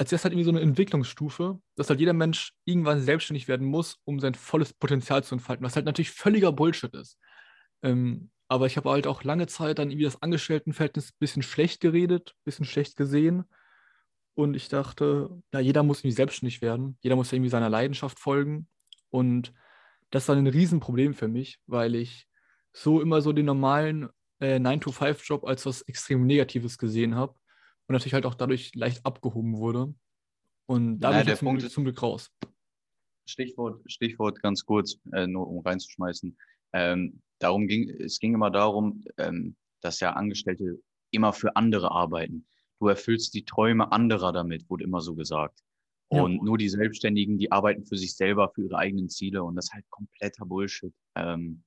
als 0.00 0.10
wäre 0.12 0.16
es 0.16 0.24
halt 0.24 0.32
irgendwie 0.32 0.46
so 0.46 0.50
eine 0.50 0.62
Entwicklungsstufe, 0.62 1.60
dass 1.76 1.90
halt 1.90 2.00
jeder 2.00 2.14
Mensch 2.14 2.54
irgendwann 2.64 3.02
selbstständig 3.02 3.48
werden 3.48 3.66
muss, 3.66 3.98
um 4.06 4.18
sein 4.18 4.34
volles 4.34 4.72
Potenzial 4.72 5.22
zu 5.22 5.34
entfalten, 5.34 5.62
was 5.62 5.76
halt 5.76 5.84
natürlich 5.84 6.10
völliger 6.10 6.52
Bullshit 6.52 6.94
ist. 6.94 7.18
Ähm, 7.82 8.30
aber 8.48 8.64
ich 8.64 8.78
habe 8.78 8.88
halt 8.88 9.06
auch 9.06 9.24
lange 9.24 9.46
Zeit 9.46 9.78
dann 9.78 9.90
irgendwie 9.90 10.06
das 10.06 10.22
Angestelltenverhältnis 10.22 11.10
ein 11.10 11.18
bisschen 11.18 11.42
schlecht 11.42 11.82
geredet, 11.82 12.30
ein 12.30 12.44
bisschen 12.46 12.64
schlecht 12.64 12.96
gesehen. 12.96 13.44
Und 14.32 14.54
ich 14.54 14.70
dachte, 14.70 15.42
ja, 15.52 15.60
jeder 15.60 15.82
muss 15.82 15.98
irgendwie 15.98 16.16
selbstständig 16.16 16.62
werden. 16.62 16.96
Jeder 17.02 17.16
muss 17.16 17.30
irgendwie 17.30 17.50
seiner 17.50 17.68
Leidenschaft 17.68 18.18
folgen. 18.18 18.68
Und 19.10 19.52
das 20.08 20.26
war 20.28 20.34
ein 20.34 20.46
Riesenproblem 20.46 21.12
für 21.12 21.28
mich, 21.28 21.58
weil 21.66 21.94
ich 21.94 22.26
so 22.72 23.02
immer 23.02 23.20
so 23.20 23.34
den 23.34 23.44
normalen 23.44 24.08
äh, 24.38 24.56
9-to-5-Job 24.56 25.44
als 25.44 25.66
was 25.66 25.82
extrem 25.82 26.24
Negatives 26.24 26.78
gesehen 26.78 27.16
habe. 27.16 27.34
Und 27.90 27.94
natürlich 27.94 28.14
halt 28.14 28.24
auch 28.24 28.36
dadurch 28.36 28.72
leicht 28.76 29.04
abgehoben 29.04 29.58
wurde. 29.58 29.92
Und 30.66 31.00
da 31.00 31.10
Naja, 31.10 31.24
bin 31.24 31.32
ich 31.32 31.38
zum, 31.40 31.70
zum 31.70 31.82
Glück 31.82 32.00
raus. 32.00 32.30
Stichwort, 33.26 33.82
Stichwort 33.90 34.40
ganz 34.40 34.64
kurz, 34.64 35.00
äh, 35.12 35.26
nur 35.26 35.48
um 35.48 35.58
reinzuschmeißen. 35.58 36.38
Ähm, 36.72 37.20
darum 37.40 37.66
ging, 37.66 37.90
es 37.90 38.20
ging 38.20 38.32
immer 38.32 38.52
darum, 38.52 39.02
ähm, 39.18 39.56
dass 39.80 39.98
ja 39.98 40.12
Angestellte 40.12 40.80
immer 41.10 41.32
für 41.32 41.56
andere 41.56 41.90
arbeiten. 41.90 42.46
Du 42.78 42.86
erfüllst 42.86 43.34
die 43.34 43.44
Träume 43.44 43.90
anderer 43.90 44.32
damit, 44.32 44.70
wurde 44.70 44.84
immer 44.84 45.00
so 45.00 45.16
gesagt. 45.16 45.58
Ja. 46.12 46.22
Und 46.22 46.44
nur 46.44 46.58
die 46.58 46.68
Selbstständigen, 46.68 47.38
die 47.38 47.50
arbeiten 47.50 47.86
für 47.86 47.96
sich 47.96 48.14
selber, 48.14 48.52
für 48.54 48.62
ihre 48.62 48.78
eigenen 48.78 49.08
Ziele. 49.08 49.42
Und 49.42 49.56
das 49.56 49.64
ist 49.64 49.72
halt 49.72 49.90
kompletter 49.90 50.46
Bullshit. 50.46 50.94
Ähm, 51.16 51.64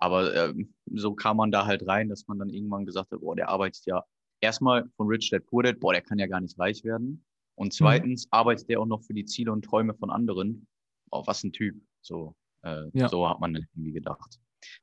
aber 0.00 0.34
ähm, 0.34 0.74
so 0.86 1.14
kam 1.14 1.36
man 1.36 1.52
da 1.52 1.66
halt 1.66 1.86
rein, 1.86 2.08
dass 2.08 2.26
man 2.26 2.40
dann 2.40 2.50
irgendwann 2.50 2.84
gesagt 2.84 3.12
hat, 3.12 3.20
boah, 3.20 3.36
der 3.36 3.48
arbeitet 3.48 3.86
ja 3.86 4.04
erstmal 4.40 4.88
von 4.96 5.06
Rich 5.08 5.30
Dad 5.30 5.46
Poor 5.46 5.62
Dad, 5.62 5.80
boah, 5.80 5.92
der 5.92 6.02
kann 6.02 6.18
ja 6.18 6.26
gar 6.26 6.40
nicht 6.40 6.58
reich 6.58 6.84
werden. 6.84 7.24
Und 7.54 7.72
zweitens 7.72 8.26
arbeitet 8.30 8.68
der 8.68 8.80
auch 8.80 8.86
noch 8.86 9.02
für 9.02 9.14
die 9.14 9.24
Ziele 9.24 9.50
und 9.52 9.64
Träume 9.64 9.94
von 9.94 10.10
anderen. 10.10 10.66
Oh, 11.10 11.22
was 11.26 11.42
ein 11.44 11.52
Typ. 11.52 11.80
So, 12.02 12.34
äh, 12.62 12.84
Ja. 12.92 13.08
so 13.08 13.28
hat 13.28 13.40
man 13.40 13.54
dann 13.54 13.66
irgendwie 13.74 13.92
gedacht. 13.92 14.38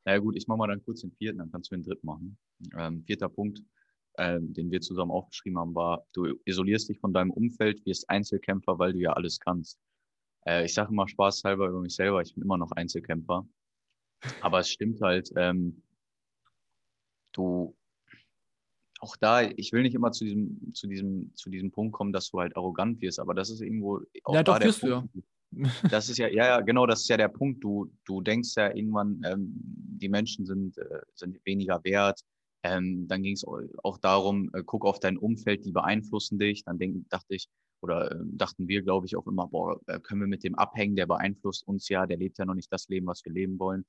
Naja 0.05 0.19
gut, 0.19 0.35
ich 0.35 0.47
mache 0.47 0.57
mal 0.57 0.67
dann 0.67 0.83
kurz 0.83 1.01
den 1.01 1.11
vierten, 1.11 1.39
dann 1.39 1.51
kannst 1.51 1.71
du 1.71 1.75
den 1.75 1.83
dritten 1.83 2.05
machen. 2.07 2.37
Ähm, 2.75 3.03
vierter 3.03 3.29
Punkt, 3.29 3.61
ähm, 4.17 4.53
den 4.53 4.71
wir 4.71 4.81
zusammen 4.81 5.11
aufgeschrieben 5.11 5.59
haben, 5.59 5.75
war, 5.75 6.05
du 6.13 6.39
isolierst 6.45 6.89
dich 6.89 6.99
von 6.99 7.13
deinem 7.13 7.31
Umfeld, 7.31 7.85
wirst 7.85 8.09
Einzelkämpfer, 8.09 8.79
weil 8.79 8.93
du 8.93 8.99
ja 8.99 9.13
alles 9.13 9.39
kannst. 9.39 9.79
Äh, 10.45 10.65
ich 10.65 10.73
sage 10.73 10.91
immer 10.91 11.07
spaßhalber 11.07 11.67
über 11.67 11.81
mich 11.81 11.95
selber, 11.95 12.21
ich 12.21 12.33
bin 12.33 12.43
immer 12.43 12.57
noch 12.57 12.71
Einzelkämpfer. 12.71 13.47
Aber 14.41 14.59
es 14.59 14.69
stimmt 14.69 15.01
halt, 15.01 15.31
ähm, 15.35 15.83
du, 17.33 17.75
auch 19.03 19.17
da, 19.17 19.41
ich 19.41 19.73
will 19.73 19.83
nicht 19.83 19.95
immer 19.95 20.11
zu 20.11 20.23
diesem, 20.23 20.73
zu 20.73 20.87
diesem, 20.87 21.31
zu 21.35 21.49
diesem 21.49 21.71
Punkt 21.71 21.93
kommen, 21.93 22.13
dass 22.13 22.31
du 22.31 22.39
halt 22.39 22.55
arrogant 22.55 23.01
wirst, 23.01 23.19
aber 23.19 23.33
das 23.33 23.49
ist 23.49 23.61
irgendwo 23.61 24.01
auch 24.23 24.33
Ja, 24.33 24.43
da 24.43 24.53
doch, 24.53 24.59
der 24.59 24.67
wirst 24.69 24.83
du 24.83 25.01
Punkt. 25.01 25.25
Das 25.91 26.09
ist 26.09 26.17
ja, 26.17 26.27
ja, 26.29 26.45
ja, 26.45 26.61
genau, 26.61 26.87
das 26.87 27.01
ist 27.01 27.09
ja 27.09 27.17
der 27.17 27.27
Punkt. 27.27 27.63
Du, 27.63 27.91
du 28.05 28.21
denkst 28.21 28.55
ja 28.55 28.73
irgendwann, 28.73 29.21
ähm, 29.23 29.51
die 29.53 30.09
Menschen 30.09 30.47
sind, 30.47 30.77
äh, 30.79 31.01
sind 31.13 31.39
weniger 31.45 31.83
wert. 31.83 32.21
Ähm, 32.63 33.07
dann 33.07 33.21
ging 33.21 33.33
es 33.33 33.45
auch 33.83 33.97
darum, 33.99 34.49
äh, 34.53 34.63
guck 34.65 34.85
auf 34.85 34.99
dein 34.99 35.17
Umfeld, 35.17 35.65
die 35.65 35.71
beeinflussen 35.71 36.39
dich. 36.39 36.63
Dann 36.63 36.79
denk, 36.79 37.07
dachte 37.09 37.35
ich, 37.35 37.49
oder 37.81 38.11
äh, 38.11 38.19
dachten 38.23 38.67
wir, 38.67 38.81
glaube 38.81 39.05
ich, 39.05 39.15
auch 39.15 39.27
immer, 39.27 39.47
boah, 39.47 39.79
äh, 39.87 39.99
können 39.99 40.21
wir 40.21 40.27
mit 40.27 40.43
dem 40.43 40.55
abhängen, 40.55 40.95
der 40.95 41.05
beeinflusst 41.05 41.67
uns 41.67 41.87
ja, 41.89 42.07
der 42.07 42.17
lebt 42.17 42.39
ja 42.39 42.45
noch 42.45 42.55
nicht 42.55 42.71
das 42.71 42.87
Leben, 42.87 43.05
was 43.05 43.23
wir 43.23 43.33
leben 43.33 43.59
wollen. 43.59 43.85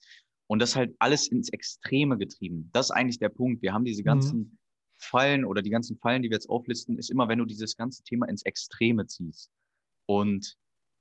Und 0.49 0.61
das 0.61 0.77
halt 0.77 0.95
alles 0.99 1.29
ins 1.29 1.49
Extreme 1.49 2.19
getrieben. 2.19 2.69
Das 2.75 2.87
ist 2.87 2.91
eigentlich 2.91 3.19
der 3.19 3.31
Punkt. 3.31 3.63
Wir 3.63 3.73
haben 3.73 3.87
diese 3.87 4.03
Mhm. 4.35 4.59
Fallen 5.05 5.45
oder 5.45 5.63
die 5.63 5.71
ganzen 5.71 5.97
Fallen, 5.97 6.23
die 6.23 6.31
wir 6.31 6.37
jetzt 6.37 6.49
auflisten, 6.49 6.99
ist 6.99 7.11
immer, 7.11 7.29
wenn 7.29 7.39
du 7.39 7.45
dieses 7.45 7.77
ganze 7.77 8.03
Thema 8.03 8.29
ins 8.29 8.43
Extreme 8.43 9.07
ziehst. 9.07 9.51
Und 10.07 10.57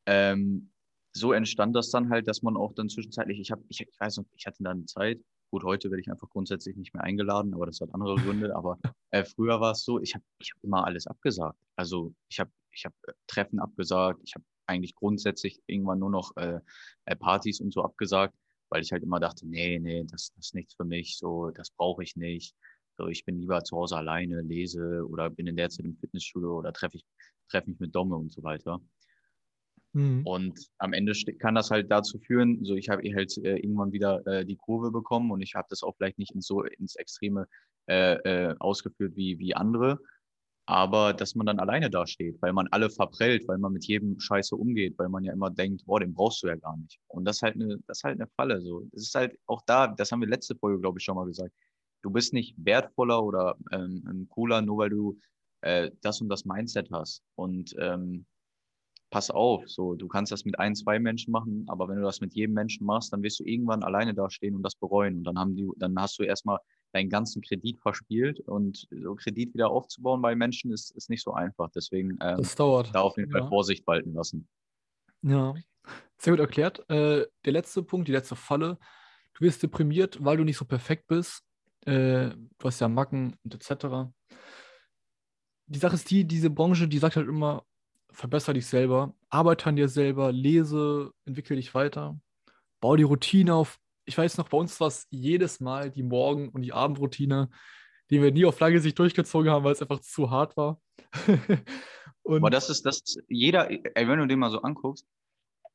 ähm, 0.06 0.72
so 1.14 1.32
entstand 1.32 1.76
das 1.76 1.90
dann 1.90 2.10
halt, 2.10 2.28
dass 2.28 2.42
man 2.42 2.58
auch 2.58 2.74
dann 2.74 2.90
zwischenzeitlich, 2.90 3.40
ich 3.40 3.52
habe, 3.52 3.64
ich, 3.70 3.82
ich 3.82 4.00
weiß 4.00 4.18
noch, 4.18 4.26
ich 4.36 4.46
hatte 4.48 4.64
dann 4.64 4.88
Zeit, 4.88 5.22
gut, 5.52 5.64
heute 5.64 5.92
werde 5.92 6.02
ich 6.02 6.10
einfach 6.10 6.30
grundsätzlich 6.30 6.76
nicht 6.76 6.94
mehr 6.96 7.04
eingeladen, 7.04 7.54
aber 7.54 7.68
das 7.68 7.80
hat 7.80 7.94
andere 7.94 8.16
Gründe, 8.16 8.56
aber 8.56 8.80
äh, 9.12 9.24
früher 9.24 9.62
war 9.62 9.74
es 9.74 9.84
so, 9.84 10.02
ich 10.02 10.16
habe 10.16 10.24
ich 10.40 10.52
hab 10.52 10.64
immer 10.64 10.86
alles 10.86 11.06
abgesagt. 11.06 11.60
Also 11.76 12.14
ich 12.28 12.40
habe 12.40 12.52
ich 12.72 12.86
hab 12.86 12.94
äh, 13.08 13.14
Treffen 13.28 13.60
abgesagt, 13.60 14.20
ich 14.24 14.34
habe 14.34 14.44
eigentlich 14.66 14.96
grundsätzlich 14.96 15.62
irgendwann 15.68 16.00
nur 16.00 16.10
noch 16.10 16.36
äh, 16.38 16.60
äh, 17.06 17.16
Partys 17.16 17.60
und 17.60 17.72
so 17.72 17.84
abgesagt, 17.84 18.34
weil 18.70 18.82
ich 18.82 18.92
halt 18.92 19.04
immer 19.04 19.20
dachte, 19.20 19.48
nee, 19.48 19.78
nee, 19.78 20.04
das, 20.06 20.34
das 20.36 20.48
ist 20.48 20.56
nichts 20.56 20.74
für 20.74 20.86
mich, 20.86 21.18
so, 21.20 21.52
das 21.52 21.70
brauche 21.70 22.02
ich 22.02 22.16
nicht. 22.16 22.56
So, 22.98 23.08
ich 23.08 23.26
bin 23.26 23.40
lieber 23.40 23.64
zu 23.64 23.76
Hause 23.76 23.98
alleine, 23.98 24.42
lese 24.42 25.06
oder 25.08 25.30
bin 25.30 25.48
in 25.48 25.56
der 25.56 25.70
Zeit 25.70 25.86
im 25.86 25.98
Fitnessstudio 25.98 26.60
oder 26.60 26.74
treffe 26.74 26.98
ich, 26.98 27.06
treffe 27.50 27.70
mich 27.70 27.80
mit 27.80 27.96
Domme 27.96 28.16
und 28.16 28.32
so 28.32 28.44
weiter. 28.44 28.80
Mhm. 29.94 30.26
Und 30.26 30.60
am 30.80 30.94
Ende 30.94 31.14
kann 31.40 31.56
das 31.56 31.72
halt 31.72 31.92
dazu 31.92 32.20
führen, 32.20 32.64
so 32.66 32.76
ich 32.76 32.90
habe 32.90 33.04
halt 33.14 33.38
äh, 33.38 33.58
irgendwann 33.58 33.92
wieder 33.92 34.26
äh, 34.28 34.46
die 34.46 34.56
Kurve 34.56 34.92
bekommen 34.92 35.32
und 35.32 35.42
ich 35.42 35.56
habe 35.56 35.68
das 35.70 35.84
auch 35.84 35.96
vielleicht 35.96 36.18
nicht 36.18 36.34
ins, 36.34 36.48
so 36.48 36.64
ins 36.64 36.96
Extreme 36.96 37.48
äh, 37.88 38.16
äh, 38.16 38.56
ausgeführt 38.60 39.16
wie, 39.16 39.38
wie 39.40 39.56
andere, 39.56 40.00
aber 40.66 41.14
dass 41.14 41.36
man 41.36 41.46
dann 41.46 41.60
alleine 41.60 41.90
dasteht, 41.90 42.42
weil 42.42 42.54
man 42.54 42.68
alle 42.70 42.90
verprellt, 42.90 43.48
weil 43.48 43.58
man 43.58 43.74
mit 43.74 43.86
jedem 43.86 44.20
Scheiße 44.20 44.56
umgeht, 44.56 44.98
weil 44.98 45.10
man 45.10 45.24
ja 45.24 45.34
immer 45.34 45.52
denkt, 45.52 45.86
boah, 45.86 46.00
den 46.00 46.14
brauchst 46.14 46.42
du 46.42 46.48
ja 46.48 46.56
gar 46.56 46.78
nicht. 46.78 47.00
Und 47.08 47.26
das 47.26 47.38
ist 47.38 47.42
halt 47.44 47.56
eine, 47.56 47.78
das 47.86 48.00
ist 48.00 48.04
halt 48.04 48.20
eine 48.20 48.30
Falle. 48.36 48.62
So, 48.62 48.88
es 48.94 49.04
ist 49.04 49.16
halt 49.16 49.38
auch 49.46 49.62
da, 49.66 49.88
das 49.88 50.12
haben 50.12 50.22
wir 50.22 50.28
letzte 50.28 50.56
Folge, 50.56 50.80
glaube 50.80 51.00
ich, 51.00 51.04
schon 51.04 51.16
mal 51.16 51.26
gesagt. 51.26 51.54
Du 52.04 52.12
bist 52.12 52.34
nicht 52.34 52.56
wertvoller 52.58 53.24
oder 53.24 53.58
ähm, 53.72 54.06
ähm, 54.10 54.28
cooler, 54.30 54.62
nur 54.62 54.80
weil 54.80 54.92
du 54.92 55.20
äh, 55.62 55.92
das 56.02 56.22
und 56.22 56.30
das 56.30 56.46
Mindset 56.46 56.90
hast. 56.92 57.24
Und 57.36 57.76
ähm, 57.80 58.28
pass 59.12 59.30
auf, 59.30 59.64
so, 59.70 59.96
du 59.96 60.08
kannst 60.08 60.32
das 60.32 60.46
mit 60.46 60.60
ein, 60.60 60.76
zwei 60.76 61.00
Menschen 61.00 61.32
machen, 61.32 61.66
aber 61.68 61.88
wenn 61.88 61.98
du 61.98 62.04
das 62.04 62.20
mit 62.22 62.34
jedem 62.34 62.54
Menschen 62.56 62.86
machst, 62.86 63.14
dann 63.14 63.24
wirst 63.24 63.40
du 63.40 63.44
irgendwann 63.46 63.84
alleine 63.84 64.14
dastehen 64.14 64.56
und 64.56 64.64
das 64.64 64.76
bereuen. 64.76 65.18
Und 65.20 65.24
dann 65.26 65.38
haben 65.40 65.56
die, 65.56 65.70
dann 65.78 65.96
hast 66.00 66.18
du 66.20 66.24
erstmal 66.24 66.60
deinen 66.94 67.10
ganzen 67.10 67.42
Kredit 67.42 67.80
verspielt 67.80 68.40
und 68.42 68.88
so 68.92 69.16
Kredit 69.16 69.54
wieder 69.54 69.70
aufzubauen 69.70 70.22
bei 70.22 70.36
Menschen 70.36 70.72
ist, 70.74 70.92
ist 70.96 71.10
nicht 71.10 71.24
so 71.24 71.34
einfach. 71.34 71.70
Deswegen 71.76 72.18
ähm, 72.22 72.38
Das 72.38 72.56
dauert. 72.56 72.92
da 72.92 73.02
auf 73.02 73.18
jeden 73.18 73.30
Ja. 73.32 73.40
Fall 73.40 73.48
Vorsicht 73.48 73.86
walten 73.88 74.14
lassen. 74.14 74.48
Ja, 75.22 75.54
sehr 76.18 76.34
gut 76.34 76.40
erklärt. 76.40 76.90
Äh, 76.90 77.28
der 77.46 77.54
letzte 77.54 77.84
Punkt, 77.84 78.08
die 78.08 78.12
letzte 78.12 78.36
Falle. 78.36 78.80
Du 79.36 79.46
wirst 79.46 79.64
deprimiert, 79.64 80.24
weil 80.24 80.38
du 80.38 80.44
nicht 80.44 80.58
so 80.58 80.66
perfekt 80.66 81.08
bist. 81.08 81.44
Äh, 81.86 82.30
du 82.30 82.64
hast 82.64 82.80
ja 82.80 82.88
Macken 82.88 83.36
und 83.44 83.56
etc. 83.56 84.12
Die 85.68 85.80
Sache 85.80 85.96
ist 85.96 86.10
die, 86.10 86.26
diese 86.26 86.50
Branche, 86.50 86.88
die 86.88 86.98
sagt 86.98 87.16
halt 87.16 87.28
immer, 87.28 87.66
verbessere 88.12 88.54
dich 88.54 88.68
selber, 88.68 89.14
arbeite 89.30 89.68
an 89.68 89.76
dir 89.76 89.90
selber, 89.90 90.32
lese, 90.32 91.12
entwickle 91.26 91.56
dich 91.56 91.74
weiter, 91.74 92.20
bau 92.80 92.96
die 92.96 93.04
Routine 93.04 93.56
auf. 93.56 93.80
Ich 94.06 94.18
weiß 94.18 94.38
noch, 94.38 94.50
bei 94.50 94.58
uns 94.58 94.80
war 94.80 94.88
es 94.88 95.08
jedes 95.10 95.60
Mal 95.60 95.90
die 95.90 96.04
Morgen- 96.04 96.50
und 96.50 96.62
die 96.62 96.74
Abendroutine, 96.74 97.50
die 98.10 98.22
wir 98.22 98.32
nie 98.32 98.46
auf 98.46 98.60
lange 98.60 98.80
Sicht 98.80 99.00
durchgezogen 99.00 99.50
haben, 99.50 99.64
weil 99.64 99.74
es 99.74 99.82
einfach 99.82 100.02
zu 100.02 100.30
hart 100.30 100.56
war. 100.58 100.80
und 102.24 102.38
Aber 102.38 102.50
das 102.50 102.70
ist, 102.70 102.86
das 102.86 102.98
ist 102.98 103.24
jeder, 103.28 103.70
ey, 103.72 104.08
wenn 104.08 104.20
du 104.20 104.28
den 104.28 104.40
mal 104.40 104.52
so 104.52 104.62
anguckst, 104.62 105.08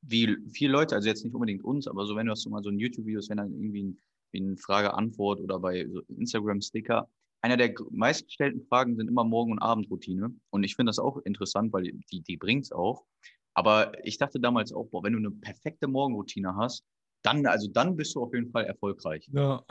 wie 0.03 0.37
viele 0.53 0.73
Leute, 0.73 0.95
also 0.95 1.09
jetzt 1.09 1.25
nicht 1.25 1.35
unbedingt 1.35 1.65
uns, 1.65 1.89
aber 1.89 2.07
so, 2.07 2.15
wenn 2.15 2.27
du 2.27 2.33
hast 2.33 2.43
so 2.43 2.51
mal 2.51 2.63
so 2.63 2.71
ein 2.71 2.79
YouTube-Video, 2.79 3.21
wenn 3.29 3.39
dann 3.39 3.53
irgendwie 3.53 3.83
ein, 3.83 3.99
ein 4.35 4.57
Frage-Antwort 4.57 5.41
oder 5.41 5.59
bei 5.59 5.87
so 5.89 6.01
Instagram-Sticker, 6.09 7.09
einer 7.41 7.57
der 7.57 7.75
meistgestellten 7.91 8.63
Fragen 8.63 8.97
sind 8.97 9.09
immer 9.09 9.25
Morgen- 9.25 9.53
und 9.53 9.61
Abendroutine. 9.61 10.35
Und 10.51 10.65
ich 10.65 10.75
finde 10.75 10.91
das 10.91 10.99
auch 10.99 11.19
interessant, 11.19 11.73
weil 11.73 11.85
die, 11.85 12.21
die 12.23 12.37
bringt's 12.37 12.73
auch. 12.73 13.05
Aber 13.55 13.93
ich 14.05 14.19
dachte 14.19 14.41
damals 14.41 14.73
auch, 14.73 14.87
boah, 14.87 15.03
wenn 15.03 15.13
du 15.13 15.19
eine 15.19 15.31
perfekte 15.31 15.89
Morgenroutine 15.89 16.55
hast, 16.57 16.85
dann, 17.23 17.45
also 17.47 17.69
dann 17.69 17.97
bist 17.97 18.15
du 18.15 18.23
auf 18.23 18.33
jeden 18.33 18.51
Fall 18.51 18.65
erfolgreich. 18.65 19.29
ja. 19.33 19.63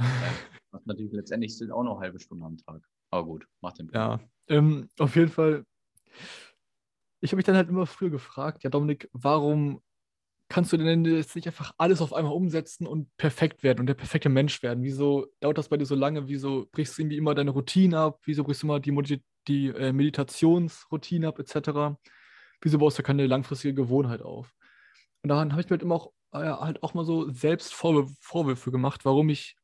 Was 0.71 0.85
natürlich 0.85 1.13
letztendlich 1.13 1.57
sind 1.57 1.71
auch 1.71 1.83
noch 1.83 1.93
eine 1.93 2.01
halbe 2.01 2.19
Stunde 2.19 2.45
am 2.45 2.57
Tag. 2.57 2.81
Aber 3.09 3.25
gut, 3.25 3.47
mach 3.61 3.73
den 3.73 3.87
Punkt. 3.87 3.95
Ja, 3.95 4.19
ähm, 4.49 4.89
auf 4.99 5.15
jeden 5.15 5.31
Fall. 5.31 5.63
Ich 7.21 7.31
habe 7.31 7.37
mich 7.37 7.45
dann 7.45 7.55
halt 7.55 7.69
immer 7.69 7.85
früher 7.85 8.09
gefragt, 8.09 8.63
ja, 8.63 8.69
Dominik, 8.69 9.09
warum 9.13 9.81
kannst 10.49 10.71
du 10.71 10.77
denn 10.77 11.05
jetzt 11.05 11.35
nicht 11.35 11.47
einfach 11.47 11.73
alles 11.77 12.01
auf 12.01 12.13
einmal 12.13 12.33
umsetzen 12.33 12.87
und 12.87 13.15
perfekt 13.17 13.63
werden 13.63 13.81
und 13.81 13.87
der 13.87 13.95
perfekte 13.95 14.29
Mensch 14.29 14.63
werden? 14.63 14.83
Wieso 14.83 15.27
dauert 15.39 15.57
das 15.57 15.69
bei 15.69 15.77
dir 15.77 15.85
so 15.85 15.95
lange? 15.95 16.27
Wieso 16.27 16.67
brichst 16.71 16.97
du 16.97 17.01
irgendwie 17.01 17.17
immer 17.17 17.35
deine 17.35 17.51
Routine 17.51 17.99
ab? 17.99 18.19
Wieso 18.23 18.43
brichst 18.43 18.63
du 18.63 18.67
immer 18.67 18.79
die, 18.79 19.23
die 19.47 19.67
äh, 19.67 19.91
Meditationsroutine 19.91 21.27
ab, 21.27 21.39
etc.? 21.39 21.97
Wieso 22.61 22.77
baust 22.77 22.97
du 22.97 23.03
keine 23.03 23.27
langfristige 23.27 23.73
Gewohnheit 23.73 24.21
auf? 24.21 24.53
Und 25.21 25.29
daran 25.29 25.51
habe 25.51 25.61
ich 25.61 25.67
mir 25.67 25.71
halt 25.71 25.83
immer 25.83 25.95
auch, 25.95 26.11
äh, 26.31 26.39
halt 26.39 26.83
auch 26.83 26.93
mal 26.93 27.05
so 27.05 27.29
selbst 27.29 27.73
Vorwür 27.73 28.07
Vorwürfe 28.19 28.71
gemacht, 28.71 29.03
warum 29.03 29.29
ich 29.29 29.55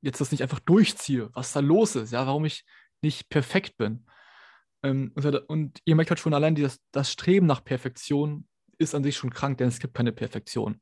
jetzt 0.00 0.20
das 0.20 0.32
nicht 0.32 0.42
einfach 0.42 0.60
durchziehe, 0.60 1.28
was 1.34 1.52
da 1.52 1.60
los 1.60 1.96
ist, 1.96 2.12
ja, 2.12 2.26
warum 2.26 2.46
ich 2.46 2.64
nicht 3.02 3.28
perfekt 3.28 3.76
bin. 3.76 4.06
Ähm, 4.82 5.12
und, 5.14 5.26
und 5.26 5.80
ihr 5.84 5.96
merkt 5.96 6.10
halt 6.10 6.20
schon 6.20 6.34
allein, 6.34 6.54
dieses, 6.54 6.80
das 6.92 7.12
Streben 7.12 7.46
nach 7.46 7.62
Perfektion 7.62 8.46
ist 8.80 8.94
an 8.94 9.04
sich 9.04 9.16
schon 9.16 9.30
krank, 9.30 9.58
denn 9.58 9.68
es 9.68 9.78
gibt 9.78 9.94
keine 9.94 10.12
Perfektion. 10.12 10.80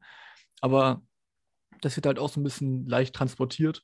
Aber 0.61 1.03
das 1.81 1.97
wird 1.97 2.07
halt 2.07 2.19
auch 2.19 2.29
so 2.29 2.41
ein 2.41 2.45
bisschen 2.45 2.87
leicht 2.87 3.15
transportiert. 3.15 3.83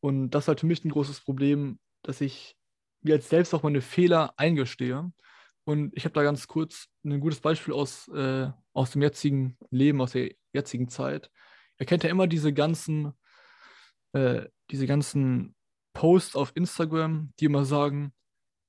Und 0.00 0.30
das 0.30 0.44
ist 0.44 0.48
halt 0.48 0.60
für 0.60 0.66
mich 0.66 0.84
ein 0.84 0.90
großes 0.90 1.20
Problem, 1.20 1.78
dass 2.02 2.20
ich 2.20 2.56
mir 3.02 3.16
jetzt 3.16 3.28
selbst 3.28 3.54
auch 3.54 3.62
meine 3.62 3.80
Fehler 3.80 4.34
eingestehe. 4.36 5.10
Und 5.64 5.94
ich 5.94 6.04
habe 6.04 6.14
da 6.14 6.22
ganz 6.22 6.46
kurz 6.46 6.88
ein 7.04 7.20
gutes 7.20 7.40
Beispiel 7.40 7.74
aus, 7.74 8.08
äh, 8.08 8.50
aus 8.72 8.90
dem 8.92 9.02
jetzigen 9.02 9.58
Leben, 9.70 10.00
aus 10.00 10.12
der 10.12 10.30
jetzigen 10.52 10.88
Zeit. 10.88 11.30
Ihr 11.78 11.86
kennt 11.86 12.04
ja 12.04 12.10
immer 12.10 12.26
diese 12.26 12.52
ganzen, 12.52 13.12
äh, 14.12 14.46
diese 14.70 14.86
ganzen 14.86 15.54
Posts 15.92 16.36
auf 16.36 16.52
Instagram, 16.54 17.32
die 17.38 17.44
immer 17.44 17.64
sagen, 17.64 18.14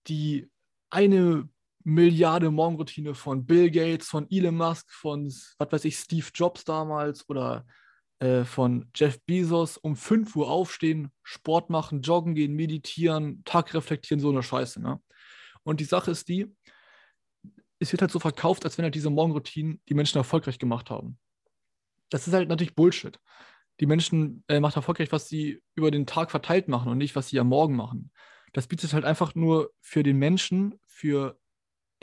die 0.08 0.50
eine 0.90 1.48
Milliarde 1.84 2.52
Morgenroutine 2.52 3.16
von 3.16 3.46
Bill 3.46 3.72
Gates, 3.72 4.08
von 4.08 4.28
Elon 4.30 4.56
Musk, 4.56 4.92
von, 4.92 5.26
was 5.26 5.72
weiß 5.72 5.86
ich, 5.86 5.98
Steve 5.98 6.28
Jobs 6.34 6.66
damals 6.66 7.28
oder 7.30 7.66
äh, 8.20 8.44
von 8.44 8.90
Jeff 8.96 9.20
Bezos 9.26 9.78
um 9.78 9.96
5 9.96 10.36
Uhr 10.36 10.50
aufstehen, 10.50 11.12
Sport 11.24 11.70
machen, 11.70 12.02
joggen 12.02 12.36
gehen, 12.36 12.54
meditieren, 12.54 13.44
Tag 13.46 13.74
reflektieren, 13.74 14.20
so 14.20 14.30
eine 14.30 14.44
Scheiße. 14.44 14.82
Ne? 14.82 15.02
Und 15.64 15.80
die 15.80 15.86
Sache 15.86 16.12
ist 16.12 16.28
die, 16.28 16.54
es 17.80 17.92
wird 17.92 18.02
halt 18.02 18.12
so 18.12 18.20
verkauft, 18.20 18.66
als 18.66 18.78
wenn 18.78 18.84
halt 18.84 18.96
diese 18.96 19.10
Morgenroutinen 19.10 19.82
die 19.88 19.94
Menschen 19.94 20.18
erfolgreich 20.18 20.60
gemacht 20.60 20.90
haben. 20.90 21.18
Das 22.10 22.28
ist 22.28 22.34
halt 22.34 22.50
natürlich 22.50 22.76
Bullshit. 22.76 23.20
Die 23.80 23.86
Menschen 23.86 24.44
äh, 24.50 24.60
machen 24.60 24.76
erfolgreich, 24.76 25.12
was 25.14 25.30
sie 25.30 25.62
über 25.76 25.90
den 25.90 26.06
Tag 26.06 26.32
verteilt 26.32 26.68
machen 26.68 26.92
und 26.92 26.98
nicht, 26.98 27.16
was 27.16 27.30
sie 27.30 27.40
am 27.40 27.48
Morgen 27.48 27.76
machen. 27.76 28.12
Das 28.52 28.68
bietet 28.68 28.94
halt 28.94 29.06
einfach 29.06 29.36
nur 29.36 29.72
für 29.80 30.04
den 30.04 30.18
Menschen, 30.18 30.80
für 30.86 31.40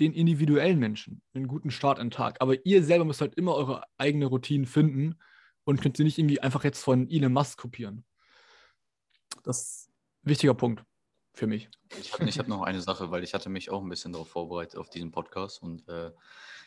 den 0.00 0.12
individuellen 0.12 0.78
Menschen 0.78 1.22
einen 1.34 1.48
guten 1.48 1.70
Start 1.70 1.98
in 1.98 2.06
den 2.06 2.10
Tag. 2.10 2.36
Aber 2.40 2.64
ihr 2.66 2.82
selber 2.84 3.04
müsst 3.04 3.20
halt 3.20 3.34
immer 3.34 3.54
eure 3.54 3.84
eigene 3.98 4.26
Routine 4.26 4.66
finden 4.66 5.16
und 5.64 5.80
könnt 5.80 5.96
sie 5.96 6.04
nicht 6.04 6.18
irgendwie 6.18 6.40
einfach 6.40 6.64
jetzt 6.64 6.82
von 6.82 7.08
Elon 7.10 7.32
Musk 7.32 7.58
kopieren. 7.58 8.04
Das 9.42 9.60
ist 9.62 9.88
ein 10.24 10.30
wichtiger 10.30 10.54
Punkt 10.54 10.84
für 11.32 11.46
mich. 11.46 11.68
Ich 12.00 12.12
habe 12.12 12.26
hab 12.26 12.48
noch 12.48 12.62
eine 12.62 12.80
Sache, 12.80 13.10
weil 13.10 13.22
ich 13.24 13.34
hatte 13.34 13.48
mich 13.48 13.70
auch 13.70 13.82
ein 13.82 13.88
bisschen 13.88 14.12
darauf 14.12 14.28
vorbereitet, 14.28 14.78
auf 14.78 14.90
diesen 14.90 15.12
Podcast. 15.12 15.62
Und 15.62 15.88
äh, 15.88 16.12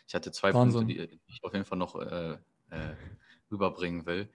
ich 0.07 0.15
hatte 0.15 0.31
zwei 0.31 0.53
Wahnsinn. 0.53 0.87
Punkte, 0.87 1.07
die 1.07 1.19
ich 1.27 1.43
auf 1.43 1.53
jeden 1.53 1.65
Fall 1.65 1.77
noch 1.77 1.95
äh, 1.95 2.33
äh, 2.69 2.95
rüberbringen 3.51 4.05
will. 4.05 4.29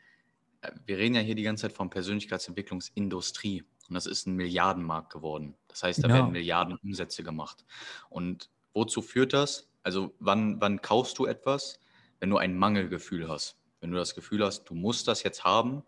Äh, 0.61 0.73
Wir 0.87 0.99
reden 0.99 1.15
ja 1.15 1.21
hier 1.21 1.35
die 1.35 1.43
ganze 1.43 1.63
Zeit 1.63 1.73
von 1.73 1.91
Persönlichkeitsentwicklungsindustrie. 1.91 3.65
Und 3.89 3.95
das 3.95 4.07
ist 4.07 4.27
ein 4.27 4.35
Milliardenmarkt 4.35 5.13
geworden. 5.13 5.57
Das 5.69 5.83
heißt, 5.83 6.03
da 6.03 6.09
Ja. 6.09 6.15
werden 6.15 6.33
Milliarden 6.33 6.77
Umsätze 6.79 7.23
gemacht. 7.23 7.65
Und 8.09 8.51
wozu 8.75 9.01
führt 9.01 9.33
das? 9.33 9.71
Also 9.83 10.13
wann, 10.19 10.61
wann 10.61 10.83
kaufst 10.83 11.19
du 11.19 11.27
etwas? 11.27 11.81
Wenn 12.21 12.31
du 12.31 12.37
ein 12.37 12.57
Mangelgefühl 12.57 13.29
hast. 13.29 13.57
Wenn 13.81 13.91
du 13.91 13.97
das 13.97 14.15
Gefühl 14.15 14.45
hast, 14.45 14.65
du 14.65 14.75
musst 14.75 15.09
das 15.09 15.23
jetzt 15.23 15.45
haben, 15.45 15.83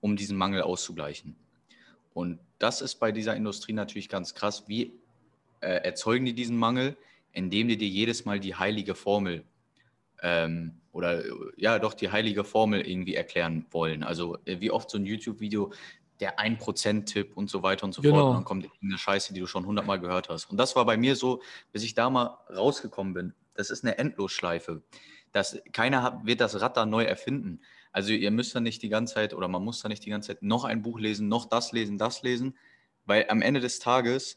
um 0.00 0.16
diesen 0.16 0.36
Mangel 0.36 0.62
auszugleichen. 0.62 1.36
Und 2.14 2.38
das 2.58 2.80
ist 2.82 2.96
bei 2.96 3.12
dieser 3.12 3.36
Industrie 3.36 3.72
natürlich 3.72 4.08
ganz 4.08 4.34
krass. 4.34 4.64
Wie 4.68 4.92
äh, 5.60 5.82
erzeugen 5.82 6.26
die 6.26 6.34
diesen 6.34 6.56
Mangel? 6.56 6.96
Indem 7.32 7.68
die 7.68 7.78
dir 7.78 7.88
jedes 7.88 8.24
Mal 8.24 8.40
die 8.40 8.54
heilige 8.54 8.94
Formel 8.94 9.44
ähm, 10.22 10.80
oder 10.92 11.22
ja 11.56 11.78
doch 11.78 11.94
die 11.94 12.10
heilige 12.10 12.44
Formel 12.44 12.82
irgendwie 12.82 13.14
erklären 13.14 13.66
wollen. 13.70 14.02
Also 14.02 14.38
äh, 14.44 14.60
wie 14.60 14.70
oft 14.70 14.90
so 14.90 14.98
ein 14.98 15.06
YouTube-Video, 15.06 15.72
der 16.22 16.38
1%-Tipp 16.38 17.36
und 17.36 17.50
so 17.50 17.64
weiter 17.64 17.84
und 17.84 17.92
so 17.92 18.00
fort. 18.00 18.12
Genau. 18.12 18.28
Und 18.28 18.34
dann 18.36 18.44
kommt 18.44 18.68
eine 18.80 18.96
Scheiße, 18.96 19.34
die 19.34 19.40
du 19.40 19.48
schon 19.48 19.66
hundertmal 19.66 19.98
gehört 19.98 20.28
hast. 20.28 20.46
Und 20.46 20.56
das 20.56 20.76
war 20.76 20.86
bei 20.86 20.96
mir 20.96 21.16
so, 21.16 21.42
bis 21.72 21.82
ich 21.82 21.94
da 21.94 22.10
mal 22.10 22.38
rausgekommen 22.48 23.12
bin. 23.12 23.34
Das 23.54 23.70
ist 23.70 23.84
eine 23.84 23.98
Endlosschleife. 23.98 24.82
Das, 25.32 25.60
keiner 25.72 26.04
hat, 26.04 26.24
wird 26.24 26.40
das 26.40 26.60
Rad 26.60 26.76
da 26.76 26.86
neu 26.86 27.02
erfinden. 27.02 27.60
Also 27.90 28.12
ihr 28.12 28.30
müsst 28.30 28.54
da 28.54 28.60
nicht 28.60 28.82
die 28.82 28.88
ganze 28.88 29.14
Zeit 29.14 29.34
oder 29.34 29.48
man 29.48 29.64
muss 29.64 29.82
da 29.82 29.88
nicht 29.88 30.06
die 30.06 30.10
ganze 30.10 30.28
Zeit 30.28 30.42
noch 30.42 30.62
ein 30.62 30.82
Buch 30.82 31.00
lesen, 31.00 31.26
noch 31.26 31.46
das 31.46 31.72
lesen, 31.72 31.98
das 31.98 32.22
lesen, 32.22 32.56
weil 33.04 33.26
am 33.28 33.42
Ende 33.42 33.58
des 33.58 33.80
Tages, 33.80 34.36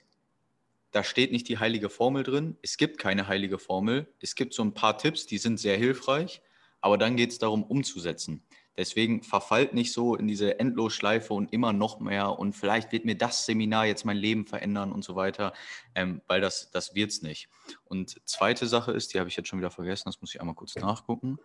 da 0.89 1.03
steht 1.03 1.31
nicht 1.31 1.47
die 1.47 1.59
heilige 1.59 1.89
Formel 1.89 2.23
drin. 2.23 2.57
Es 2.63 2.77
gibt 2.77 2.97
keine 2.97 3.27
heilige 3.27 3.59
Formel. 3.59 4.07
Es 4.21 4.33
gibt 4.33 4.55
so 4.55 4.63
ein 4.63 4.73
paar 4.73 4.97
Tipps, 4.97 5.27
die 5.27 5.37
sind 5.37 5.59
sehr 5.59 5.77
hilfreich, 5.77 6.41
aber 6.81 6.97
dann 6.97 7.15
geht 7.15 7.31
es 7.31 7.37
darum, 7.37 7.63
umzusetzen. 7.63 8.41
Deswegen 8.77 9.23
verfallt 9.23 9.73
nicht 9.73 9.93
so 9.93 10.15
in 10.15 10.27
diese 10.27 10.59
Endlosschleife 10.59 11.33
und 11.33 11.53
immer 11.53 11.71
noch 11.71 11.99
mehr 11.99 12.37
und 12.37 12.53
vielleicht 12.53 12.91
wird 12.91 13.05
mir 13.05 13.17
das 13.17 13.45
Seminar 13.45 13.85
jetzt 13.85 14.03
mein 14.03 14.17
Leben 14.17 14.45
verändern 14.45 14.91
und 14.91 15.03
so 15.03 15.15
weiter, 15.15 15.53
ähm, 15.95 16.21
weil 16.27 16.41
das, 16.41 16.71
das 16.71 16.93
wird 16.93 17.11
es 17.11 17.21
nicht. 17.21 17.47
Und 17.85 18.21
zweite 18.25 18.67
Sache 18.67 18.91
ist, 18.91 19.13
die 19.13 19.19
habe 19.19 19.29
ich 19.29 19.37
jetzt 19.37 19.47
schon 19.47 19.59
wieder 19.59 19.71
vergessen, 19.71 20.03
das 20.07 20.19
muss 20.19 20.33
ich 20.33 20.41
einmal 20.41 20.55
kurz 20.55 20.75
nachgucken. 20.75 21.37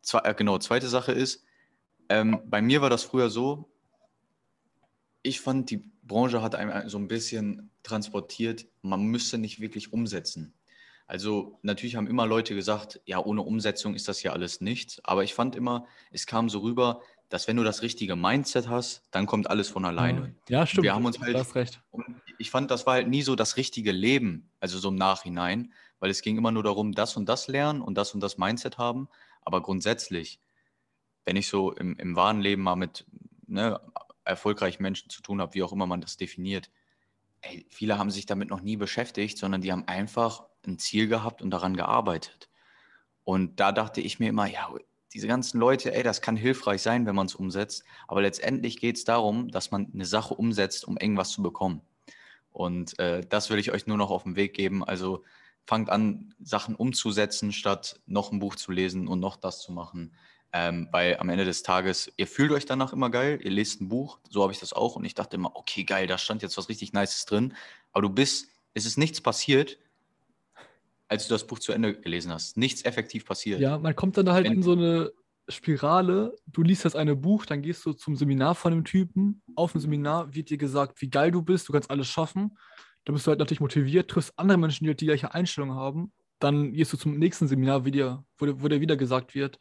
Zwei, 0.00 0.20
äh, 0.20 0.34
genau, 0.34 0.58
zweite 0.58 0.88
Sache 0.88 1.12
ist, 1.12 1.44
ähm, 2.08 2.40
bei 2.46 2.62
mir 2.62 2.80
war 2.80 2.90
das 2.90 3.04
früher 3.04 3.28
so, 3.28 3.68
ich 5.22 5.40
fand, 5.40 5.70
die 5.70 5.84
Branche 6.02 6.42
hat 6.42 6.54
einem 6.54 6.88
so 6.88 6.98
ein 6.98 7.08
bisschen 7.08 7.70
transportiert, 7.82 8.66
man 8.80 9.04
müsste 9.04 9.38
nicht 9.38 9.60
wirklich 9.60 9.92
umsetzen. 9.92 10.54
Also 11.12 11.58
natürlich 11.60 11.94
haben 11.96 12.06
immer 12.06 12.24
Leute 12.26 12.54
gesagt, 12.54 12.98
ja, 13.04 13.22
ohne 13.22 13.42
Umsetzung 13.42 13.94
ist 13.94 14.08
das 14.08 14.22
ja 14.22 14.32
alles 14.32 14.62
nichts. 14.62 14.98
Aber 15.04 15.22
ich 15.22 15.34
fand 15.34 15.54
immer, 15.56 15.84
es 16.10 16.26
kam 16.26 16.48
so 16.48 16.60
rüber, 16.60 17.02
dass 17.28 17.46
wenn 17.48 17.58
du 17.58 17.64
das 17.64 17.82
richtige 17.82 18.16
Mindset 18.16 18.66
hast, 18.70 19.02
dann 19.10 19.26
kommt 19.26 19.50
alles 19.50 19.68
von 19.68 19.84
alleine. 19.84 20.34
Ja, 20.48 20.66
stimmt. 20.66 20.84
Wir 20.84 20.94
haben 20.94 21.04
uns 21.04 21.20
halt- 21.20 21.34
Du 21.34 21.38
hast 21.38 21.54
recht. 21.54 21.82
Und 21.90 22.06
ich 22.38 22.50
fand, 22.50 22.70
das 22.70 22.86
war 22.86 22.94
halt 22.94 23.08
nie 23.08 23.20
so 23.20 23.36
das 23.36 23.58
richtige 23.58 23.92
Leben, 23.92 24.48
also 24.58 24.78
so 24.78 24.88
im 24.88 24.94
Nachhinein, 24.94 25.74
weil 26.00 26.08
es 26.10 26.22
ging 26.22 26.38
immer 26.38 26.50
nur 26.50 26.62
darum, 26.62 26.92
das 26.92 27.14
und 27.18 27.28
das 27.28 27.46
lernen 27.46 27.82
und 27.82 27.94
das 27.98 28.14
und 28.14 28.20
das 28.22 28.38
Mindset 28.38 28.78
haben. 28.78 29.06
Aber 29.42 29.60
grundsätzlich, 29.60 30.40
wenn 31.26 31.36
ich 31.36 31.46
so 31.46 31.72
im, 31.72 31.94
im 31.98 32.16
wahren 32.16 32.40
Leben 32.40 32.62
mal 32.62 32.76
mit 32.76 33.04
ne, 33.46 33.78
erfolgreichen 34.24 34.82
Menschen 34.82 35.10
zu 35.10 35.20
tun 35.20 35.42
habe, 35.42 35.52
wie 35.52 35.62
auch 35.62 35.72
immer 35.72 35.86
man 35.86 36.00
das 36.00 36.16
definiert, 36.16 36.70
ey, 37.42 37.66
viele 37.68 37.98
haben 37.98 38.10
sich 38.10 38.24
damit 38.24 38.48
noch 38.48 38.62
nie 38.62 38.78
beschäftigt, 38.78 39.36
sondern 39.36 39.60
die 39.60 39.72
haben 39.72 39.86
einfach 39.86 40.44
ein 40.66 40.78
Ziel 40.78 41.08
gehabt 41.08 41.42
und 41.42 41.50
daran 41.50 41.76
gearbeitet. 41.76 42.48
Und 43.24 43.60
da 43.60 43.72
dachte 43.72 44.00
ich 44.00 44.18
mir 44.18 44.28
immer, 44.28 44.46
ja, 44.46 44.68
diese 45.12 45.28
ganzen 45.28 45.60
Leute, 45.60 45.94
ey, 45.94 46.02
das 46.02 46.22
kann 46.22 46.36
hilfreich 46.36 46.82
sein, 46.82 47.06
wenn 47.06 47.14
man 47.14 47.26
es 47.26 47.34
umsetzt. 47.34 47.84
Aber 48.08 48.22
letztendlich 48.22 48.78
geht 48.80 48.96
es 48.96 49.04
darum, 49.04 49.50
dass 49.50 49.70
man 49.70 49.90
eine 49.92 50.06
Sache 50.06 50.34
umsetzt, 50.34 50.86
um 50.86 50.96
irgendwas 50.96 51.30
zu 51.30 51.42
bekommen. 51.42 51.82
Und 52.50 52.98
äh, 52.98 53.22
das 53.28 53.50
will 53.50 53.58
ich 53.58 53.72
euch 53.72 53.86
nur 53.86 53.96
noch 53.96 54.10
auf 54.10 54.24
den 54.24 54.36
Weg 54.36 54.54
geben. 54.54 54.84
Also 54.84 55.24
fangt 55.64 55.90
an, 55.90 56.34
Sachen 56.42 56.74
umzusetzen, 56.74 57.52
statt 57.52 58.00
noch 58.06 58.32
ein 58.32 58.38
Buch 58.38 58.56
zu 58.56 58.72
lesen 58.72 59.06
und 59.08 59.20
noch 59.20 59.36
das 59.36 59.60
zu 59.60 59.72
machen. 59.72 60.14
Ähm, 60.54 60.88
weil 60.92 61.16
am 61.16 61.30
Ende 61.30 61.46
des 61.46 61.62
Tages, 61.62 62.12
ihr 62.16 62.26
fühlt 62.26 62.52
euch 62.52 62.66
danach 62.66 62.92
immer 62.92 63.08
geil, 63.08 63.40
ihr 63.42 63.50
lest 63.50 63.80
ein 63.80 63.88
Buch, 63.88 64.18
so 64.28 64.42
habe 64.42 64.52
ich 64.52 64.60
das 64.60 64.74
auch. 64.74 64.96
Und 64.96 65.04
ich 65.04 65.14
dachte 65.14 65.36
immer, 65.36 65.56
okay, 65.56 65.84
geil, 65.84 66.06
da 66.06 66.18
stand 66.18 66.42
jetzt 66.42 66.58
was 66.58 66.68
richtig 66.68 66.92
Nices 66.92 67.24
drin. 67.24 67.54
Aber 67.92 68.02
du 68.02 68.10
bist, 68.10 68.48
es 68.74 68.84
ist 68.84 68.98
nichts 68.98 69.20
passiert, 69.20 69.78
als 71.12 71.28
du 71.28 71.34
das 71.34 71.46
Buch 71.46 71.58
zu 71.58 71.72
Ende 71.72 71.94
gelesen 71.94 72.32
hast. 72.32 72.56
Nichts 72.56 72.84
effektiv 72.84 73.26
passiert. 73.26 73.60
Ja, 73.60 73.78
man 73.78 73.94
kommt 73.94 74.16
dann 74.16 74.30
halt 74.30 74.46
Wenn, 74.46 74.54
in 74.54 74.62
so 74.62 74.72
eine 74.72 75.12
Spirale. 75.46 76.34
Du 76.46 76.62
liest 76.62 76.86
das 76.86 76.96
eine 76.96 77.14
Buch, 77.14 77.44
dann 77.44 77.60
gehst 77.60 77.84
du 77.84 77.92
zum 77.92 78.16
Seminar 78.16 78.54
von 78.54 78.72
einem 78.72 78.84
Typen. 78.84 79.42
Auf 79.54 79.72
dem 79.72 79.82
Seminar 79.82 80.34
wird 80.34 80.48
dir 80.48 80.56
gesagt, 80.56 81.02
wie 81.02 81.10
geil 81.10 81.30
du 81.30 81.42
bist, 81.42 81.68
du 81.68 81.72
kannst 81.72 81.90
alles 81.90 82.08
schaffen. 82.08 82.56
Da 83.04 83.12
bist 83.12 83.26
du 83.26 83.28
halt 83.28 83.40
natürlich 83.40 83.60
motiviert, 83.60 84.10
triffst 84.10 84.32
andere 84.36 84.56
Menschen, 84.56 84.84
die 84.84 84.90
halt 84.90 85.00
die 85.02 85.06
gleiche 85.06 85.34
Einstellung 85.34 85.74
haben. 85.74 86.12
Dann 86.38 86.72
gehst 86.72 86.92
du 86.94 86.96
zum 86.96 87.18
nächsten 87.18 87.46
Seminar, 87.46 87.84
wo 87.84 87.90
dir, 87.90 88.24
wo 88.38 88.68
dir 88.68 88.80
wieder 88.80 88.96
gesagt 88.96 89.34
wird, 89.34 89.58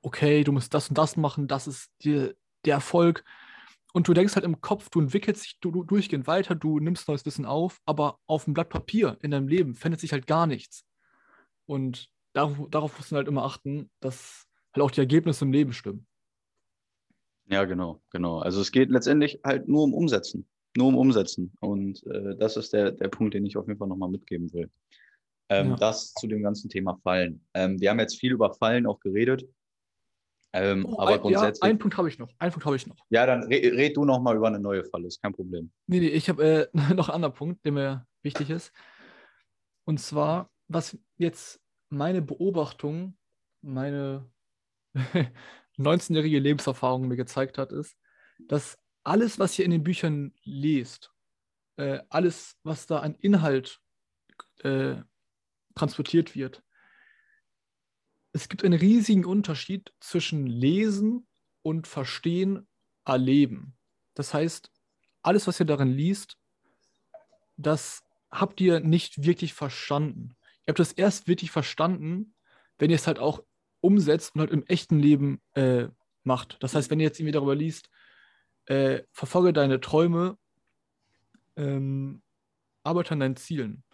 okay, 0.00 0.42
du 0.42 0.52
musst 0.52 0.72
das 0.72 0.88
und 0.88 0.96
das 0.96 1.16
machen, 1.16 1.48
das 1.48 1.66
ist 1.66 1.90
dir 2.02 2.34
der 2.64 2.74
Erfolg. 2.74 3.24
Und 3.92 4.08
du 4.08 4.14
denkst 4.14 4.34
halt 4.34 4.44
im 4.44 4.60
Kopf, 4.60 4.88
du 4.90 5.00
entwickelst 5.00 5.44
dich 5.44 5.58
du, 5.60 5.70
du 5.70 5.84
durchgehend 5.84 6.26
weiter, 6.26 6.54
du 6.54 6.80
nimmst 6.80 7.08
neues 7.08 7.24
Wissen 7.26 7.44
auf, 7.44 7.80
aber 7.84 8.18
auf 8.26 8.44
dem 8.44 8.54
Blatt 8.54 8.68
Papier 8.68 9.18
in 9.22 9.30
deinem 9.30 9.48
Leben 9.48 9.74
findet 9.74 10.00
sich 10.00 10.12
halt 10.12 10.26
gar 10.26 10.46
nichts. 10.46 10.84
Und 11.66 12.08
darauf, 12.32 12.68
darauf 12.70 12.96
musst 12.96 13.12
du 13.12 13.16
halt 13.16 13.28
immer 13.28 13.44
achten, 13.44 13.90
dass 14.00 14.46
halt 14.74 14.82
auch 14.82 14.90
die 14.90 15.00
Ergebnisse 15.00 15.44
im 15.44 15.52
Leben 15.52 15.72
stimmen. 15.72 16.06
Ja, 17.46 17.64
genau, 17.64 18.02
genau. 18.10 18.38
Also 18.38 18.60
es 18.60 18.72
geht 18.72 18.90
letztendlich 18.90 19.40
halt 19.44 19.68
nur 19.68 19.84
um 19.84 19.94
Umsetzen. 19.94 20.48
Nur 20.76 20.88
um 20.88 20.96
Umsetzen. 20.96 21.52
Und 21.60 22.04
äh, 22.06 22.36
das 22.36 22.56
ist 22.56 22.72
der, 22.72 22.92
der 22.92 23.08
Punkt, 23.08 23.34
den 23.34 23.46
ich 23.46 23.56
auf 23.56 23.66
jeden 23.66 23.78
Fall 23.78 23.88
nochmal 23.88 24.10
mitgeben 24.10 24.52
will. 24.52 24.70
Ähm, 25.50 25.70
ja. 25.70 25.76
Das 25.76 26.14
zu 26.14 26.26
dem 26.26 26.42
ganzen 26.42 26.70
Thema 26.70 26.98
Fallen. 27.02 27.44
Ähm, 27.54 27.80
wir 27.80 27.90
haben 27.90 28.00
jetzt 28.00 28.18
viel 28.18 28.32
über 28.32 28.54
Fallen 28.54 28.86
auch 28.86 28.98
geredet. 29.00 29.46
Ähm, 30.54 30.86
oh, 30.86 30.98
aber 30.98 31.14
ein, 31.14 31.20
grundsätzlich. 31.20 31.62
Ja, 31.62 31.68
einen 31.68 31.78
Punkt 31.78 31.98
habe 31.98 32.08
ich 32.08 32.18
noch. 32.18 32.30
Einen 32.38 32.52
Punkt 32.52 32.64
habe 32.64 32.76
ich 32.76 32.86
noch. 32.86 32.96
Ja, 33.10 33.26
dann 33.26 33.42
red, 33.44 33.72
red 33.74 33.96
du 33.96 34.04
nochmal 34.04 34.36
über 34.36 34.46
eine 34.46 34.60
neue 34.60 34.84
Falle, 34.84 35.08
ist 35.08 35.20
kein 35.20 35.32
Problem. 35.32 35.70
Nee, 35.86 36.00
nee, 36.00 36.08
ich 36.08 36.28
habe 36.28 36.70
äh, 36.72 36.78
noch 36.94 37.08
einen 37.08 37.16
anderen 37.16 37.34
Punkt, 37.34 37.64
der 37.64 37.72
mir 37.72 38.06
wichtig 38.22 38.50
ist. 38.50 38.72
Und 39.84 39.98
zwar, 39.98 40.50
was 40.68 40.98
jetzt 41.16 41.60
meine 41.88 42.22
Beobachtung, 42.22 43.16
meine 43.60 44.30
19-jährige 45.78 46.38
Lebenserfahrung 46.38 47.08
mir 47.08 47.16
gezeigt 47.16 47.58
hat, 47.58 47.72
ist, 47.72 47.96
dass 48.48 48.78
alles, 49.02 49.38
was 49.38 49.58
ihr 49.58 49.64
in 49.64 49.70
den 49.70 49.84
Büchern 49.84 50.32
lest, 50.44 51.12
äh, 51.76 52.00
alles, 52.08 52.56
was 52.62 52.86
da 52.86 53.00
an 53.00 53.14
Inhalt 53.16 53.80
äh, 54.60 54.96
transportiert 55.74 56.34
wird, 56.34 56.62
es 58.32 58.48
gibt 58.48 58.64
einen 58.64 58.78
riesigen 58.78 59.24
Unterschied 59.24 59.92
zwischen 60.00 60.46
Lesen 60.46 61.26
und 61.62 61.86
Verstehen, 61.86 62.66
Erleben. 63.04 63.76
Das 64.14 64.34
heißt, 64.34 64.72
alles, 65.22 65.46
was 65.46 65.60
ihr 65.60 65.66
darin 65.66 65.92
liest, 65.92 66.36
das 67.56 68.02
habt 68.30 68.60
ihr 68.60 68.80
nicht 68.80 69.22
wirklich 69.22 69.54
verstanden. 69.54 70.36
Ihr 70.66 70.72
habt 70.72 70.78
das 70.78 70.92
erst 70.92 71.28
wirklich 71.28 71.50
verstanden, 71.50 72.34
wenn 72.78 72.90
ihr 72.90 72.96
es 72.96 73.06
halt 73.06 73.18
auch 73.18 73.42
umsetzt 73.80 74.34
und 74.34 74.40
halt 74.40 74.50
im 74.50 74.66
echten 74.66 74.98
Leben 74.98 75.40
äh, 75.54 75.88
macht. 76.22 76.56
Das 76.60 76.74
heißt, 76.74 76.90
wenn 76.90 77.00
ihr 77.00 77.04
jetzt 77.04 77.20
irgendwie 77.20 77.32
darüber 77.32 77.54
liest, 77.54 77.90
äh, 78.66 79.02
verfolge 79.12 79.52
deine 79.52 79.80
Träume, 79.80 80.38
ähm, 81.56 82.22
arbeite 82.82 83.12
an 83.12 83.20
deinen 83.20 83.36
Zielen, 83.36 83.84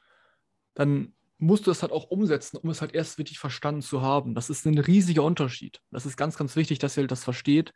dann 0.75 1.13
musst 1.39 1.67
du 1.67 1.71
es 1.71 1.83
halt 1.83 1.93
auch 1.93 2.11
umsetzen, 2.11 2.59
um 2.59 2.71
es 2.71 2.81
halt 2.81 2.95
erst 2.95 3.19
wirklich 3.19 3.39
verstanden 3.39 3.83
zu 3.83 4.03
haben. 4.03 4.35
Das 4.35 4.51
ist 4.51 4.67
ein 4.67 4.79
riesiger 4.79 5.25
Unterschied. 5.25 5.81
Das 5.91 6.07
ist 6.07 6.17
ganz, 6.17 6.37
ganz 6.37 6.55
wichtig, 6.55 6.79
dass 6.79 6.97
ihr 6.97 7.07
das 7.07 7.25
versteht, 7.25 7.73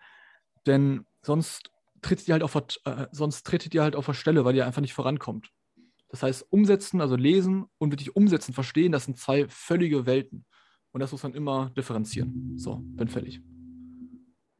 denn 0.66 1.06
sonst 1.22 1.70
tritt 2.02 2.28
ihr 2.28 2.34
halt 2.34 2.42
auf, 2.42 2.54
äh, 2.54 3.06
sonst 3.10 3.44
tretet 3.44 3.74
ihr 3.74 3.82
halt 3.82 3.96
auf 3.96 4.06
der 4.06 4.14
Stelle, 4.14 4.44
weil 4.44 4.54
ihr 4.54 4.66
einfach 4.66 4.82
nicht 4.82 4.94
vorankommt. 4.94 5.50
Das 6.14 6.22
heißt, 6.22 6.46
umsetzen, 6.50 7.00
also 7.00 7.16
lesen 7.16 7.66
und 7.78 7.90
wirklich 7.90 8.14
umsetzen, 8.14 8.54
verstehen, 8.54 8.92
das 8.92 9.04
sind 9.04 9.18
zwei 9.18 9.48
völlige 9.48 10.06
Welten. 10.06 10.44
Und 10.92 11.00
das 11.00 11.10
muss 11.10 11.24
man 11.24 11.34
immer 11.34 11.70
differenzieren. 11.76 12.54
So, 12.56 12.76
bin 12.76 13.08
fertig. 13.08 13.40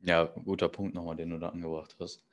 Ja, 0.03 0.25
guter 0.25 0.69
Punkt 0.69 0.95
nochmal, 0.95 1.15
den 1.15 1.31
du 1.31 1.39
da 1.39 1.51
angebracht 1.51 1.97
hast. 2.01 2.25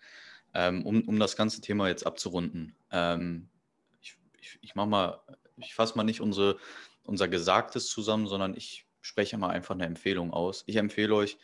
Ähm, 0.54 0.86
um, 0.86 1.02
um 1.08 1.20
das 1.20 1.36
ganze 1.36 1.62
Thema 1.62 1.88
jetzt 1.88 2.06
abzurunden. 2.06 2.76
Ähm, 2.92 3.48
ich, 4.02 4.18
ich, 4.40 4.60
ich 4.62 4.76
mache 4.76 4.88
mal 4.88 5.22
ich 5.66 5.76
fasse 5.76 5.96
mal 5.96 6.04
nicht 6.04 6.22
unsere, 6.22 6.58
unser 7.04 7.28
Gesagtes 7.28 7.88
zusammen, 7.88 8.28
sondern 8.28 8.56
ich 8.56 8.86
spreche 9.02 9.38
mal 9.38 9.50
einfach 9.50 9.76
eine 9.76 9.86
Empfehlung 9.86 10.32
aus. 10.32 10.64
Ich 10.68 10.76
empfehle 10.76 11.16
euch, 11.16 11.38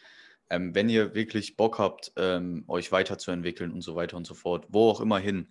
ähm, 0.49 0.75
wenn 0.75 0.89
ihr 0.89 1.13
wirklich 1.13 1.57
Bock 1.57 1.79
habt, 1.79 2.11
ähm, 2.15 2.63
euch 2.67 2.91
weiterzuentwickeln 2.91 3.71
und 3.71 3.81
so 3.81 3.95
weiter 3.95 4.17
und 4.17 4.25
so 4.25 4.33
fort, 4.33 4.65
wo 4.69 4.89
auch 4.89 5.01
immer 5.01 5.19
hin, 5.19 5.49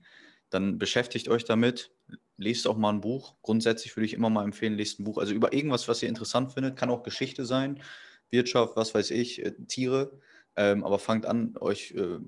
dann 0.51 0.79
beschäftigt 0.79 1.29
euch 1.29 1.45
damit, 1.45 1.91
lest 2.37 2.67
auch 2.67 2.77
mal 2.77 2.91
ein 2.91 3.01
Buch. 3.01 3.35
Grundsätzlich 3.43 3.97
würde 3.97 4.07
ich 4.07 4.15
immer 4.15 4.31
mal 4.31 4.45
empfehlen, 4.45 4.75
lest 4.75 5.01
ein 5.01 5.05
Buch. 5.05 5.19
Also 5.19 5.33
über 5.35 5.53
irgendwas, 5.53 5.89
was 5.89 6.03
ihr 6.03 6.09
interessant 6.09 6.53
findet, 6.53 6.77
kann 6.77 6.91
auch 6.91 7.03
Geschichte 7.03 7.47
sein, 7.47 7.83
Wirtschaft, 8.31 8.77
was 8.77 8.95
weiß 8.95 9.11
ich, 9.11 9.45
äh, 9.45 9.53
Tiere. 9.67 10.19
Ähm, 10.57 10.85
aber 10.85 10.99
fangt 10.99 11.27
an, 11.27 11.55
euch 11.61 11.93
äh, 11.93 12.19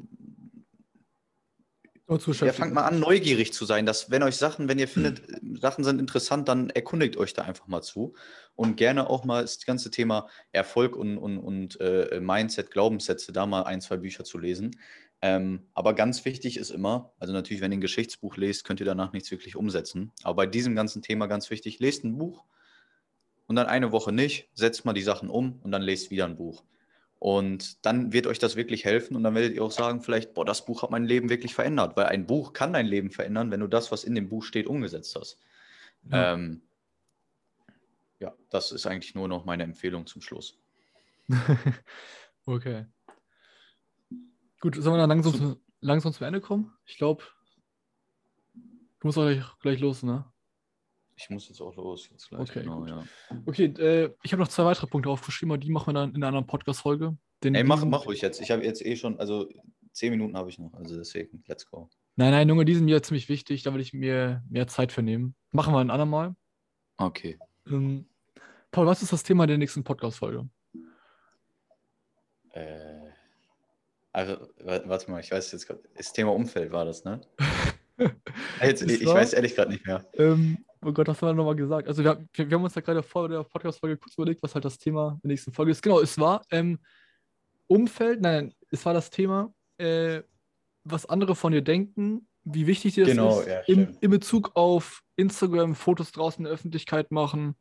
ja, 2.46 2.54
fangt 2.54 2.72
mal 2.72 2.84
an, 2.84 3.00
neugierig 3.00 3.52
zu 3.52 3.66
sein, 3.66 3.84
dass 3.84 4.10
wenn 4.10 4.22
euch 4.22 4.36
Sachen, 4.36 4.66
wenn 4.66 4.78
ihr 4.78 4.88
findet, 4.88 5.22
Sachen 5.60 5.84
sind 5.84 6.00
interessant, 6.00 6.48
dann 6.48 6.70
erkundigt 6.70 7.18
euch 7.18 7.34
da 7.34 7.42
einfach 7.42 7.66
mal 7.66 7.82
zu. 7.82 8.14
Und 8.54 8.76
gerne 8.76 9.08
auch 9.08 9.24
mal 9.24 9.42
das 9.42 9.64
ganze 9.64 9.90
Thema 9.90 10.28
Erfolg 10.52 10.96
und, 10.96 11.18
und, 11.18 11.38
und 11.38 11.80
äh, 11.80 12.18
Mindset, 12.20 12.70
Glaubenssätze, 12.70 13.32
da 13.32 13.46
mal 13.46 13.62
ein, 13.62 13.80
zwei 13.80 13.98
Bücher 13.98 14.24
zu 14.24 14.38
lesen. 14.38 14.76
Ähm, 15.20 15.66
aber 15.74 15.94
ganz 15.94 16.24
wichtig 16.24 16.56
ist 16.56 16.70
immer, 16.70 17.12
also 17.18 17.32
natürlich, 17.32 17.60
wenn 17.60 17.72
ihr 17.72 17.78
ein 17.78 17.82
Geschichtsbuch 17.82 18.36
lest, 18.36 18.64
könnt 18.64 18.80
ihr 18.80 18.86
danach 18.86 19.12
nichts 19.12 19.30
wirklich 19.30 19.56
umsetzen. 19.56 20.12
Aber 20.22 20.36
bei 20.36 20.46
diesem 20.46 20.76
ganzen 20.76 21.02
Thema 21.02 21.26
ganz 21.26 21.50
wichtig, 21.50 21.80
lest 21.80 22.04
ein 22.04 22.18
Buch 22.18 22.44
und 23.46 23.56
dann 23.56 23.66
eine 23.66 23.90
Woche 23.90 24.12
nicht, 24.12 24.48
setzt 24.54 24.84
mal 24.84 24.92
die 24.92 25.02
Sachen 25.02 25.28
um 25.28 25.58
und 25.62 25.72
dann 25.72 25.82
lest 25.82 26.10
wieder 26.10 26.24
ein 26.24 26.36
Buch. 26.36 26.62
Und 27.18 27.84
dann 27.84 28.12
wird 28.12 28.28
euch 28.28 28.38
das 28.38 28.54
wirklich 28.54 28.84
helfen 28.84 29.16
und 29.16 29.24
dann 29.24 29.34
werdet 29.34 29.54
ihr 29.54 29.64
auch 29.64 29.72
sagen, 29.72 30.02
vielleicht, 30.02 30.34
boah, 30.34 30.44
das 30.44 30.64
Buch 30.64 30.82
hat 30.82 30.90
mein 30.90 31.04
Leben 31.04 31.30
wirklich 31.30 31.52
verändert, 31.52 31.96
weil 31.96 32.06
ein 32.06 32.26
Buch 32.26 32.52
kann 32.52 32.72
dein 32.72 32.86
Leben 32.86 33.10
verändern, 33.10 33.50
wenn 33.50 33.58
du 33.58 33.66
das, 33.66 33.90
was 33.90 34.04
in 34.04 34.14
dem 34.14 34.28
Buch 34.28 34.44
steht, 34.44 34.68
umgesetzt 34.68 35.16
hast. 35.18 35.36
Ja, 36.12 36.34
ähm, 36.34 36.62
ja 38.20 38.34
das 38.50 38.70
ist 38.70 38.86
eigentlich 38.86 39.16
nur 39.16 39.26
noch 39.26 39.44
meine 39.44 39.64
Empfehlung 39.64 40.06
zum 40.06 40.22
Schluss. 40.22 40.58
okay. 42.46 42.86
Gut, 44.60 44.74
sollen 44.74 44.96
wir 44.96 44.98
dann 44.98 45.10
langsam, 45.10 45.34
zu, 45.34 45.60
langsam 45.80 46.12
zum 46.12 46.26
Ende 46.26 46.40
kommen? 46.40 46.72
Ich 46.84 46.96
glaube, 46.96 47.22
du 48.54 49.06
musst 49.06 49.18
auch 49.18 49.24
gleich, 49.24 49.44
gleich 49.60 49.80
los, 49.80 50.02
ne? 50.02 50.24
Ich 51.16 51.30
muss 51.30 51.48
jetzt 51.48 51.60
auch 51.60 51.74
los. 51.76 52.08
Jetzt 52.10 52.28
gleich, 52.28 52.40
okay, 52.40 52.60
genau, 52.62 52.86
ja. 52.86 53.04
okay 53.46 53.64
äh, 53.64 54.14
ich 54.22 54.32
habe 54.32 54.42
noch 54.42 54.48
zwei 54.48 54.64
weitere 54.64 54.86
Punkte 54.86 55.10
aufgeschrieben, 55.10 55.52
aber 55.52 55.58
die 55.58 55.70
machen 55.70 55.88
wir 55.88 55.94
dann 55.94 56.10
in 56.10 56.16
einer 56.16 56.28
anderen 56.28 56.46
Podcast-Folge. 56.46 57.16
Ey, 57.42 57.64
mach, 57.64 57.84
mach 57.84 58.06
ruhig 58.06 58.20
jetzt. 58.20 58.40
Ich 58.40 58.50
habe 58.50 58.64
jetzt 58.64 58.84
eh 58.84 58.96
schon, 58.96 59.18
also 59.18 59.48
zehn 59.92 60.10
Minuten 60.10 60.36
habe 60.36 60.48
ich 60.50 60.58
noch, 60.58 60.72
also 60.74 60.96
deswegen, 60.96 61.42
let's 61.46 61.68
go. 61.68 61.88
Nein, 62.16 62.32
nein, 62.32 62.48
Junge, 62.48 62.64
die 62.64 62.74
sind 62.74 62.84
mir 62.84 63.00
ziemlich 63.02 63.28
wichtig, 63.28 63.62
da 63.62 63.72
will 63.72 63.80
ich 63.80 63.92
mir 63.92 64.42
mehr 64.48 64.66
Zeit 64.66 64.90
für 64.90 65.02
nehmen. 65.02 65.36
Machen 65.52 65.72
wir 65.72 65.78
ein 65.78 65.90
andermal. 65.90 66.34
Okay. 66.96 67.38
Ähm, 67.66 68.08
Paul, 68.72 68.86
was 68.86 69.02
ist 69.02 69.12
das 69.12 69.22
Thema 69.22 69.46
der 69.46 69.58
nächsten 69.58 69.84
Podcast-Folge? 69.84 70.48
Äh, 72.50 72.97
also, 74.18 74.48
warte 74.64 75.10
mal, 75.10 75.20
ich 75.20 75.30
weiß 75.30 75.52
jetzt 75.52 75.66
gerade, 75.66 75.80
das 75.96 76.12
Thema 76.12 76.32
Umfeld 76.32 76.72
war 76.72 76.84
das, 76.84 77.04
ne? 77.04 77.20
jetzt, 78.60 78.82
ich 78.82 79.06
war, 79.06 79.14
weiß 79.14 79.32
ehrlich 79.32 79.54
gerade 79.54 79.70
nicht 79.70 79.86
mehr. 79.86 80.04
Ähm, 80.14 80.58
Oh 80.80 80.92
Gott, 80.92 81.08
was 81.08 81.20
haben 81.20 81.30
wir 81.30 81.34
nochmal 81.34 81.56
gesagt? 81.56 81.88
Also 81.88 82.04
wir, 82.04 82.24
wir, 82.32 82.50
wir, 82.50 82.56
haben 82.56 82.62
uns 82.62 82.74
ja 82.76 82.80
gerade 82.80 83.02
vor 83.02 83.28
der 83.28 83.42
Podcast-Folge 83.42 83.96
kurz 83.96 84.14
überlegt, 84.14 84.42
was 84.44 84.54
halt 84.54 84.64
das 84.64 84.78
Thema 84.78 85.18
der 85.24 85.28
nächsten 85.28 85.52
Folge 85.52 85.72
ist. 85.72 85.82
Genau, 85.82 86.00
es 86.00 86.16
war 86.18 86.42
ähm, 86.52 86.78
Umfeld, 87.66 88.20
nein, 88.20 88.54
es 88.70 88.86
war 88.86 88.94
das 88.94 89.10
Thema, 89.10 89.52
äh, 89.78 90.22
was 90.84 91.06
andere 91.06 91.34
von 91.34 91.52
dir 91.52 91.62
denken, 91.62 92.28
wie 92.44 92.68
wichtig 92.68 92.94
dir 92.94 93.06
das 93.06 93.10
genau, 93.10 93.40
ist, 93.40 93.48
ja, 93.48 93.60
in, 93.66 93.96
in, 94.00 94.10
Bezug 94.10 94.52
auf 94.54 95.02
Instagram, 95.16 95.74
Fotos 95.74 96.12
draußen 96.12 96.38
in 96.38 96.44
der 96.44 96.52
Öffentlichkeit 96.52 97.10
machen, 97.10 97.56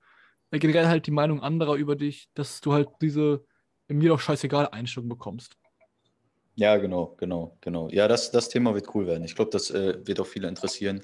äh, 0.52 0.60
generell 0.60 0.88
halt 0.88 1.08
die 1.08 1.12
Meinung 1.12 1.42
anderer 1.42 1.74
über 1.74 1.96
dich, 1.96 2.30
dass 2.36 2.62
du 2.62 2.74
halt 2.74 2.88
diese 3.02 3.44
mir 3.88 4.10
doch 4.10 4.20
scheißegal 4.20 4.70
Einstellung 4.70 5.10
bekommst. 5.10 5.58
Ja, 6.60 6.78
genau, 6.78 7.16
genau, 7.20 7.56
genau. 7.62 7.88
Ja, 7.92 8.08
das, 8.08 8.32
das 8.32 8.50
Thema 8.50 8.74
wird 8.74 8.94
cool 8.96 9.06
werden. 9.06 9.24
Ich 9.24 9.36
glaube, 9.36 9.52
das 9.52 9.70
äh, 9.70 9.96
wird 10.08 10.20
auch 10.20 10.26
viele 10.26 10.48
interessieren, 10.48 11.04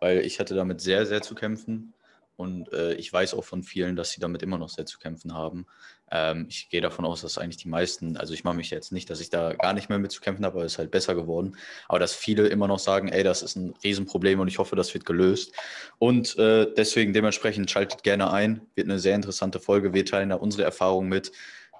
weil 0.00 0.20
ich 0.20 0.40
hatte 0.40 0.54
damit 0.54 0.80
sehr, 0.80 1.04
sehr 1.04 1.20
zu 1.20 1.34
kämpfen. 1.34 1.92
Und 2.36 2.72
äh, 2.72 2.94
ich 2.94 3.12
weiß 3.12 3.34
auch 3.34 3.44
von 3.44 3.62
vielen, 3.62 3.96
dass 3.96 4.10
sie 4.10 4.20
damit 4.20 4.42
immer 4.42 4.56
noch 4.58 4.70
sehr 4.70 4.86
zu 4.86 4.98
kämpfen 4.98 5.34
haben. 5.34 5.66
Ähm, 6.10 6.46
ich 6.48 6.70
gehe 6.70 6.80
davon 6.80 7.04
aus, 7.04 7.20
dass 7.20 7.36
eigentlich 7.38 7.58
die 7.58 7.68
meisten, 7.68 8.16
also 8.16 8.32
ich 8.32 8.44
mache 8.44 8.56
mich 8.56 8.70
jetzt 8.70 8.92
nicht, 8.92 9.08
dass 9.10 9.20
ich 9.20 9.28
da 9.30 9.52
gar 9.52 9.74
nicht 9.74 9.88
mehr 9.90 9.98
mit 9.98 10.10
zu 10.10 10.20
kämpfen 10.22 10.44
habe, 10.44 10.56
aber 10.56 10.64
es 10.64 10.72
ist 10.72 10.78
halt 10.78 10.90
besser 10.90 11.14
geworden. 11.14 11.56
Aber 11.86 11.98
dass 11.98 12.14
viele 12.14 12.48
immer 12.48 12.66
noch 12.66 12.78
sagen, 12.80 13.08
ey, 13.08 13.22
das 13.22 13.42
ist 13.42 13.56
ein 13.56 13.74
Riesenproblem 13.84 14.40
und 14.40 14.48
ich 14.48 14.58
hoffe, 14.58 14.74
das 14.74 14.94
wird 14.94 15.04
gelöst. 15.04 15.52
Und 15.98 16.36
äh, 16.38 16.66
deswegen 16.74 17.12
dementsprechend 17.12 17.70
schaltet 17.70 18.02
gerne 18.02 18.32
ein. 18.32 18.62
Wird 18.74 18.88
eine 18.88 18.98
sehr 18.98 19.14
interessante 19.14 19.60
Folge. 19.60 19.92
Wir 19.92 20.06
teilen 20.06 20.30
da 20.30 20.36
unsere 20.36 20.64
Erfahrungen 20.64 21.08
mit, 21.10 21.30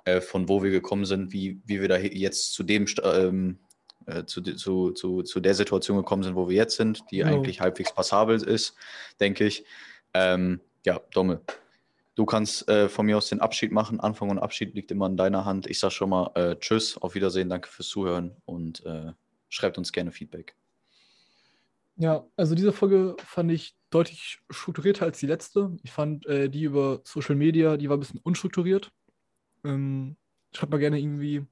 äh, 0.05 0.21
von 0.21 0.49
wo 0.49 0.63
wir 0.63 0.71
gekommen 0.71 1.05
sind, 1.05 1.33
wie, 1.33 1.61
wie 1.65 1.81
wir 1.81 1.89
da 1.89 1.97
jetzt 1.97 2.53
zu 2.53 2.63
dem 2.63 2.87
ähm, 3.03 3.59
äh, 4.07 4.25
zu, 4.25 4.43
zu, 4.43 4.91
zu, 4.91 5.23
zu 5.23 5.41
der 5.41 5.55
Situation 5.55 5.97
gekommen 5.97 6.23
sind, 6.23 6.35
wo 6.35 6.49
wir 6.49 6.57
jetzt 6.57 6.77
sind, 6.77 7.05
die 7.11 7.19
ja. 7.19 7.27
eigentlich 7.27 7.61
halbwegs 7.61 7.95
passabel 7.95 8.43
ist, 8.43 8.75
denke 9.21 9.47
ich. 9.47 9.65
Ähm, 10.13 10.61
ja, 10.85 11.01
Domme, 11.13 11.41
du 12.15 12.27
kannst 12.27 12.69
äh, 12.69 12.89
von 12.89 13.07
mir 13.07 13.17
aus 13.17 13.29
den 13.29 13.41
Abschied 13.41 13.73
machen. 13.73 14.01
Anfang 14.01 14.31
und 14.31 14.39
Abschied 14.39 14.75
liegt 14.75 14.91
immer 14.91 15.07
in 15.07 15.17
deiner 15.17 15.45
Hand. 15.45 15.67
Ich 15.67 15.79
sage 15.79 15.95
schon 15.95 16.11
mal 16.11 16.31
äh, 16.35 16.57
Tschüss, 16.57 16.99
auf 16.99 17.15
Wiedersehen, 17.15 17.49
danke 17.49 17.69
fürs 17.69 17.89
Zuhören 17.89 18.37
und 18.45 18.85
äh, 18.85 19.13
schreibt 19.49 19.79
uns 19.79 19.93
gerne 19.93 20.13
Feedback. 20.13 20.55
Ja, 21.97 22.27
also 22.37 22.55
diese 22.55 22.73
Folge 22.73 23.17
fand 23.25 23.53
ich 23.53 23.77
deutlich 23.91 24.41
strukturierter 24.51 25.05
als 25.05 25.21
die 25.21 25.27
letzte. 25.27 25.77
Ich 25.83 25.93
fand 25.93 26.27
äh, 26.27 26.51
die 26.51 26.65
über 26.65 27.01
Social 27.05 27.37
Media, 27.37 27.77
die 27.77 27.89
war 27.89 27.97
ein 27.97 28.01
bisschen 28.01 28.21
unstrukturiert. 28.21 28.91
Ähm, 29.65 30.17
schreibt 30.53 30.73
mal 30.73 30.79
gerne 30.79 30.99
irgendwie, 30.99 31.47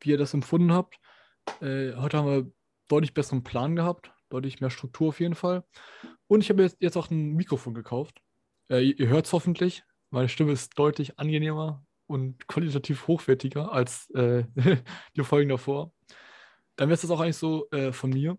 wie 0.00 0.10
ihr 0.10 0.18
das 0.18 0.34
empfunden 0.34 0.72
habt. 0.72 0.98
Äh, 1.60 1.94
heute 1.94 2.18
haben 2.18 2.26
wir 2.28 2.52
deutlich 2.88 3.14
besseren 3.14 3.44
Plan 3.44 3.76
gehabt, 3.76 4.12
deutlich 4.28 4.60
mehr 4.60 4.70
Struktur 4.70 5.08
auf 5.08 5.20
jeden 5.20 5.34
Fall. 5.34 5.64
Und 6.26 6.40
ich 6.40 6.50
habe 6.50 6.62
jetzt, 6.62 6.76
jetzt 6.80 6.96
auch 6.96 7.10
ein 7.10 7.32
Mikrofon 7.34 7.74
gekauft. 7.74 8.20
Äh, 8.70 8.82
ihr 8.90 9.08
hört 9.08 9.26
es 9.26 9.32
hoffentlich. 9.32 9.84
Meine 10.10 10.28
Stimme 10.28 10.52
ist 10.52 10.78
deutlich 10.78 11.18
angenehmer 11.18 11.84
und 12.06 12.46
qualitativ 12.48 13.06
hochwertiger 13.06 13.72
als 13.72 14.10
äh, 14.10 14.44
die 15.16 15.24
Folgen 15.24 15.48
davor. 15.48 15.92
Dann 16.76 16.88
wäre 16.88 16.94
es 16.94 17.02
das 17.02 17.10
auch 17.10 17.20
eigentlich 17.20 17.36
so 17.36 17.68
äh, 17.70 17.92
von 17.92 18.10
mir. 18.10 18.38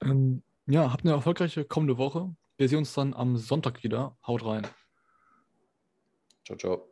Ähm, 0.00 0.42
ja, 0.66 0.92
habt 0.92 1.04
eine 1.04 1.14
erfolgreiche 1.14 1.64
kommende 1.64 1.98
Woche. 1.98 2.34
Wir 2.56 2.68
sehen 2.68 2.78
uns 2.78 2.94
dann 2.94 3.14
am 3.14 3.36
Sonntag 3.36 3.82
wieder. 3.82 4.16
Haut 4.26 4.44
rein. 4.44 4.66
Ciao, 6.44 6.56
ciao. 6.56 6.91